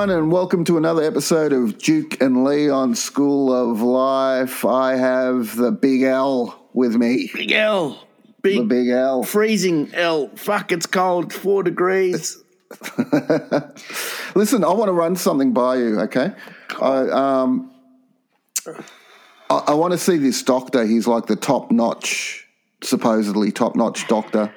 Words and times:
everyone, 0.00 0.18
and 0.18 0.32
welcome 0.32 0.64
to 0.64 0.78
another 0.78 1.02
episode 1.02 1.52
of 1.52 1.76
Duke 1.76 2.22
and 2.22 2.42
Leon 2.42 2.94
School 2.94 3.52
of 3.52 3.82
Life. 3.82 4.64
I 4.64 4.96
have 4.96 5.56
the 5.56 5.70
Big 5.72 6.00
L 6.04 6.58
with 6.72 6.96
me. 6.96 7.30
Big 7.34 7.52
L. 7.52 8.02
Big, 8.40 8.60
The 8.60 8.64
Big, 8.64 8.88
L. 8.88 9.22
freezing 9.22 9.92
L. 9.92 10.30
Fuck, 10.36 10.72
it's 10.72 10.86
cold. 10.86 11.34
Four 11.34 11.62
degrees. 11.64 12.42
Listen, 14.34 14.64
I 14.64 14.72
want 14.72 14.86
to 14.86 14.92
run 14.92 15.16
something 15.16 15.52
by 15.52 15.76
you, 15.76 16.00
okay? 16.00 16.32
I, 16.80 16.96
um, 17.10 17.70
I, 19.50 19.64
I 19.66 19.74
want 19.74 19.92
to 19.92 19.98
see 19.98 20.16
this 20.16 20.42
doctor. 20.42 20.86
He's 20.86 21.06
like 21.06 21.26
the 21.26 21.36
top 21.36 21.70
notch, 21.70 22.48
supposedly 22.82 23.52
top 23.52 23.76
notch 23.76 24.08
doctor. 24.08 24.50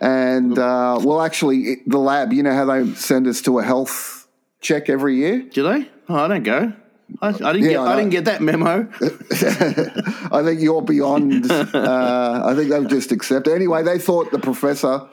And, 0.00 0.58
uh, 0.58 1.00
well, 1.02 1.20
actually, 1.20 1.82
the 1.86 1.98
lab, 1.98 2.32
you 2.32 2.42
know 2.42 2.54
how 2.54 2.64
they 2.64 2.94
send 2.94 3.26
us 3.26 3.42
to 3.42 3.58
a 3.58 3.62
health 3.62 4.23
check 4.64 4.88
every 4.88 5.16
year? 5.16 5.42
Do 5.42 5.62
they? 5.62 5.88
Oh, 6.08 6.16
I 6.16 6.28
don't 6.28 6.42
go. 6.42 6.72
I, 7.20 7.28
I 7.28 7.32
didn't 7.32 7.62
Yeah, 7.64 7.68
get. 7.70 7.78
I 7.80 7.92
I, 7.92 7.96
didn't 7.96 8.10
get 8.10 8.24
that 8.24 8.40
memo. 8.42 8.88
I 10.32 10.42
think 10.42 10.60
you're 10.60 10.82
beyond. 10.82 11.50
Uh, 11.50 12.42
I 12.44 12.54
think 12.54 12.70
they've 12.70 12.88
just 12.88 13.12
accepted. 13.12 13.52
Anyway, 13.52 13.82
they 13.82 13.98
thought 13.98 14.30
the 14.32 14.38
professor 14.38 15.06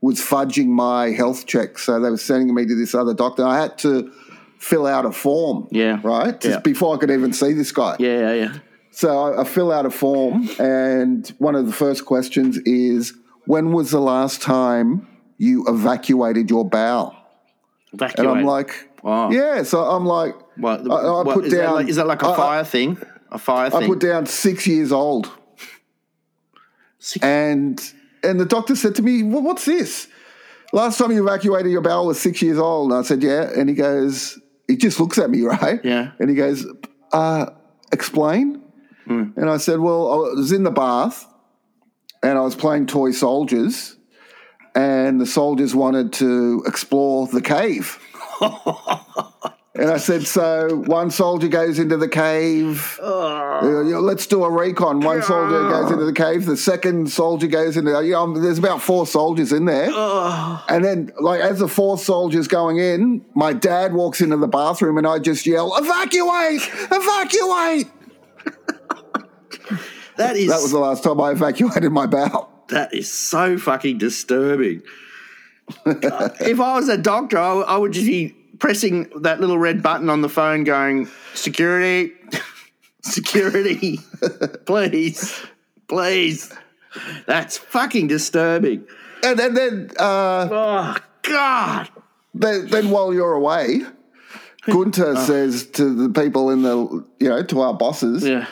was 0.00 0.20
fudging 0.20 0.66
my 0.68 1.10
health 1.10 1.46
check, 1.46 1.78
so 1.78 2.00
they 2.00 2.10
were 2.10 2.16
sending 2.16 2.54
me 2.54 2.66
to 2.66 2.74
this 2.74 2.94
other 2.94 3.14
doctor. 3.14 3.44
I 3.46 3.60
had 3.60 3.78
to 3.78 4.10
fill 4.58 4.86
out 4.86 5.04
a 5.04 5.12
form. 5.12 5.68
Yeah. 5.70 6.00
Right. 6.02 6.40
Just 6.40 6.54
Yeah. 6.56 6.60
before 6.60 6.96
I 6.96 6.98
could 6.98 7.10
even 7.10 7.32
see 7.32 7.52
this 7.52 7.72
guy. 7.72 7.96
Yeah, 7.98 8.18
yeah, 8.20 8.32
yeah. 8.32 8.58
So 8.90 9.18
I, 9.18 9.42
I 9.42 9.44
fill 9.44 9.70
out 9.70 9.86
a 9.86 9.90
form, 9.90 10.48
and 10.58 11.28
one 11.38 11.54
of 11.54 11.66
the 11.66 11.72
first 11.72 12.04
questions 12.06 12.56
is, 12.58 13.12
"When 13.46 13.72
was 13.72 13.90
the 13.90 14.00
last 14.00 14.40
time 14.40 15.06
you 15.36 15.64
evacuated 15.68 16.48
your 16.50 16.64
bowel?" 16.68 17.14
And 17.92 18.26
I'm 18.26 18.44
like, 18.44 18.88
Wow. 19.04 19.30
"Yeah." 19.30 19.62
So 19.64 19.82
I'm 19.84 20.06
like, 20.06 20.34
what, 20.56 20.80
I, 20.90 20.94
I 20.94 21.22
what- 21.22 21.34
put 21.34 21.44
is 21.46 21.52
down. 21.52 21.62
That 21.62 21.72
like, 21.74 21.88
is 21.88 21.96
that 21.96 22.06
like 22.06 22.22
a 22.22 22.28
I- 22.28 22.36
fire 22.36 22.64
thing? 22.64 22.98
A 23.30 23.38
fire 23.38 23.66
I 23.66 23.78
thing. 23.78 23.88
put 23.88 23.98
down 24.00 24.26
six 24.26 24.66
years 24.66 24.92
old. 24.92 25.30
Six- 26.98 27.24
And 27.24 27.80
and 28.22 28.40
the 28.40 28.46
doctor 28.46 28.74
said 28.74 28.94
to 28.96 29.02
me, 29.02 29.22
well, 29.22 29.42
"What's 29.42 29.64
this? 29.66 30.08
Last 30.72 30.98
time 30.98 31.12
you 31.12 31.22
evacuated 31.26 31.70
your 31.70 31.82
bowel 31.82 32.06
was 32.06 32.18
six 32.20 32.40
years 32.42 32.58
old." 32.58 32.90
And 32.92 32.98
I 33.00 33.02
said, 33.02 33.22
"Yeah." 33.22 33.50
And 33.54 33.68
he 33.68 33.74
goes, 33.74 34.38
he 34.68 34.76
just 34.76 34.98
looks 34.98 35.18
at 35.18 35.28
me, 35.30 35.42
right? 35.56 35.80
Yeah. 35.84 36.12
And 36.18 36.30
he 36.30 36.36
goes, 36.36 36.66
uh, 37.12 37.46
"Explain." 37.92 38.62
Hmm. 39.06 39.24
And 39.36 39.50
I 39.50 39.58
said, 39.58 39.80
"Well, 39.80 40.12
I 40.12 40.16
was 40.36 40.50
in 40.52 40.62
the 40.62 40.70
bath, 40.70 41.26
and 42.22 42.38
I 42.38 42.40
was 42.40 42.54
playing 42.54 42.86
toy 42.86 43.10
soldiers, 43.10 43.96
and 44.74 45.20
the 45.20 45.26
soldiers 45.26 45.74
wanted 45.74 46.12
to 46.14 46.62
explore 46.66 47.26
the 47.26 47.42
cave." 47.42 47.98
And 49.76 49.90
I 49.90 49.96
said, 49.96 50.24
so 50.24 50.84
one 50.86 51.10
soldier 51.10 51.48
goes 51.48 51.80
into 51.80 51.96
the 51.96 52.08
cave. 52.08 52.96
uh, 53.02 53.60
let's 53.62 54.28
do 54.28 54.44
a 54.44 54.50
recon. 54.50 55.00
One 55.00 55.20
soldier 55.20 55.68
goes 55.68 55.90
into 55.90 56.04
the 56.04 56.12
cave. 56.12 56.46
The 56.46 56.56
second 56.56 57.10
soldier 57.10 57.48
goes 57.48 57.76
into. 57.76 57.90
You 58.04 58.12
know, 58.12 58.38
there's 58.38 58.58
about 58.58 58.82
four 58.82 59.04
soldiers 59.04 59.52
in 59.52 59.64
there. 59.64 59.90
And 60.68 60.84
then, 60.84 61.10
like, 61.18 61.40
as 61.40 61.58
the 61.58 61.66
fourth 61.66 62.02
soldier's 62.02 62.46
going 62.46 62.78
in, 62.78 63.24
my 63.34 63.52
dad 63.52 63.94
walks 63.94 64.20
into 64.20 64.36
the 64.36 64.46
bathroom, 64.46 64.96
and 64.96 65.08
I 65.08 65.18
just 65.18 65.44
yell, 65.44 65.76
"Evacuate! 65.76 66.62
Evacuate!" 66.92 67.90
that 70.16 70.36
is 70.36 70.50
That 70.50 70.62
was 70.62 70.70
the 70.70 70.78
last 70.78 71.02
time 71.02 71.20
I 71.20 71.32
evacuated 71.32 71.90
my 71.90 72.06
bowel. 72.06 72.48
that 72.68 72.94
is 72.94 73.12
so 73.12 73.58
fucking 73.58 73.98
disturbing. 73.98 74.82
if 75.86 76.60
I 76.60 76.74
was 76.76 76.88
a 76.88 76.96
doctor, 76.98 77.38
I, 77.38 77.52
I 77.60 77.76
would 77.76 77.92
just 77.92 78.06
be 78.06 78.34
pressing 78.58 79.10
that 79.22 79.40
little 79.40 79.58
red 79.58 79.82
button 79.82 80.08
on 80.10 80.20
the 80.22 80.28
phone, 80.28 80.64
going, 80.64 81.08
"Security, 81.34 82.12
security, 83.02 83.98
please, 84.66 85.44
please." 85.88 86.52
That's 87.26 87.58
fucking 87.58 88.06
disturbing. 88.06 88.86
And, 89.24 89.40
and 89.40 89.56
then, 89.56 89.90
uh, 89.98 90.48
Oh 90.50 90.96
God! 91.22 91.88
then, 92.34 92.66
then 92.68 92.90
while 92.90 93.12
you're 93.12 93.32
away, 93.32 93.82
Gunter 94.66 95.16
says 95.16 95.66
to 95.72 95.92
the 95.94 96.08
people 96.08 96.50
in 96.50 96.62
the, 96.62 97.04
you 97.18 97.28
know, 97.28 97.42
to 97.42 97.60
our 97.62 97.74
bosses, 97.74 98.24
Yeah. 98.24 98.46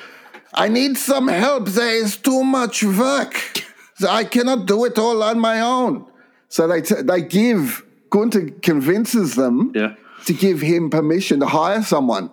I 0.54 0.68
need 0.68 0.98
some 0.98 1.28
help. 1.28 1.66
There 1.68 1.94
is 1.96 2.16
too 2.16 2.42
much 2.44 2.82
work. 2.82 3.64
I 4.06 4.24
cannot 4.24 4.66
do 4.66 4.84
it 4.84 4.98
all 4.98 5.22
on 5.22 5.38
my 5.38 5.60
own. 5.60 6.06
So 6.52 6.68
they 6.68 6.82
t- 6.82 7.00
they 7.00 7.22
give 7.22 7.82
Gunter 8.10 8.50
convinces 8.60 9.36
them 9.36 9.72
Yeah. 9.74 9.94
to 10.26 10.34
give 10.34 10.60
him 10.60 10.90
permission 10.90 11.40
to 11.40 11.46
hire 11.46 11.82
someone. 11.82 12.30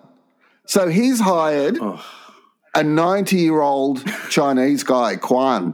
So 0.65 0.89
he's 0.89 1.21
hired 1.21 1.77
oh. 1.79 2.03
a 2.75 2.83
90 2.83 3.37
year 3.37 3.61
old 3.61 4.03
Chinese 4.29 4.83
guy, 4.83 5.15
Quan. 5.15 5.73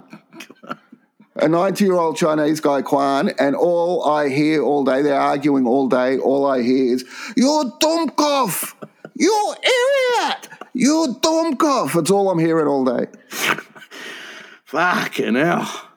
A 1.38 1.47
90 1.47 1.85
year 1.85 1.95
old 1.95 2.17
Chinese 2.17 2.59
guy, 2.59 2.83
Quan, 2.83 3.29
and 3.39 3.56
all 3.56 4.07
I 4.07 4.29
hear 4.29 4.62
all 4.62 4.83
day, 4.83 5.01
they're 5.01 5.19
arguing 5.19 5.66
all 5.66 5.89
day. 5.89 6.19
All 6.19 6.45
I 6.45 6.62
hear 6.62 6.94
is, 6.94 7.03
You 7.35 7.73
Dummkopf! 7.81 8.75
You 9.16 9.56
idiot! 9.63 10.50
You 10.75 11.16
Dummkopf! 11.19 12.00
It's 12.00 12.12
all 12.12 12.29
I'm 12.29 12.38
hearing 12.38 12.67
all 12.67 12.85
day. 12.85 13.07
Fucking 14.66 15.33
hell. 15.33 15.89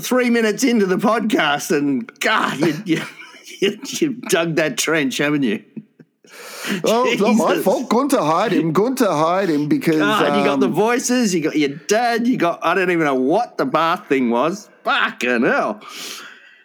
Three 0.00 0.30
minutes 0.30 0.64
into 0.64 0.86
the 0.86 0.96
podcast, 0.96 1.76
and 1.76 2.06
God, 2.20 2.58
you, 2.58 2.74
you, 2.84 3.02
you, 3.60 3.78
you've 3.84 4.22
dug 4.22 4.56
that 4.56 4.78
trench, 4.78 5.18
haven't 5.18 5.42
you? 5.42 5.64
Well, 6.84 7.04
it's 7.06 7.22
not 7.22 7.34
my 7.34 7.56
fault. 7.62 7.88
Gunter 7.88 8.20
hired 8.20 8.52
him. 8.52 8.72
Gunter 8.74 9.10
hired 9.10 9.48
him 9.48 9.68
because. 9.68 9.96
God, 9.96 10.38
you 10.38 10.44
got 10.44 10.60
the 10.60 10.66
um, 10.66 10.74
voices, 10.74 11.34
you 11.34 11.40
got 11.40 11.56
your 11.56 11.70
dad, 11.70 12.26
you 12.26 12.36
got, 12.36 12.62
I 12.62 12.74
don't 12.74 12.90
even 12.90 13.06
know 13.06 13.14
what 13.14 13.56
the 13.56 13.64
bath 13.64 14.06
thing 14.06 14.28
was. 14.28 14.68
Fucking 14.84 15.44
hell. 15.44 15.80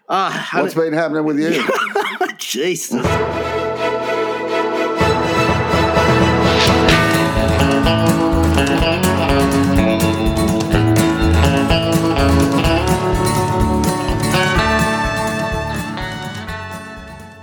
I 0.10 0.46
What's 0.54 0.74
been 0.74 0.92
happening 0.92 1.24
with 1.24 1.40
you? 1.40 1.64
Jesus. 2.38 3.63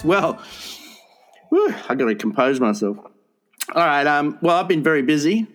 Well, 0.04 0.40
whew, 1.50 1.74
I 1.88 1.94
got 1.94 2.06
to 2.06 2.14
compose 2.14 2.58
myself. 2.60 2.96
All 2.98 3.84
right. 3.86 4.06
Um, 4.06 4.38
well, 4.40 4.56
I've 4.56 4.68
been 4.68 4.82
very 4.82 5.02
busy. 5.02 5.46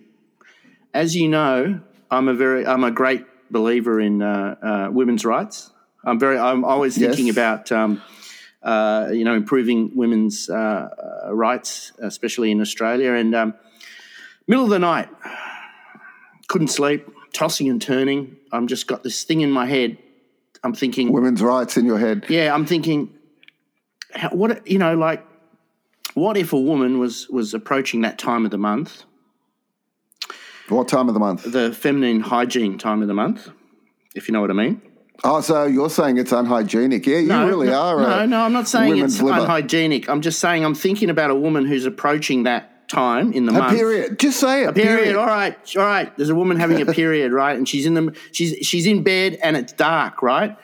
As 0.94 1.14
you 1.16 1.28
know, 1.28 1.80
I'm 2.10 2.28
a 2.28 2.34
very, 2.34 2.66
I'm 2.66 2.84
a 2.84 2.90
great 2.90 3.24
believer 3.50 4.00
in 4.00 4.22
uh, 4.22 4.56
uh, 4.62 4.90
women's 4.92 5.24
rights. 5.24 5.70
I'm 6.04 6.18
very, 6.18 6.38
I'm 6.38 6.64
always 6.64 6.96
Yes. 6.96 7.16
thinking 7.16 7.30
about, 7.30 7.72
um, 7.72 8.00
uh, 8.62 9.08
you 9.12 9.24
know, 9.24 9.34
improving 9.34 9.96
women's 9.96 10.48
uh, 10.48 10.54
uh, 11.26 11.34
rights, 11.34 11.92
especially 11.98 12.50
in 12.52 12.60
Australia. 12.60 13.12
And 13.12 13.34
um, 13.34 13.54
middle 14.46 14.64
of 14.64 14.70
the 14.70 14.78
night, 14.78 15.08
couldn't 16.48 16.68
sleep, 16.68 17.08
tossing 17.32 17.68
and 17.68 17.82
turning. 17.82 18.36
I'm 18.52 18.68
just 18.68 18.86
got 18.86 19.02
this 19.02 19.24
thing 19.24 19.40
in 19.40 19.50
my 19.50 19.66
head. 19.66 19.98
I'm 20.62 20.72
thinking, 20.72 21.12
Women's 21.12 21.42
rights 21.42 21.76
in 21.76 21.84
your 21.84 21.98
head. 21.98 22.26
yeah, 22.28 22.54
I'm 22.54 22.64
thinking, 22.64 23.12
how, 24.14 24.30
what 24.30 24.66
you 24.66 24.78
know, 24.78 24.94
like, 24.96 25.24
what 26.14 26.36
if 26.36 26.52
a 26.52 26.60
woman 26.60 26.98
was 26.98 27.28
was 27.28 27.54
approaching 27.54 28.00
that 28.02 28.18
time 28.18 28.44
of 28.44 28.50
the 28.50 28.58
month, 28.58 29.04
What 30.68 30.88
time 30.88 31.08
of 31.08 31.14
the 31.14 31.20
month? 31.20 31.44
the 31.50 31.72
feminine 31.72 32.20
hygiene 32.20 32.78
time 32.78 33.02
of 33.02 33.08
the 33.08 33.14
month, 33.14 33.48
if 34.14 34.28
you 34.28 34.32
know 34.32 34.40
what 34.40 34.50
I 34.50 34.54
mean? 34.54 34.80
Oh, 35.24 35.40
so 35.40 35.64
you're 35.64 35.88
saying 35.90 36.18
it's 36.18 36.32
unhygienic? 36.32 37.06
Yeah, 37.06 37.18
you 37.18 37.46
really 37.46 37.68
no, 37.68 37.80
are. 37.80 38.00
No, 38.00 38.18
a 38.20 38.26
no, 38.26 38.40
I'm 38.42 38.52
not 38.52 38.68
saying 38.68 38.98
it's 38.98 39.20
liver. 39.22 39.40
unhygienic. 39.40 40.08
I'm 40.10 40.20
just 40.20 40.40
saying 40.40 40.64
I'm 40.64 40.74
thinking 40.74 41.08
about 41.08 41.30
a 41.30 41.34
woman 41.34 41.64
who's 41.64 41.86
approaching 41.86 42.42
that 42.42 42.88
time 42.88 43.32
in 43.32 43.46
the 43.46 43.52
A 43.52 43.58
month. 43.58 43.76
period. 43.76 44.18
Just 44.18 44.38
say 44.38 44.64
it. 44.64 44.74
Period. 44.74 45.16
All 45.16 45.26
right, 45.26 45.56
all 45.76 45.82
right. 45.84 46.14
There's 46.16 46.28
a 46.28 46.34
woman 46.34 46.58
having 46.58 46.80
a 46.82 46.86
period, 46.92 47.32
right? 47.32 47.56
And 47.56 47.66
she's 47.68 47.86
in 47.86 47.94
the 47.94 48.14
she's 48.32 48.66
she's 48.66 48.86
in 48.86 49.02
bed 49.02 49.38
and 49.42 49.56
it's 49.56 49.72
dark, 49.72 50.22
right? 50.22 50.56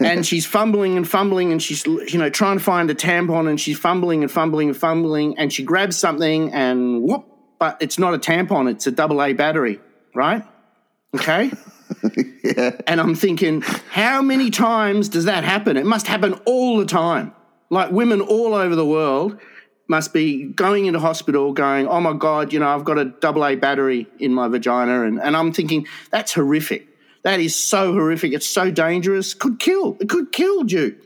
And 0.00 0.26
she's 0.26 0.46
fumbling 0.46 0.96
and 0.96 1.08
fumbling 1.08 1.52
and 1.52 1.62
she's 1.62 1.84
you 1.86 2.18
know 2.18 2.30
trying 2.30 2.58
to 2.58 2.64
find 2.64 2.90
a 2.90 2.94
tampon 2.94 3.48
and 3.48 3.60
she's 3.60 3.78
fumbling 3.78 4.22
and 4.22 4.30
fumbling 4.30 4.68
and 4.68 4.76
fumbling 4.76 5.38
and 5.38 5.52
she 5.52 5.62
grabs 5.62 5.96
something 5.96 6.52
and 6.52 7.02
whoop, 7.02 7.26
but 7.58 7.76
it's 7.80 7.98
not 7.98 8.14
a 8.14 8.18
tampon, 8.18 8.70
it's 8.70 8.86
a 8.86 8.90
double 8.90 9.22
A 9.22 9.32
battery, 9.32 9.80
right? 10.14 10.44
Okay. 11.14 11.50
yeah. 12.44 12.76
And 12.86 13.00
I'm 13.00 13.14
thinking, 13.14 13.62
how 13.90 14.22
many 14.22 14.50
times 14.50 15.08
does 15.08 15.24
that 15.24 15.44
happen? 15.44 15.76
It 15.76 15.86
must 15.86 16.06
happen 16.06 16.34
all 16.44 16.78
the 16.78 16.86
time. 16.86 17.34
Like 17.70 17.90
women 17.90 18.20
all 18.20 18.54
over 18.54 18.74
the 18.74 18.86
world 18.86 19.38
must 19.88 20.12
be 20.12 20.44
going 20.44 20.84
into 20.86 21.00
hospital 21.00 21.52
going, 21.52 21.88
oh 21.88 22.00
my 22.00 22.12
God, 22.12 22.52
you 22.52 22.58
know, 22.58 22.68
I've 22.68 22.84
got 22.84 22.98
a 22.98 23.06
double 23.06 23.44
A 23.44 23.56
battery 23.56 24.06
in 24.18 24.34
my 24.34 24.48
vagina. 24.48 25.04
And, 25.04 25.20
and 25.20 25.36
I'm 25.36 25.52
thinking, 25.52 25.86
that's 26.10 26.32
horrific. 26.34 26.86
That 27.28 27.40
is 27.40 27.54
so 27.54 27.92
horrific. 27.92 28.32
It's 28.32 28.46
so 28.46 28.70
dangerous. 28.70 29.34
Could 29.34 29.58
kill. 29.60 29.98
It 30.00 30.08
could 30.08 30.32
kill 30.32 30.62
Duke. 30.64 30.96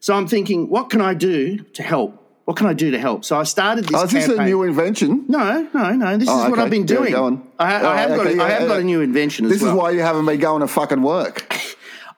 So 0.00 0.12
I'm 0.12 0.26
thinking, 0.26 0.68
what 0.68 0.90
can 0.90 1.00
I 1.00 1.14
do 1.14 1.58
to 1.74 1.84
help? 1.84 2.20
What 2.46 2.56
can 2.56 2.66
I 2.66 2.72
do 2.72 2.90
to 2.90 2.98
help? 2.98 3.24
So 3.24 3.38
I 3.38 3.44
started 3.44 3.84
this 3.84 3.94
Oh, 3.94 4.02
is 4.02 4.10
this 4.10 4.26
campaign. 4.26 4.42
a 4.46 4.48
new 4.50 4.64
invention? 4.64 5.24
no, 5.28 5.68
no, 5.72 5.90
no. 5.92 6.16
This 6.16 6.28
Oh, 6.28 6.42
is 6.46 6.50
what 6.50 6.54
okay. 6.58 6.62
I've 6.62 6.70
been 6.70 6.80
Yeah, 6.80 6.96
doing. 6.96 7.12
go 7.12 7.24
on. 7.26 7.46
I, 7.60 7.80
Oh, 7.80 7.88
I 7.90 7.96
have 7.98 8.08
got, 8.16 8.26
okay, 8.26 8.38
a, 8.38 8.42
I 8.42 8.48
yeah, 8.48 8.58
have 8.58 8.68
got 8.68 8.80
a 8.80 8.82
new 8.82 9.00
invention 9.02 9.44
as 9.46 9.52
This 9.52 9.62
well. 9.62 9.70
is 9.70 9.76
why 9.78 9.90
you 9.92 10.00
haven't 10.00 10.26
been 10.26 10.40
going 10.40 10.62
to 10.62 10.66
fucking 10.66 11.00
work. 11.02 11.54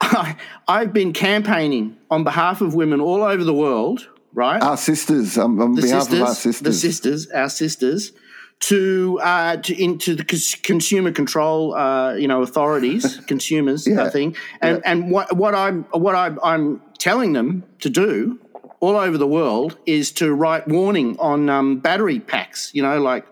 I, 0.01 0.37
I've 0.67 0.95
been 0.95 1.13
campaigning 1.13 1.99
on 2.11 2.25
behalf 2.25 2.63
of 2.63 2.73
women 2.75 3.03
all 3.03 3.23
over 3.23 3.45
the 3.45 3.53
world, 3.53 4.09
right? 4.33 4.63
Our 4.63 4.79
sisters, 4.79 5.37
um, 5.37 5.61
on 5.61 5.75
the 5.75 5.83
behalf 5.83 6.05
sisters, 6.05 6.21
of 6.21 6.27
our 6.29 6.35
sisters. 6.35 6.63
the 6.67 6.73
sisters, 6.73 7.31
our 7.31 7.51
sisters, 7.51 8.13
to 8.61 9.19
uh, 9.23 9.57
to 9.57 9.83
into 9.83 10.15
the 10.15 10.25
consumer 10.63 11.11
control, 11.13 11.75
uh, 11.75 12.15
you 12.15 12.29
know, 12.29 12.43
authorities, 12.43 13.17
consumers, 13.27 13.87
Yeah. 13.87 14.05
I 14.05 14.11
think, 14.11 14.37
and 14.61 14.77
Yeah. 14.77 14.91
and 14.93 15.11
what 15.11 15.35
what 15.37 15.55
I'm 15.55 15.85
what 15.93 16.15
I'm, 16.15 16.39
I'm 16.43 16.83
telling 16.99 17.33
them 17.33 17.65
to 17.81 17.89
do 17.91 18.39
all 18.81 18.97
over 18.97 19.19
the 19.19 19.27
world 19.27 19.77
is 19.87 20.11
to 20.13 20.33
write 20.33 20.67
warning 20.69 21.17
on 21.19 21.49
um, 21.51 21.79
battery 21.79 22.19
packs, 22.21 22.71
you 22.75 22.83
know, 22.83 23.01
like 23.01 23.27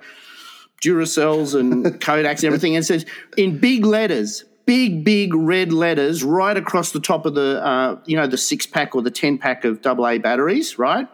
Duracells 0.83 1.59
and 1.59 1.85
Kodaks 2.01 2.37
and 2.37 2.45
everything, 2.45 2.77
and 2.77 2.85
says 2.85 3.05
in 3.37 3.59
big 3.59 3.85
letters. 3.85 4.45
Big, 4.67 5.03
big 5.03 5.33
red 5.35 5.73
letters 5.73 6.23
right 6.23 6.55
across 6.55 6.93
the 6.93 7.01
top 7.01 7.25
of 7.25 7.35
the, 7.35 7.65
uh, 7.65 7.99
you 8.05 8.19
know, 8.19 8.27
the 8.27 8.37
six 8.37 8.67
pack 8.67 8.95
or 8.95 9.01
the 9.01 9.11
10 9.11 9.39
pack 9.39 9.65
of 9.65 9.81
AA 9.87 10.19
batteries, 10.19 10.79
right? 10.79 11.09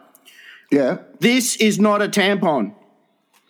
yeah. 0.69 0.97
This 1.21 1.55
is 1.55 1.79
not 1.79 2.01
a 2.01 2.09
tampon. 2.09 2.75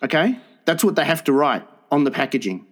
Okay? 0.04 0.38
That's 0.66 0.84
what 0.84 0.96
they 0.96 1.06
have 1.06 1.24
to 1.26 1.34
write 1.34 1.64
on 1.92 2.04
the 2.04 2.12
packaging. 2.12 2.66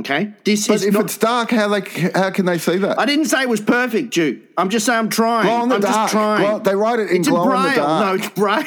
Okay? 0.00 0.32
This 0.44 0.66
But 0.66 0.74
is 0.76 0.82
But 0.82 0.88
if 0.88 0.94
not. 0.94 1.04
it's 1.04 1.18
dark, 1.18 1.50
how 1.50 1.68
they 1.68 1.80
how 2.14 2.30
can 2.30 2.46
they 2.46 2.58
see 2.58 2.76
that? 2.78 2.98
I 2.98 3.06
didn't 3.06 3.26
say 3.26 3.42
it 3.42 3.48
was 3.48 3.60
perfect, 3.60 4.12
Duke. 4.12 4.38
I'm 4.58 4.68
just 4.68 4.86
saying 4.86 4.98
I'm 4.98 5.08
trying. 5.08 5.46
Glow 5.46 5.62
in 5.62 5.68
the 5.68 5.74
I'm 5.76 5.80
dark. 5.80 5.94
just 5.94 6.12
trying. 6.12 6.40
Glow- 6.42 6.58
they 6.58 6.74
write 6.74 6.98
it 6.98 7.10
in 7.10 7.18
it's 7.20 7.28
glow 7.28 7.50
in 7.52 7.56
in 7.56 7.62
the 7.62 7.68
braille. 7.70 7.76
dark. 7.86 8.04
No, 8.04 8.14
it's 8.14 8.28
braille. 8.30 8.64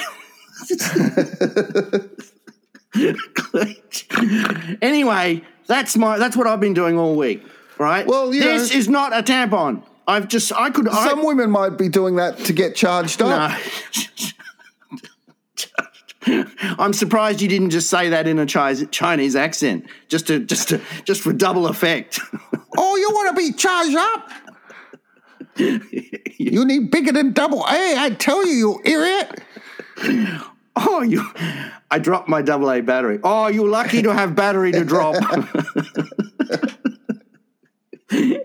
anyway, 4.81 5.41
that's 5.67 5.97
my 5.97 6.17
that's 6.17 6.35
what 6.37 6.47
I've 6.47 6.59
been 6.59 6.73
doing 6.73 6.97
all 6.97 7.15
week. 7.15 7.43
Right? 7.77 8.07
Well, 8.07 8.31
this 8.31 8.71
know- 8.71 8.77
is 8.79 8.89
not 8.89 9.13
a 9.13 9.21
tampon. 9.21 9.83
I've 10.07 10.27
just 10.29 10.53
I 10.53 10.69
could 10.69 10.87
I, 10.87 11.09
Some 11.09 11.25
women 11.25 11.51
might 11.51 11.77
be 11.77 11.89
doing 11.89 12.15
that 12.15 12.37
to 12.45 12.53
get 12.53 12.75
charged 12.75 13.21
up. 13.21 13.51
No. 13.51 13.57
I'm 16.79 16.93
surprised 16.93 17.41
you 17.41 17.47
didn't 17.47 17.69
just 17.71 17.89
say 17.89 18.09
that 18.09 18.27
in 18.27 18.39
a 18.39 18.45
Chinese 18.45 19.35
accent, 19.35 19.85
just 20.07 20.27
to 20.27 20.39
just 20.39 20.69
to 20.69 20.81
just 21.03 21.21
for 21.21 21.33
double 21.33 21.67
effect. 21.67 22.19
Oh, 22.79 22.95
you 22.95 23.09
want 23.09 23.35
to 23.35 23.41
be 23.41 23.53
charged 23.53 23.95
up? 23.95 24.29
you 26.37 26.63
need 26.63 26.91
bigger 26.91 27.11
than 27.11 27.33
double 27.33 27.61
A. 27.61 27.95
I 27.97 28.11
tell 28.11 28.45
you, 28.45 28.53
you 28.53 28.81
idiot. 28.85 29.41
oh, 30.75 31.01
you! 31.01 31.27
I 31.89 31.97
dropped 31.97 32.29
my 32.29 32.43
double 32.43 32.69
A 32.69 32.81
battery. 32.81 33.19
Oh, 33.23 33.47
you're 33.47 33.67
lucky 33.67 34.03
to 34.03 34.13
have 34.13 34.35
battery 34.35 34.71
to 34.73 34.85
drop. 34.85 35.15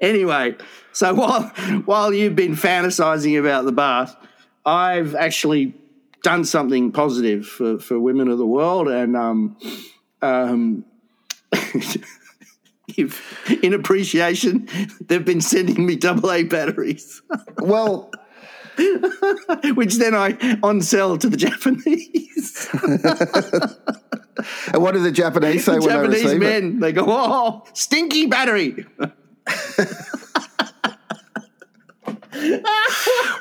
anyway, 0.00 0.56
so 0.92 1.12
while 1.12 1.42
while 1.84 2.14
you've 2.14 2.36
been 2.36 2.54
fantasizing 2.54 3.38
about 3.38 3.66
the 3.66 3.72
bath, 3.72 4.16
I've 4.64 5.14
actually 5.14 5.74
done 6.22 6.44
something 6.44 6.92
positive 6.92 7.46
for, 7.46 7.78
for 7.78 7.98
women 7.98 8.28
of 8.28 8.38
the 8.38 8.46
world, 8.46 8.88
and 8.88 9.16
um, 9.16 9.56
um, 10.22 10.84
if, 12.96 13.62
in 13.62 13.74
appreciation, 13.74 14.68
they've 15.00 15.24
been 15.24 15.40
sending 15.40 15.86
me 15.86 15.96
double 15.96 16.32
A 16.32 16.44
batteries, 16.44 17.22
Well, 17.58 18.10
which 19.74 19.96
then 19.96 20.14
I 20.14 20.58
on 20.62 20.80
sell 20.80 21.18
to 21.18 21.28
the 21.28 21.36
Japanese. 21.36 22.68
and 24.72 24.82
what 24.82 24.94
do 24.94 25.02
the 25.02 25.12
Japanese 25.12 25.64
say 25.64 25.72
when 25.72 25.82
they 25.82 25.88
Japanese 25.88 26.24
receive 26.24 26.42
it? 26.42 26.62
men, 26.62 26.80
they 26.80 26.92
go, 26.92 27.04
oh, 27.06 27.64
stinky 27.74 28.26
battery. 28.26 28.86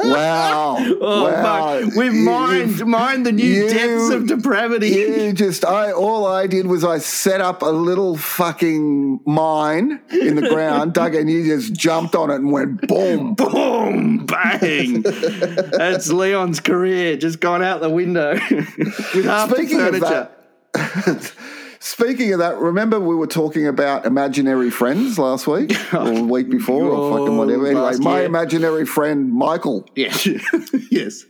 Wow. 0.03 0.77
Oh, 0.79 1.23
wow. 1.23 1.79
fuck. 1.81 1.95
We've 1.95 2.13
You- 2.13 2.21
mined, 2.25 2.85
mined 2.87 3.25
the 3.25 3.31
new 3.31 3.43
you- 3.43 3.69
depths 3.69 4.09
of 4.09 4.27
depravity. 4.27 4.89
You 4.89 5.33
just, 5.33 5.63
I 5.63 5.91
all 5.91 6.25
I 6.25 6.47
did 6.47 6.65
was 6.67 6.83
I 6.83 6.97
set 6.97 7.39
up 7.41 7.61
a 7.61 7.67
little 7.67 8.17
fucking 8.17 9.19
mine 9.25 9.99
in 10.11 10.35
the 10.35 10.49
ground, 10.49 10.93
Doug, 10.95 11.13
and 11.15 11.29
you 11.29 11.45
just 11.45 11.73
jumped 11.73 12.15
on 12.15 12.31
it 12.31 12.35
and 12.35 12.51
went 12.51 12.87
boom. 12.87 13.35
Boom, 13.41 14.25
bang. 14.25 15.01
That's 15.03 16.11
Leon's 16.11 16.59
career 16.59 17.17
just 17.17 17.39
gone 17.39 17.61
out 17.61 17.81
the 17.81 17.89
window 17.89 18.33
with 18.33 19.25
half 19.25 19.51
Speaking 19.51 19.77
the 19.77 19.87
of 19.89 19.95
furniture. 19.99 20.29
that, 20.73 21.33
speaking 21.81 22.31
of 22.33 22.39
that, 22.39 22.57
remember 22.57 22.99
we 22.99 23.15
were 23.15 23.27
talking 23.27 23.67
about 23.67 24.05
imaginary 24.05 24.69
friends 24.69 25.17
last 25.19 25.47
week 25.47 25.71
or 25.93 26.05
the 26.11 26.23
week 26.23 26.49
before 26.49 26.83
or 26.85 27.17
fucking 27.17 27.37
whatever. 27.37 27.67
Anyway, 27.67 27.97
my 27.97 28.17
year. 28.19 28.25
imaginary 28.25 28.85
friend 28.85 29.31
Michael. 29.33 29.85
Yes. 29.95 30.25
yes. 30.91 31.25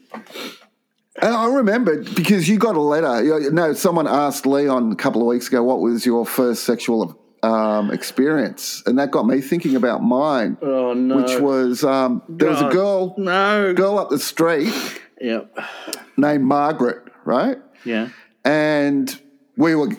And 1.21 1.33
I 1.36 1.45
remember 1.45 2.03
because 2.03 2.48
you 2.50 2.57
got 2.57 2.75
a 2.75 2.81
letter. 2.81 3.50
Know, 3.51 3.74
someone 3.74 4.07
asked 4.07 4.45
Leon 4.45 4.92
a 4.92 4.95
couple 4.95 5.21
of 5.21 5.27
weeks 5.27 5.48
ago, 5.48 5.63
"What 5.63 5.80
was 5.80 6.06
your 6.06 6.25
first 6.25 6.63
sexual 6.63 7.19
um, 7.44 7.92
experience?" 7.92 8.81
And 8.86 8.97
that 9.00 9.12
got 9.12 9.25
me 9.27 9.42
thinking 9.42 9.75
about 9.75 10.01
mine, 10.04 10.57
Oh, 10.62 10.94
no. 10.94 11.18
which 11.18 11.39
was 11.39 11.83
um, 11.83 12.21
there 12.30 12.50
was 12.50 12.62
a 12.62 12.69
girl, 12.69 13.13
No. 13.18 13.74
girl 13.74 14.00
up 14.00 14.09
the 14.09 14.19
street 14.19 14.74
Yep. 15.19 15.56
named 16.18 16.44
Margaret, 16.45 17.04
right? 17.25 17.57
Yeah. 17.86 18.09
And 18.45 19.19
we 19.57 19.75
were 19.75 19.89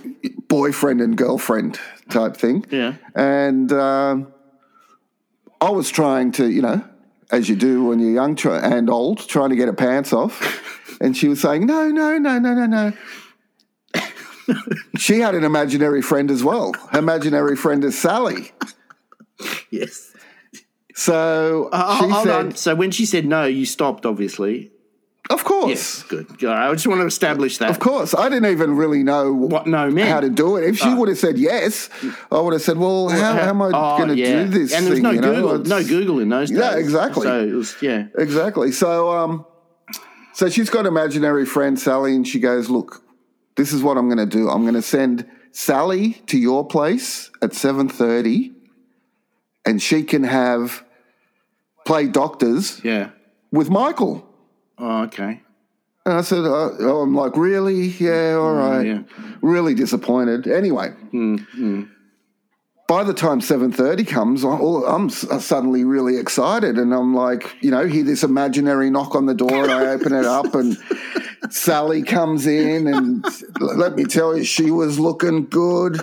boyfriend 0.49 1.01
and 1.01 1.17
girlfriend 1.17 1.79
type 2.11 2.37
thing. 2.37 2.65
Yeah. 2.71 2.95
And 3.15 3.73
um, 3.73 4.33
I 5.61 5.71
was 5.71 5.91
trying 5.91 6.33
to, 6.33 6.51
you 6.51 6.63
know, 6.63 6.85
as 7.31 7.49
you 7.49 7.57
do 7.57 7.85
when 7.85 7.99
you're 7.99 8.11
young 8.13 8.35
try- 8.37 8.59
and 8.61 8.91
old, 8.91 9.27
trying 9.29 9.51
to 9.51 9.57
get 9.57 9.67
her 9.67 9.73
pants 9.75 10.13
off. 10.13 10.69
And 11.01 11.17
she 11.17 11.27
was 11.27 11.41
saying, 11.41 11.67
no, 11.67 11.89
no, 11.89 12.17
no, 12.17 12.39
no, 12.39 12.55
no, 12.55 12.67
no. 12.67 12.93
she 14.99 15.19
had 15.19 15.35
an 15.35 15.43
imaginary 15.43 16.01
friend 16.01 16.31
as 16.31 16.45
well. 16.45 16.75
Her 16.93 17.01
imaginary 17.01 17.57
friend 17.57 17.83
is 17.83 17.99
Sally. 17.99 18.53
Yes. 19.73 20.13
So 20.95 21.71
Uh, 21.73 21.99
she 21.99 22.09
hold 22.09 22.25
said, 22.25 22.33
on. 22.37 22.55
So 22.55 22.75
when 22.77 22.93
she 22.93 23.05
said 23.05 23.27
no, 23.27 23.47
you 23.47 23.67
stopped, 23.67 24.07
obviously. 24.07 24.71
Of 25.31 25.45
course. 25.45 25.69
Yes. 25.69 26.03
Good. 26.05 26.39
Good. 26.39 26.51
I 26.51 26.73
just 26.73 26.87
want 26.87 27.01
to 27.01 27.07
establish 27.07 27.59
that. 27.59 27.71
Of 27.71 27.79
course. 27.79 28.15
I 28.15 28.29
didn't 28.29 28.51
even 28.51 28.77
really 28.77 29.03
know 29.05 29.33
What 29.33 29.67
no 29.67 29.91
meant. 29.91 30.09
how 30.11 30.21
to 30.21 30.29
do 30.29 30.57
it. 30.57 30.65
If 30.65 30.79
she 30.79 30.93
would 30.93 31.09
have 31.09 31.19
said 31.19 31.39
yes, 31.39 31.89
I 32.31 32.41
would 32.41 32.53
have 32.53 32.63
said, 32.63 32.77
well, 32.77 33.09
how, 33.09 33.35
how 33.35 33.49
am 33.51 33.63
I 33.63 33.67
Oh, 33.73 33.97
going 33.99 34.09
to 34.09 34.17
yeah. 34.17 34.43
do 34.45 34.49
this 34.49 34.73
And 34.75 34.85
there 34.87 34.91
was 34.95 35.01
thing? 35.01 35.21
no? 35.21 35.35
Google, 35.35 35.59
no 35.65 35.85
Google 35.85 36.19
in 36.19 36.29
those 36.29 36.51
days. 36.51 36.59
Yeah, 36.59 36.77
exactly. 36.77 37.23
So 37.23 37.41
it 37.41 37.53
was, 37.53 37.77
yeah. 37.81 38.07
Exactly. 38.19 38.73
So, 38.73 39.11
um, 39.13 39.47
so 40.35 40.49
she's 40.49 40.71
got 40.71 40.87
imaginary 40.87 41.47
friend 41.47 41.79
Sally, 41.79 42.17
and 42.17 42.27
she 42.27 42.41
goes, 42.41 42.69
"Look, 42.71 43.03
this 43.57 43.73
is 43.73 43.83
what 43.83 43.97
I'm 43.99 44.09
going 44.09 44.19
to 44.19 44.27
do. 44.39 44.49
I'm 44.49 44.63
going 44.63 44.75
to 44.75 44.83
send 44.83 45.27
Sally 45.53 46.15
to 46.27 46.39
your 46.39 46.67
place 46.67 47.31
at 47.43 47.53
seven 47.55 47.89
thirty, 47.89 48.53
and 49.65 49.81
she 49.81 50.03
can 50.03 50.25
have 50.25 50.85
play 51.85 52.07
doctors 52.09 52.81
Yeah. 52.83 53.11
with 53.53 53.69
Michael." 53.71 54.27
Oh, 54.83 55.03
okay. 55.05 55.41
And 56.05 56.15
I 56.15 56.23
said, 56.23 56.41
uh, 56.41 56.71
oh, 56.81 57.03
"I'm 57.03 57.15
like, 57.15 57.37
really? 57.37 57.87
Yeah, 57.87 58.35
all 58.35 58.53
mm, 58.53 58.69
right." 58.69 58.87
yeah. 58.87 59.03
Really 59.41 59.75
disappointed. 59.75 60.49
Anyway. 60.49 60.93
Mm, 61.13 61.47
mm. 61.57 61.89
By 62.89 63.05
the 63.05 63.15
time 63.15 63.41
seven 63.41 63.71
thirty 63.71 64.05
comes, 64.05 64.45
I- 64.45 64.49
I'm 64.51 65.07
uh, 65.07 65.39
suddenly 65.39 65.85
really 65.85 66.19
excited, 66.19 66.77
and 66.79 66.93
I'm 66.93 67.15
like, 67.15 67.55
you 67.63 67.71
know, 67.71 67.87
hear 67.87 68.03
this 68.03 68.25
imaginary 68.25 68.91
knock 68.91 69.15
on 69.15 69.27
the 69.27 69.35
door, 69.35 69.63
and 69.63 69.71
I 69.71 69.87
open 69.87 70.13
it 70.13 70.27
up, 70.27 70.53
and 70.57 70.77
Sally 71.51 72.03
comes 72.03 72.47
in, 72.49 72.89
and 72.89 73.25
let 73.61 73.95
me 73.95 74.05
tell 74.05 74.37
you, 74.37 74.43
she 74.43 74.73
was 74.73 74.99
looking 74.99 75.47
good. 75.47 76.01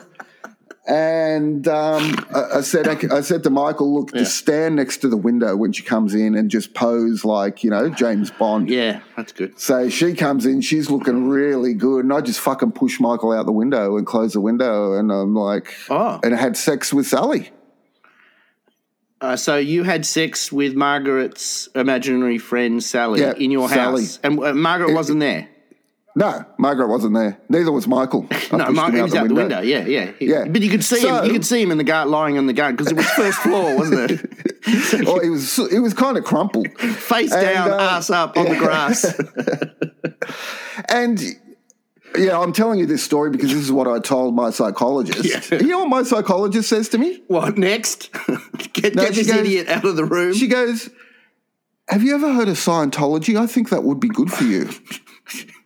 And 0.87 1.67
um, 1.67 2.15
I, 2.33 2.57
I 2.57 2.61
said, 2.61 2.87
I, 3.11 3.21
said 3.21 3.43
to 3.43 3.49
Michael, 3.51 3.93
look, 3.93 4.11
just 4.13 4.37
stand 4.37 4.77
next 4.77 4.97
to 4.99 5.07
the 5.07 5.17
window 5.17 5.55
when 5.55 5.71
she 5.71 5.83
comes 5.83 6.15
in, 6.15 6.35
and 6.35 6.49
just 6.49 6.73
pose 6.73 7.23
like 7.23 7.63
you 7.63 7.69
know 7.69 7.89
James 7.89 8.31
Bond. 8.31 8.69
Yeah, 8.69 9.01
that's 9.15 9.31
good. 9.31 9.59
So 9.59 9.89
she 9.89 10.13
comes 10.15 10.47
in, 10.47 10.61
she's 10.61 10.89
looking 10.89 11.27
really 11.27 11.75
good, 11.75 12.05
and 12.05 12.13
I 12.13 12.21
just 12.21 12.39
fucking 12.39 12.71
push 12.71 12.99
Michael 12.99 13.31
out 13.33 13.45
the 13.45 13.51
window 13.51 13.97
and 13.97 14.07
close 14.07 14.33
the 14.33 14.41
window, 14.41 14.93
and 14.93 15.11
I'm 15.11 15.35
like, 15.35 15.75
Oh. 15.91 16.19
and 16.23 16.33
I 16.33 16.37
had 16.37 16.57
sex 16.57 16.91
with 16.91 17.05
Sally. 17.05 17.51
Uh, 19.21 19.35
so 19.35 19.57
you 19.57 19.83
had 19.83 20.05
sex 20.05 20.49
with 20.51 20.75
Margaret's 20.75 21.67
imaginary 21.75 22.37
friend 22.37 22.81
Sally 22.81 23.19
Yeah, 23.19 23.33
in 23.37 23.51
your 23.51 23.67
Sally. 23.69 24.03
house, 24.03 24.19
and 24.23 24.39
uh, 24.39 24.53
Margaret 24.53 24.93
wasn't 24.93 25.19
there. 25.19 25.49
No, 26.19 26.45
Margaret 26.57 26.89
wasn't 26.89 27.13
there. 27.15 27.39
Neither 27.47 27.71
was 27.71 27.87
Michael. 27.87 28.27
No, 28.51 28.69
Margaret 28.71 29.03
was 29.03 29.15
out 29.15 29.27
the 29.29 29.33
window. 29.35 29.61
Yeah, 29.61 29.85
yeah, 29.85 30.11
He- 30.19 30.25
Yeah. 30.27 30.45
But 30.45 30.61
you 30.61 30.69
could 30.69 30.83
see 30.83 30.99
him. 31.07 31.23
You 31.25 31.31
could 31.31 31.45
see 31.45 31.61
him 31.61 31.71
in 31.71 31.77
the 31.77 31.83
garden, 31.83 32.11
lying 32.11 32.37
on 32.37 32.45
the 32.45 32.53
garden 32.53 32.75
because 32.75 32.91
it 32.91 32.95
was 32.97 33.05
first 33.11 33.37
floor, 33.45 33.75
wasn't 33.77 34.11
it? 34.11 35.07
Oh, 35.07 35.19
he 35.21 35.29
was 35.29 35.55
he 35.71 35.79
was 35.79 35.93
kind 35.93 36.17
of 36.17 36.23
crumpled. 36.25 36.67
Face 36.79 37.31
And, 37.31 37.41
down, 37.41 37.71
uh, 37.71 37.77
ass 37.77 38.09
up 38.09 38.35
on 38.37 38.45
the 38.49 38.55
grass. 38.57 39.05
And 40.89 41.21
yeah, 42.17 42.39
I'm 42.39 42.53
telling 42.53 42.79
you 42.79 42.85
this 42.85 43.03
story 43.03 43.29
because 43.29 43.49
this 43.53 43.61
is 43.61 43.71
what 43.71 43.87
I 43.87 43.99
told 43.99 44.33
my 44.35 44.49
psychologist. 44.49 45.23
Yeah. 45.51 45.59
You 45.59 45.67
know 45.67 45.79
what 45.79 45.89
my 45.89 46.03
psychologist 46.03 46.69
says 46.69 46.89
to 46.89 46.97
me? 46.97 47.21
What 47.27 47.57
next? 47.57 48.09
get 48.73 48.95
No, 48.95 49.03
get 49.03 49.13
this 49.13 49.27
goes- 49.27 49.37
idiot 49.41 49.67
out 49.69 49.85
of 49.85 49.95
the 49.95 50.05
room. 50.05 50.33
She 50.33 50.47
goes, 50.47 50.89
Have 51.89 52.01
you 52.03 52.15
ever 52.15 52.33
heard 52.33 52.47
of 52.47 52.55
Scientology? 52.57 53.37
I 53.39 53.45
think 53.47 53.69
that 53.69 53.83
would 53.83 53.99
be 53.99 54.07
good 54.09 54.31
for 54.31 54.43
you. 54.43 54.69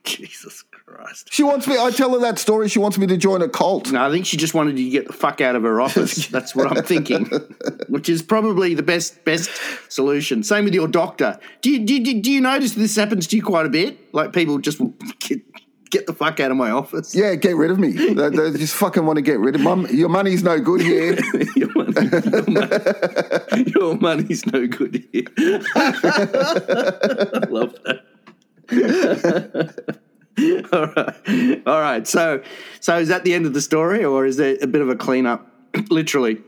Jesus 0.05 0.63
Christ. 0.85 1.29
She 1.31 1.43
wants 1.43 1.65
me, 1.67 1.77
I 1.77 1.89
tell 1.91 2.11
her 2.11 2.19
that 2.19 2.37
story. 2.37 2.67
She 2.67 2.79
wants 2.79 2.97
me 2.97 3.07
to 3.07 3.15
join 3.15 3.41
a 3.41 3.47
cult. 3.47 3.91
No, 3.91 4.05
I 4.05 4.11
think 4.11 4.25
she 4.25 4.35
just 4.35 4.53
wanted 4.53 4.77
you 4.77 4.85
to 4.85 4.91
get 4.91 5.07
the 5.07 5.13
fuck 5.13 5.39
out 5.39 5.55
of 5.55 5.63
her 5.63 5.79
office. 5.79 6.27
That's 6.31 6.53
what 6.55 6.75
I'm 6.75 6.83
thinking, 6.83 7.25
which 7.87 8.09
is 8.09 8.21
probably 8.21 8.73
the 8.73 8.83
best 8.83 9.23
best 9.23 9.49
solution. 9.89 10.43
Same 10.43 10.65
with 10.65 10.73
your 10.73 10.89
doctor. 10.89 11.39
Do 11.61 11.71
you, 11.71 11.85
do 11.85 11.95
you, 11.95 12.21
do 12.21 12.31
you 12.31 12.41
notice 12.41 12.73
this 12.73 12.95
happens 12.95 13.27
to 13.27 13.37
you 13.37 13.43
quite 13.43 13.65
a 13.65 13.69
bit? 13.69 14.13
Like 14.13 14.33
people 14.33 14.57
just 14.57 14.81
get, 15.19 15.41
get 15.89 16.05
the 16.05 16.13
fuck 16.13 16.41
out 16.41 16.51
of 16.51 16.57
my 16.57 16.71
office. 16.71 17.15
Yeah, 17.15 17.35
get 17.35 17.55
rid 17.55 17.71
of 17.71 17.79
me. 17.79 17.91
They, 17.91 18.29
they 18.29 18.51
just 18.57 18.75
fucking 18.75 19.05
want 19.05 19.17
to 19.17 19.21
get 19.21 19.39
rid 19.39 19.55
of 19.55 19.61
Mum, 19.61 19.87
your 19.89 20.09
money's 20.09 20.43
no 20.43 20.59
good 20.59 20.81
here. 20.81 21.13
your, 21.55 21.71
money, 21.73 21.93
your, 22.11 22.43
money, 22.49 23.63
your 23.67 23.95
money's 23.95 24.45
no 24.47 24.67
good 24.67 25.07
here. 25.13 25.27
I 25.75 27.47
love 27.49 27.73
that. 27.85 28.03
All 30.71 30.87
right, 30.87 31.61
all 31.67 31.79
right. 31.79 32.07
So, 32.07 32.41
so 32.79 32.97
is 32.97 33.09
that 33.09 33.23
the 33.23 33.35
end 33.35 33.45
of 33.45 33.53
the 33.53 33.61
story, 33.61 34.03
or 34.03 34.25
is 34.25 34.37
there 34.37 34.57
a 34.61 34.65
bit 34.65 34.81
of 34.81 34.89
a 34.89 34.95
cleanup? 34.95 35.47
Literally, 35.91 36.41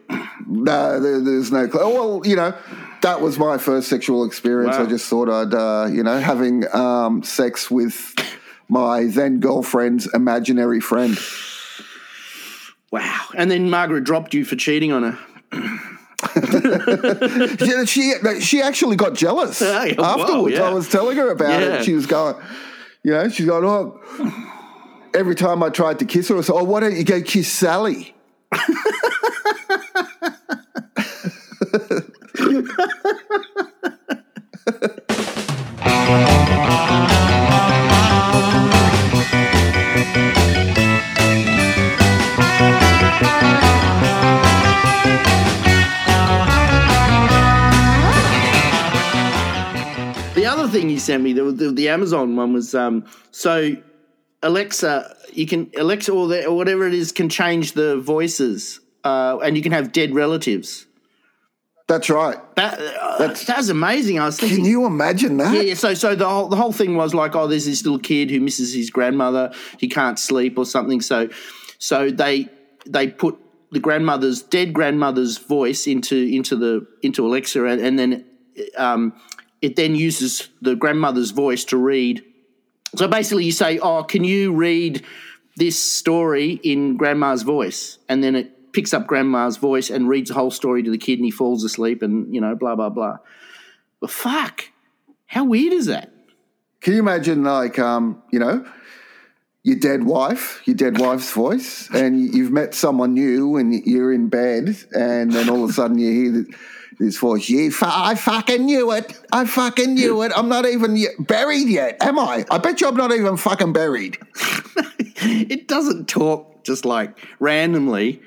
No, 0.47 0.99
there, 0.99 1.21
there's 1.21 1.51
no. 1.51 1.69
Cl- 1.69 1.93
well, 1.93 2.21
you 2.25 2.35
know, 2.35 2.55
that 3.03 3.21
was 3.21 3.37
my 3.37 3.59
first 3.59 3.87
sexual 3.87 4.23
experience. 4.25 4.75
Wow. 4.75 4.85
I 4.85 4.87
just 4.87 5.07
thought 5.07 5.29
I'd, 5.29 5.53
uh, 5.53 5.87
you 5.91 6.01
know, 6.01 6.17
having 6.17 6.63
um, 6.73 7.21
sex 7.21 7.69
with 7.69 8.15
my 8.69 9.05
then 9.05 9.39
girlfriend's 9.39 10.11
imaginary 10.15 10.79
friend. 10.79 11.15
wow. 12.91 13.27
And 13.35 13.51
then 13.51 13.69
Margaret 13.69 14.03
dropped 14.03 14.33
you 14.33 14.45
for 14.45 14.55
cheating 14.55 14.91
on 14.91 15.03
her. 15.03 15.19
Yeah, 16.65 17.85
she 17.85 18.13
she 18.41 18.61
actually 18.61 18.95
got 18.95 19.13
jealous 19.13 19.61
wow, 19.61 19.85
afterwards. 19.99 20.55
yeah. 20.55 20.63
I 20.63 20.73
was 20.73 20.89
telling 20.89 21.17
her 21.17 21.29
about 21.31 21.49
Yeah. 21.61 21.75
it. 21.77 21.85
She 21.85 21.93
was 21.93 22.05
going, 22.05 22.35
you 23.03 23.11
know, 23.11 23.29
she's 23.29 23.45
going, 23.45 23.63
oh. 23.65 23.99
Every 25.13 25.35
time 25.35 25.63
I 25.63 25.69
tried 25.69 25.99
to 25.99 26.05
kiss 26.05 26.27
her, 26.27 26.37
I 26.37 26.41
said, 26.41 26.55
"Oh, 26.55 26.65
why 26.65 26.81
don't 26.81 26.97
you 26.97 27.05
go 27.05 27.21
kiss 27.21 27.49
Sally?" 27.49 28.13
sent 51.05 51.23
me, 51.23 51.33
the, 51.33 51.43
the, 51.43 51.71
the 51.71 51.89
Amazon 51.89 52.35
one 52.35 52.53
was 52.53 52.75
um, 52.75 53.05
so 53.31 53.75
Alexa, 54.43 55.15
you 55.33 55.47
can 55.47 55.71
Alexa 55.77 56.11
or, 56.11 56.27
the, 56.27 56.45
or 56.45 56.55
whatever 56.55 56.87
it 56.87 56.93
is 56.93 57.11
can 57.11 57.29
change 57.29 57.73
the 57.73 57.97
voices, 57.97 58.79
uh, 59.03 59.39
and 59.43 59.55
you 59.57 59.63
can 59.63 59.71
have 59.71 59.91
dead 59.91 60.13
relatives. 60.13 60.85
That's 61.87 62.09
right. 62.09 62.37
That 62.55 62.79
uh, 62.79 63.27
that 63.27 63.57
was 63.57 63.69
amazing. 63.69 64.19
I 64.19 64.25
was 64.25 64.39
thinking, 64.39 64.57
Can 64.57 64.65
you 64.65 64.85
imagine 64.87 65.37
that? 65.37 65.53
Yeah, 65.53 65.61
yeah. 65.61 65.73
So, 65.75 65.93
so 65.93 66.15
the 66.15 66.27
whole 66.27 66.47
the 66.47 66.55
whole 66.55 66.71
thing 66.71 66.95
was 66.95 67.13
like, 67.13 67.35
oh, 67.35 67.47
there's 67.47 67.65
this 67.65 67.83
little 67.85 67.99
kid 67.99 68.31
who 68.31 68.39
misses 68.39 68.73
his 68.73 68.89
grandmother. 68.89 69.53
He 69.79 69.87
can't 69.87 70.17
sleep 70.17 70.57
or 70.57 70.65
something. 70.65 70.99
So, 70.99 71.29
so 71.77 72.09
they 72.09 72.49
they 72.87 73.09
put 73.09 73.37
the 73.71 73.79
grandmother's 73.79 74.41
dead 74.41 74.73
grandmother's 74.73 75.37
voice 75.37 75.85
into 75.85 76.15
into 76.15 76.55
the 76.55 76.87
into 77.03 77.25
Alexa, 77.25 77.63
and, 77.65 77.79
and 77.79 77.99
then 77.99 78.25
um, 78.77 79.13
it 79.65 79.75
then 79.75 79.95
uses 79.95 80.49
the 80.61 80.75
grandmother's 80.75 81.31
voice 81.31 81.63
to 81.65 81.75
read. 81.75 82.23
So 82.95 83.07
basically, 83.07 83.45
you 83.45 83.51
say, 83.51 83.79
oh, 83.79 84.03
can 84.03 84.23
you 84.23 84.53
read 84.53 85.03
this 85.57 85.79
story 85.79 86.59
in 86.61 86.97
grandma's 86.97 87.41
voice, 87.41 87.97
and 88.07 88.23
then 88.23 88.35
it 88.35 88.73
picks 88.73 88.93
up 88.93 89.07
grandma's 89.07 89.57
voice 89.57 89.89
and 89.89 90.07
reads 90.07 90.29
the 90.29 90.35
whole 90.35 90.51
story 90.51 90.83
to 90.83 90.91
the 90.91 90.99
kid, 90.99 91.17
and 91.17 91.25
he 91.25 91.31
falls 91.31 91.63
asleep, 91.63 92.03
and 92.03 92.31
you 92.33 92.39
know, 92.39 92.53
blah 92.55 92.75
blah 92.75 92.89
blah. 92.89 93.17
But 93.99 94.11
fuck, 94.11 94.69
how 95.25 95.45
weird 95.45 95.73
is 95.73 95.87
that? 95.87 96.11
Can 96.81 96.93
you 96.93 96.99
imagine, 96.99 97.43
like, 97.43 97.79
um, 97.79 98.21
you 98.31 98.37
know, 98.37 98.63
your 99.63 99.79
dead 99.79 100.03
wife, 100.03 100.61
your 100.65 100.75
dead 100.75 100.99
wife's 100.99 101.31
voice, 101.31 101.89
and 101.89 102.35
you've 102.35 102.51
met 102.51 102.75
someone 102.75 103.15
new, 103.15 103.57
and 103.57 103.73
you're 103.73 104.13
in 104.13 104.29
bed, 104.29 104.77
and 104.95 105.31
then 105.31 105.49
all 105.49 105.63
of 105.63 105.71
a 105.71 105.73
sudden 105.73 105.97
you 105.97 106.11
hear 106.11 106.31
th- 106.43 106.55
this 106.99 107.17
voice. 107.17 107.49
You, 107.49 107.71
I 107.81 108.15
fucking 108.15 108.65
knew 108.65 108.91
it. 108.91 109.19
I 109.31 109.45
fucking 109.45 109.93
knew 109.93 110.21
it. 110.23 110.31
I'm 110.35 110.49
not 110.49 110.65
even 110.65 110.95
yet 110.95 111.11
buried 111.19 111.67
yet, 111.67 111.97
am 112.01 112.19
I? 112.19 112.45
I 112.49 112.57
bet 112.57 112.81
you 112.81 112.87
I'm 112.87 112.95
not 112.95 113.11
even 113.11 113.37
fucking 113.37 113.73
buried. 113.73 114.17
It 115.17 115.67
doesn't 115.67 116.07
talk 116.07 116.63
just 116.65 116.85
like 116.85 117.17
randomly. 117.39 118.21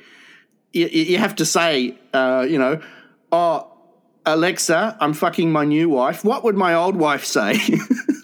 You, 0.73 0.87
you 0.87 1.03
you 1.03 1.19
have 1.19 1.37
to 1.37 1.45
say, 1.45 1.99
uh, 2.15 2.47
you 2.49 2.59
know, 2.59 2.81
oh, 3.31 3.71
Alexa, 4.25 4.97
I'm 5.01 5.13
fucking 5.13 5.53
my 5.53 5.65
new 5.65 5.91
wife. 5.91 6.25
What 6.25 6.45
would 6.45 6.57
my 6.57 6.75
old 6.75 6.97
wife 6.97 7.25
say? 7.25 7.61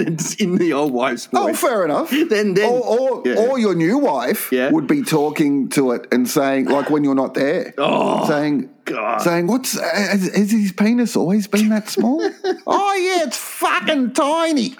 in 0.38 0.56
the 0.56 0.72
old 0.72 0.92
wife's 0.92 1.28
Oh, 1.32 1.52
fair 1.54 1.84
enough. 1.84 2.10
Then- 2.28 2.54
then- 2.54 2.70
or, 2.70 2.98
or, 3.00 3.22
yeah. 3.26 3.34
or 3.36 3.58
your 3.58 3.74
new 3.74 3.98
wife 3.98 4.50
Yeah. 4.52 4.70
would 4.70 4.86
be 4.86 5.02
talking 5.02 5.68
to 5.70 5.92
it 5.92 6.06
and 6.12 6.28
saying, 6.28 6.66
like, 6.66 6.90
when 6.90 7.04
you're 7.04 7.14
not 7.14 7.34
there, 7.34 7.74
Oh, 7.78 8.26
saying, 8.28 8.70
God. 8.84 9.20
saying, 9.22 9.46
"What's 9.46 9.78
has, 9.78 10.34
has 10.34 10.50
his 10.50 10.72
penis 10.72 11.16
always 11.16 11.46
been 11.46 11.68
that 11.70 11.88
small?" 11.88 12.20
oh 12.66 12.94
yeah, 12.94 13.26
it's 13.26 13.36
fucking 13.36 14.12
tiny. 14.14 14.76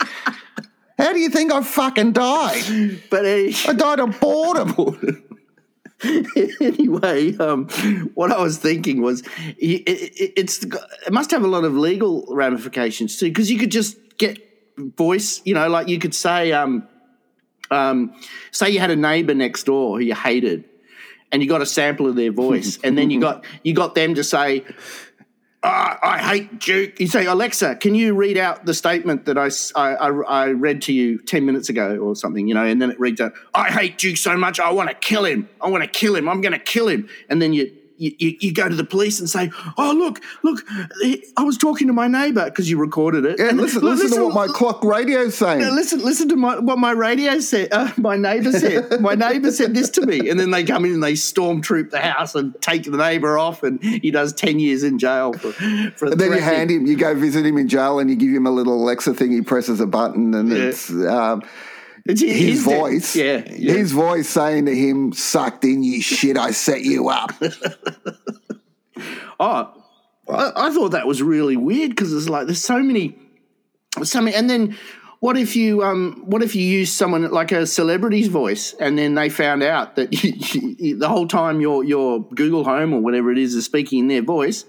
How 0.99 1.13
do 1.13 1.19
you 1.21 1.29
think 1.31 1.53
I 1.53 1.63
fucking 1.63 2.13
died? 2.13 3.01
but 3.11 3.25
uh, 3.25 3.53
I 3.69 3.73
died 3.77 4.01
of 4.01 4.19
boredom. 4.19 5.25
anyway, 6.61 7.37
um, 7.39 7.69
what 8.15 8.31
I 8.33 8.41
was 8.41 8.59
thinking 8.59 9.03
was, 9.03 9.23
it, 9.59 9.83
it, 9.89 10.33
it's 10.37 10.63
it 10.65 11.13
must 11.13 11.31
have 11.33 11.43
a 11.43 11.47
lot 11.49 11.65
of 11.65 11.75
legal 11.77 12.27
ramifications 12.31 13.17
too, 13.19 13.27
because 13.27 13.51
you 13.51 13.59
could 13.59 13.71
just 13.73 13.97
get 14.19 14.39
voice, 14.79 15.43
you 15.45 15.55
know, 15.55 15.69
like 15.69 15.89
you 15.89 15.99
could 15.99 16.15
say, 16.15 16.53
um, 16.53 16.87
um, 17.71 18.15
say 18.51 18.71
you 18.71 18.81
had 18.81 18.91
a 18.91 18.97
neighbor 18.97 19.35
next 19.35 19.65
door 19.65 19.99
who 19.99 20.05
you 20.05 20.15
hated, 20.15 20.65
and 21.31 21.43
you 21.43 21.49
got 21.49 21.61
a 21.61 21.67
sample 21.67 22.07
of 22.07 22.17
their 22.17 22.33
voice, 22.33 22.79
and 22.85 22.97
then 22.97 23.11
you 23.11 23.21
got 23.21 23.45
you 23.63 23.75
got 23.75 23.95
them 23.95 24.15
to 24.15 24.25
say. 24.25 24.65
"Ah, 25.65 25.99
I 26.03 26.19
hate 26.19 26.61
Duke. 26.61 27.01
You 27.01 27.09
say, 27.09 27.27
Alexa, 27.27 27.77
can 27.77 27.97
you 27.97 28.15
read 28.15 28.39
out 28.39 28.65
the 28.65 28.73
statement 28.73 29.25
that 29.27 29.37
I, 29.37 29.51
I, 29.75 30.07
I 30.07 30.47
read 30.53 30.83
to 30.83 30.93
you 30.93 31.19
10 31.19 31.45
minutes 31.45 31.69
ago 31.69 31.97
or 31.97 32.15
something, 32.15 32.47
you 32.47 32.55
know? 32.55 32.65
And 32.65 32.81
then 32.81 32.93
it 32.93 33.01
reads 33.01 33.21
out, 33.21 33.33
I 33.53 33.69
hate 33.69 33.99
Duke 33.99 34.19
so 34.19 34.37
much, 34.37 34.61
I 34.61 34.71
want 34.71 34.89
to 34.89 34.95
kill 34.95 35.25
him. 35.25 35.49
I 35.61 35.69
want 35.69 35.83
to 35.83 35.91
kill 35.91 36.15
him. 36.15 36.29
I'm 36.29 36.41
going 36.43 36.53
to 36.53 36.61
kill 36.61 36.87
him. 36.87 37.09
And 37.29 37.43
then 37.43 37.53
you, 37.53 37.73
you, 37.99 38.13
you 38.19 38.37
you 38.41 38.53
go 38.53 38.69
to 38.69 38.75
the 38.75 38.85
police 38.85 39.21
and 39.21 39.29
say, 39.29 39.51
oh, 39.77 39.93
look, 39.93 40.23
look, 40.43 40.65
I 41.37 41.43
was 41.43 41.59
talking 41.59 41.87
to 41.89 41.93
my 41.93 42.07
neighbor 42.07 42.45
because 42.45 42.71
you 42.71 42.79
recorded 42.79 43.25
it. 43.25 43.39
Yeah, 43.39 43.49
And 43.49 43.59
listen, 43.59 43.83
look, 43.83 43.99
listen, 43.99 44.19
to 44.19 44.25
what 44.25 44.35
my 44.35 44.47
clock 44.47 44.83
radio's 44.85 45.37
saying. 45.37 45.61
Listen, 45.61 46.01
listen 46.01 46.29
to 46.31 46.37
my, 46.37 46.59
what 46.59 46.79
my 46.79 46.93
radio 46.93 47.41
said. 47.41 47.69
Uh, 47.73 47.91
my 47.97 48.17
neighbour 48.17 48.53
said. 48.53 49.01
My 49.09 49.15
neighbour 49.15 49.51
said 49.53 49.75
this 49.75 49.91
to 49.91 50.05
me, 50.05 50.29
and 50.29 50.39
then 50.39 50.51
they 50.51 50.65
come 50.65 50.85
in 50.85 50.93
and 50.93 51.03
they 51.03 51.13
stormtroop 51.13 51.91
the 51.91 52.01
house 52.01 52.35
and 52.35 52.55
take 52.61 52.85
the 52.85 52.97
neighbour 52.97 53.39
off, 53.39 53.63
and 53.63 53.83
he 53.83 54.11
does 54.11 54.33
ten 54.33 54.59
years 54.59 54.83
in 54.83 54.99
jail 54.99 55.33
for. 55.33 55.53
for 55.53 56.07
And 56.07 56.21
then 56.21 56.33
you 56.33 56.41
hand 56.41 56.71
him, 56.71 56.87
you 56.87 56.97
go 56.97 57.15
visit 57.15 57.47
him 57.47 57.57
in 57.59 57.69
jail, 57.69 57.99
and 57.99 58.11
you 58.11 58.17
give 58.17 58.31
him 58.31 58.47
a 58.47 58.51
little 58.51 58.75
Alexa 58.75 59.15
thing. 59.15 59.33
He 59.33 59.43
presses 59.43 59.81
a 59.81 59.87
button, 59.87 60.35
and 60.35 60.53
it's 60.53 60.91
um, 60.91 61.43
It's 62.05 62.21
his 62.21 62.37
his 62.37 62.63
voice. 62.65 63.17
Yeah, 63.17 63.43
yeah. 63.49 63.73
his 63.75 63.93
voice 63.93 64.29
saying 64.29 64.67
to 64.67 64.75
him, 64.75 65.13
"Sucked 65.13 65.65
in, 65.65 65.83
you 65.83 66.01
shit. 66.01 66.37
I 66.37 66.53
set 66.53 66.83
you 66.83 67.09
up." 67.09 67.33
Oh, 69.41 69.73
I, 70.29 70.53
I 70.57 70.71
thought 70.73 70.89
that 70.89 71.07
was 71.07 71.23
really 71.23 71.57
weird 71.57 71.91
because 71.91 72.13
it's 72.13 72.29
like 72.29 72.47
there's 72.47 72.63
so 72.63 72.83
many, 72.83 73.17
so 74.03 74.21
many, 74.21 74.35
and 74.37 74.51
then 74.51 74.77
what 75.21 75.37
if 75.37 75.57
you 75.57 75.83
um 75.83 76.23
what 76.27 76.43
if 76.43 76.55
you 76.55 76.65
use 76.65 76.93
someone 76.93 77.29
like 77.31 77.53
a 77.53 77.67
celebrity's 77.67 78.29
voice 78.29 78.75
and 78.75 78.97
then 78.97 79.15
they 79.15 79.29
found 79.29 79.63
out 79.63 79.97
that 79.97 80.13
you, 80.25 80.75
you, 80.79 80.99
the 80.99 81.09
whole 81.09 81.27
time 81.27 81.61
your 81.61 81.85
your 81.85 82.23
Google 82.23 82.65
Home 82.65 82.93
or 82.93 83.01
whatever 83.01 83.31
it 83.33 83.39
is 83.39 83.55
is 83.55 83.65
speaking 83.65 84.01
in 84.01 84.09
their 84.09 84.23
voice, 84.23 84.65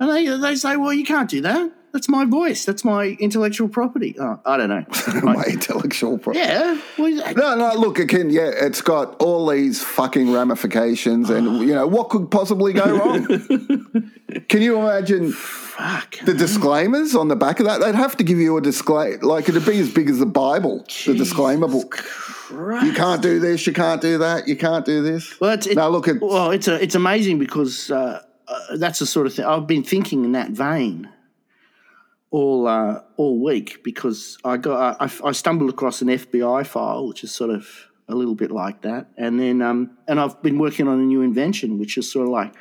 and 0.00 0.10
they 0.10 0.26
they 0.26 0.56
say, 0.56 0.76
well, 0.76 0.92
you 0.92 1.04
can't 1.04 1.30
do 1.30 1.40
that. 1.42 1.72
That's 1.94 2.08
my 2.08 2.24
voice. 2.24 2.64
That's 2.64 2.84
my 2.84 3.16
intellectual 3.20 3.68
property. 3.68 4.16
Oh, 4.18 4.40
I 4.44 4.56
don't 4.56 4.68
know. 4.68 4.84
My 5.22 5.44
intellectual 5.44 6.18
property. 6.18 6.40
yeah. 6.40 6.80
No, 6.98 7.54
no, 7.54 7.72
look, 7.76 8.00
it 8.00 8.08
can, 8.08 8.30
yeah, 8.30 8.50
it's 8.52 8.80
got 8.80 9.14
all 9.22 9.48
these 9.48 9.80
fucking 9.80 10.32
ramifications, 10.32 11.30
and, 11.30 11.60
you 11.60 11.72
know, 11.72 11.86
what 11.86 12.08
could 12.08 12.32
possibly 12.32 12.72
go 12.72 12.84
wrong? 12.98 14.10
can 14.48 14.60
you 14.60 14.76
imagine 14.76 15.30
fuck. 15.30 16.18
the 16.24 16.34
disclaimers 16.34 17.14
on 17.14 17.28
the 17.28 17.36
back 17.36 17.60
of 17.60 17.66
that? 17.66 17.80
They'd 17.80 17.94
have 17.94 18.16
to 18.16 18.24
give 18.24 18.38
you 18.38 18.56
a 18.56 18.60
disclaimer, 18.60 19.22
like 19.22 19.48
it'd 19.48 19.64
be 19.64 19.78
as 19.78 19.92
big 19.92 20.10
as 20.10 20.18
the 20.18 20.26
Bible, 20.26 20.84
the 21.06 21.14
disclaimer 21.14 21.68
book. 21.68 21.92
Christ. 21.92 22.86
You 22.86 22.92
can't 22.92 23.22
do 23.22 23.38
this, 23.38 23.68
you 23.68 23.72
can't 23.72 24.00
do 24.00 24.18
that, 24.18 24.48
you 24.48 24.56
can't 24.56 24.84
do 24.84 25.00
this. 25.00 25.40
Well, 25.40 25.52
it's, 25.52 25.68
it, 25.68 25.76
Now, 25.76 25.90
look, 25.90 26.08
it's, 26.08 26.20
well, 26.20 26.50
it's 26.50 26.66
a, 26.66 26.82
it's 26.82 26.96
amazing 26.96 27.38
because 27.38 27.92
uh, 27.92 28.20
uh, 28.48 28.76
that's 28.78 28.98
the 28.98 29.06
sort 29.06 29.28
of 29.28 29.34
thing 29.34 29.44
I've 29.44 29.68
been 29.68 29.84
thinking 29.84 30.24
in 30.24 30.32
that 30.32 30.50
vein 30.50 31.08
all 32.34 32.66
uh, 32.66 33.00
all 33.16 33.38
week 33.38 33.84
because 33.84 34.38
I 34.44 34.56
got 34.56 35.00
I, 35.00 35.08
I 35.28 35.32
stumbled 35.32 35.70
across 35.70 36.02
an 36.02 36.08
FBI 36.08 36.66
file 36.66 37.06
which 37.06 37.22
is 37.22 37.32
sort 37.32 37.50
of 37.50 37.68
a 38.08 38.14
little 38.14 38.34
bit 38.34 38.50
like 38.50 38.82
that, 38.82 39.06
and 39.16 39.38
then 39.38 39.62
um, 39.62 39.96
and 40.08 40.18
I've 40.18 40.42
been 40.42 40.58
working 40.58 40.88
on 40.88 40.98
a 40.98 41.04
new 41.04 41.22
invention 41.22 41.78
which 41.78 41.96
is 41.96 42.10
sort 42.10 42.26
of 42.26 42.32
like 42.32 42.52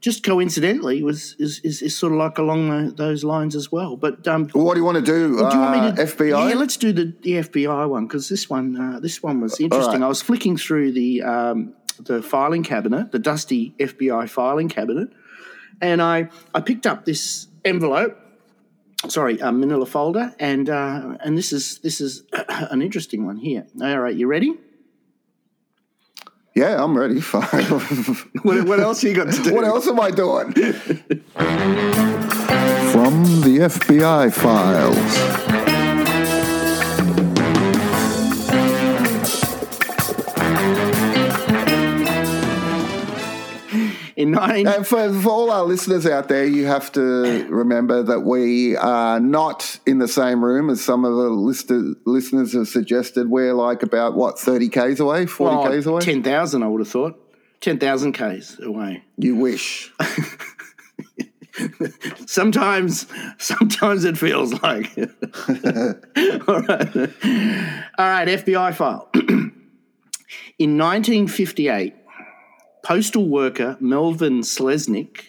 just 0.00 0.24
coincidentally 0.24 1.02
was 1.04 1.36
is, 1.38 1.60
is, 1.60 1.80
is 1.80 1.96
sort 1.96 2.12
of 2.12 2.18
like 2.18 2.38
along 2.38 2.70
the, 2.70 2.90
those 2.90 3.22
lines 3.22 3.54
as 3.54 3.70
well. 3.70 3.96
But 3.96 4.26
um, 4.26 4.48
what 4.48 4.74
do 4.74 4.80
you 4.80 4.84
want 4.84 4.96
to 4.96 5.02
do? 5.02 5.28
do 5.28 5.36
you 5.36 5.60
want 5.60 5.72
me 5.72 5.78
uh, 5.78 5.92
to 5.92 6.02
FBI? 6.06 6.50
Yeah, 6.50 6.56
let's 6.56 6.76
do 6.76 6.92
the, 6.92 7.14
the 7.22 7.34
FBI 7.34 7.88
one 7.88 8.08
because 8.08 8.28
this 8.28 8.50
one 8.50 8.76
uh, 8.76 8.98
this 8.98 9.22
one 9.22 9.40
was 9.40 9.60
interesting. 9.60 10.00
right. 10.00 10.06
I 10.06 10.08
was 10.08 10.22
flicking 10.22 10.56
through 10.56 10.90
the 10.92 11.22
um, 11.22 11.74
the 12.00 12.20
filing 12.20 12.64
cabinet, 12.64 13.12
the 13.12 13.20
dusty 13.20 13.74
FBI 13.78 14.28
filing 14.28 14.68
cabinet, 14.68 15.10
and 15.80 16.02
I 16.02 16.30
I 16.52 16.60
picked 16.62 16.84
up 16.84 17.04
this 17.04 17.46
envelope. 17.64 18.16
Sorry, 19.08 19.38
a 19.38 19.50
Manila 19.50 19.86
folder, 19.86 20.34
and 20.38 20.68
uh, 20.68 21.16
and 21.20 21.36
this 21.36 21.52
is 21.52 21.78
this 21.78 22.00
is 22.00 22.24
an 22.48 22.82
interesting 22.82 23.24
one 23.26 23.36
here. 23.36 23.66
All 23.80 23.98
right, 23.98 24.14
you 24.14 24.26
ready? 24.26 24.54
yeah, 26.54 26.82
I'm 26.82 26.96
ready. 26.96 27.20
Fine. 27.32 27.64
What, 28.42 28.66
what 28.66 28.80
else 28.80 29.02
you 29.02 29.14
got 29.14 29.32
to 29.32 29.42
do? 29.42 29.54
what 29.54 29.64
else 29.64 29.86
am 29.88 30.00
I 30.00 30.10
doing? 30.10 30.52
From 32.92 33.24
the 33.40 33.58
FBI 33.62 34.32
files. 34.32 35.69
In 44.20 44.32
nine, 44.32 44.66
And 44.66 44.86
for, 44.86 45.12
for 45.22 45.28
all 45.30 45.50
our 45.50 45.64
listeners 45.64 46.04
out 46.06 46.28
there, 46.28 46.44
you 46.44 46.66
have 46.66 46.92
to 46.92 47.46
remember 47.48 48.02
that 48.02 48.20
we 48.20 48.76
are 48.76 49.18
not 49.18 49.78
in 49.86 49.98
the 49.98 50.08
same 50.08 50.44
room 50.44 50.68
as 50.68 50.82
some 50.82 51.04
of 51.06 51.12
the 51.14 51.30
lister, 51.30 51.94
listeners 52.04 52.52
have 52.52 52.68
suggested. 52.68 53.30
We're 53.30 53.54
like 53.54 53.82
about, 53.82 54.14
what, 54.16 54.38
30 54.38 54.68
Ks 54.68 55.00
away, 55.00 55.24
40 55.26 55.80
Ks 55.80 55.86
away? 55.86 56.00
ten 56.00 56.22
thousand, 56.22 56.62
I 56.62 56.66
would 56.68 56.80
have 56.82 56.88
thought. 56.88 57.18
Ten 57.60 57.78
thousand 57.78 58.12
k's 58.12 58.58
away. 58.60 59.04
You 59.16 59.36
wish. 59.36 59.92
Sometimes, 62.26 63.06
sometimes 63.38 64.04
it 64.04 64.16
feels 64.16 64.52
like. 64.62 64.96
All 64.98 66.60
right, 66.62 66.96
all 67.98 68.06
right. 68.06 68.28
FBI 68.28 68.74
file. 68.74 69.10
In 70.58 70.76
1958, 70.78 71.94
postal 72.82 73.28
worker 73.28 73.76
Melvin 73.80 74.40
Slesnik 74.40 75.26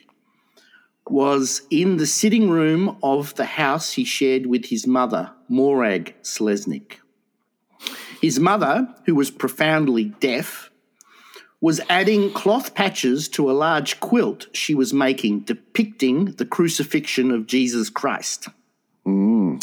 was 1.10 1.64
in 1.70 1.98
the 1.98 2.08
sitting 2.08 2.50
room 2.50 2.98
of 3.04 3.36
the 3.36 3.46
house 3.46 3.94
he 3.94 4.04
shared 4.04 4.46
with 4.46 4.66
his 4.66 4.88
mother, 4.88 5.32
Morag 5.50 6.16
Slesnik. 6.22 6.98
His 8.22 8.40
mother, 8.40 8.88
who 9.06 9.16
was 9.16 9.32
profoundly 9.32 10.06
deaf, 10.06 10.70
was 11.60 11.82
adding 11.90 12.32
cloth 12.34 12.74
patches 12.74 13.28
to 13.30 13.50
a 13.50 13.54
large 13.54 14.00
quilt 14.00 14.48
she 14.54 14.74
was 14.74 14.94
making 14.94 15.42
depicting 15.42 16.26
the 16.34 16.46
crucifixion 16.46 17.32
of 17.32 17.46
Jesus 17.46 17.90
Christ. 17.90 18.50
Hmm. 19.06 19.58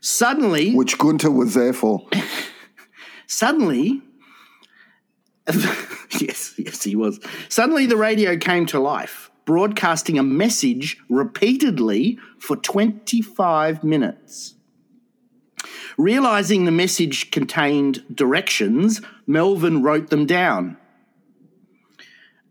Suddenly, 0.00 0.74
Which 0.74 0.98
Gunter 0.98 1.30
was 1.30 1.54
there 1.54 1.72
for. 1.72 2.06
suddenly, 3.26 4.02
yes, 6.20 6.54
yes, 6.56 6.82
he 6.84 6.94
was. 6.94 7.20
Suddenly, 7.48 7.86
the 7.86 7.96
radio 7.96 8.36
came 8.36 8.66
to 8.66 8.78
life, 8.78 9.30
broadcasting 9.44 10.18
a 10.18 10.22
message 10.22 10.98
repeatedly 11.08 12.18
for 12.38 12.56
25 12.56 13.82
minutes. 13.82 14.54
Realizing 15.98 16.64
the 16.64 16.70
message 16.70 17.30
contained 17.30 18.04
directions, 18.14 19.00
Melvin 19.26 19.82
wrote 19.82 20.10
them 20.10 20.26
down. 20.26 20.76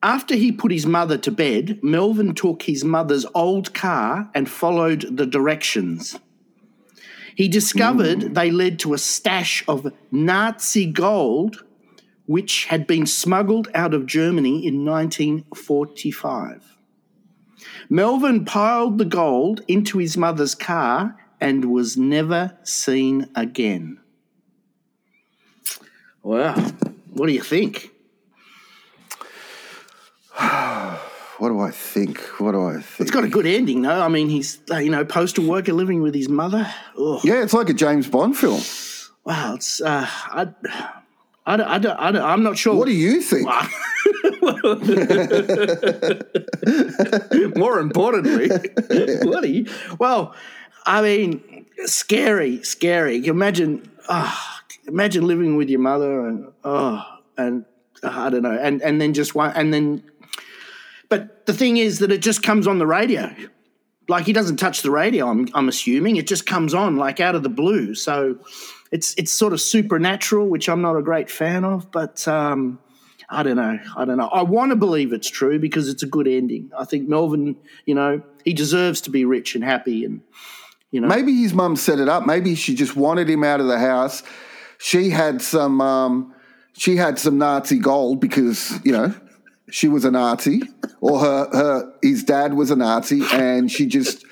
After 0.03 0.35
he 0.35 0.51
put 0.51 0.71
his 0.71 0.85
mother 0.85 1.17
to 1.19 1.31
bed, 1.31 1.79
Melvin 1.83 2.33
took 2.33 2.63
his 2.63 2.83
mother's 2.83 3.25
old 3.35 3.73
car 3.73 4.29
and 4.33 4.49
followed 4.49 5.15
the 5.15 5.27
directions. 5.27 6.19
He 7.35 7.47
discovered 7.47 8.23
hmm. 8.23 8.33
they 8.33 8.51
led 8.51 8.79
to 8.79 8.93
a 8.93 8.97
stash 8.97 9.63
of 9.67 9.93
Nazi 10.11 10.85
gold, 10.85 11.63
which 12.25 12.65
had 12.65 12.87
been 12.87 13.05
smuggled 13.05 13.67
out 13.73 13.93
of 13.93 14.05
Germany 14.05 14.65
in 14.65 14.85
1945. 14.85 16.77
Melvin 17.89 18.45
piled 18.45 18.97
the 18.97 19.05
gold 19.05 19.61
into 19.67 19.97
his 19.97 20.15
mother's 20.15 20.55
car 20.55 21.17
and 21.39 21.65
was 21.65 21.97
never 21.97 22.57
seen 22.63 23.29
again. 23.35 23.99
Wow. 26.23 26.53
What 27.13 27.27
do 27.27 27.33
you 27.33 27.41
think? 27.41 27.89
What 31.41 31.49
do 31.49 31.59
I 31.59 31.71
think? 31.71 32.19
What 32.39 32.51
do 32.51 32.67
I 32.67 32.73
think? 32.81 32.99
It's 32.99 33.09
got 33.09 33.23
a 33.23 33.27
good 33.27 33.47
ending, 33.47 33.81
though. 33.81 33.99
I 33.99 34.09
mean, 34.09 34.29
he's, 34.29 34.59
uh, 34.69 34.77
you 34.77 34.91
know, 34.91 35.03
postal 35.03 35.43
worker 35.47 35.73
living 35.73 36.03
with 36.03 36.13
his 36.13 36.29
mother. 36.29 36.71
Oh, 36.95 37.19
yeah, 37.23 37.41
it's 37.41 37.51
like 37.51 37.67
a 37.67 37.73
James 37.73 38.07
Bond 38.07 38.37
film. 38.37 38.61
wow. 39.25 39.55
It's, 39.55 39.81
uh, 39.81 40.05
I, 40.07 40.53
I, 41.45 41.57
don't- 41.57 41.67
I, 41.67 41.77
don't- 41.79 41.99
I, 41.99 42.11
don't- 42.11 42.23
I'm 42.23 42.43
not 42.43 42.57
sure. 42.57 42.75
What 42.75 42.87
do 42.87 42.93
you 42.93 43.21
think? 43.21 43.47
More 47.57 47.79
importantly, 47.79 48.49
what 49.27 49.41
do 49.43 49.49
you? 49.51 49.65
Well, 49.99 50.35
I 50.85 51.01
mean, 51.01 51.65
scary, 51.85 52.63
scary. 52.63 53.25
Imagine, 53.25 53.89
ah, 54.09 54.61
imagine 54.87 55.25
living 55.27 55.55
with 55.55 55.69
your 55.69 55.79
mother 55.79 56.27
and 56.27 56.51
oh, 56.63 57.03
and 57.37 57.65
uh, 58.03 58.09
I 58.13 58.29
don't 58.29 58.43
know, 58.43 58.57
and 58.59 58.81
and 58.81 58.99
then 59.01 59.13
just 59.13 59.35
one, 59.35 59.51
and 59.55 59.73
then. 59.73 60.03
But 61.09 61.45
the 61.45 61.53
thing 61.53 61.77
is 61.77 61.99
that 61.99 62.11
it 62.11 62.21
just 62.21 62.41
comes 62.41 62.67
on 62.67 62.79
the 62.79 62.87
radio. 62.87 63.33
Like 64.07 64.25
he 64.25 64.33
doesn't 64.33 64.57
touch 64.57 64.81
the 64.81 64.91
radio. 64.91 65.27
I'm 65.27 65.47
I'm 65.53 65.69
assuming 65.69 66.15
it 66.15 66.27
just 66.27 66.45
comes 66.45 66.73
on 66.73 66.97
like 66.97 67.19
out 67.19 67.35
of 67.35 67.43
the 67.43 67.49
blue. 67.49 67.95
So 67.95 68.37
it's 68.91 69.15
it's 69.17 69.31
sort 69.31 69.53
of 69.53 69.61
supernatural, 69.61 70.47
which 70.47 70.69
I'm 70.69 70.81
not 70.81 70.95
a 70.97 71.01
great 71.01 71.29
fan 71.29 71.63
of. 71.63 71.91
But 71.91 72.27
um, 72.27 72.79
I 73.29 73.43
don't 73.43 73.55
know. 73.55 73.79
I 73.95 74.05
don't 74.05 74.17
know. 74.17 74.27
I 74.27 74.43
want 74.43 74.71
to 74.71 74.75
believe 74.75 75.13
it's 75.13 75.29
true 75.29 75.57
because 75.59 75.87
it's 75.87 76.03
a 76.03 76.07
good 76.07 76.27
ending. 76.27 76.69
I 76.77 76.85
think 76.85 77.07
Melvin, 77.07 77.55
you 77.85 77.95
know, 77.95 78.21
he 78.43 78.53
deserves 78.53 79.01
to 79.01 79.09
be 79.09 79.23
rich 79.25 79.55
and 79.55 79.63
happy, 79.63 80.03
and 80.03 80.21
you 80.91 80.99
know, 80.99 81.07
Maybe 81.07 81.33
his 81.41 81.53
mum 81.53 81.77
set 81.77 81.99
it 81.99 82.09
up. 82.09 82.25
Maybe 82.25 82.55
she 82.55 82.75
just 82.75 82.95
wanted 82.95 83.29
him 83.29 83.43
out 83.43 83.61
of 83.61 83.67
the 83.67 83.79
house. 83.79 84.23
She 84.77 85.09
had 85.09 85.41
some. 85.41 85.79
Um, 85.81 86.35
she 86.73 86.95
had 86.95 87.19
some 87.19 87.37
Nazi 87.37 87.77
gold 87.79 88.19
because 88.19 88.79
you 88.83 88.91
know 88.91 89.13
she 89.69 89.87
was 89.87 90.03
a 90.03 90.11
Nazi, 90.11 90.61
or 90.99 91.19
her 91.19 91.49
her 91.53 91.93
his 92.01 92.23
dad 92.23 92.53
was 92.53 92.71
a 92.71 92.75
Nazi, 92.75 93.21
and 93.31 93.71
she 93.71 93.85
just 93.85 94.25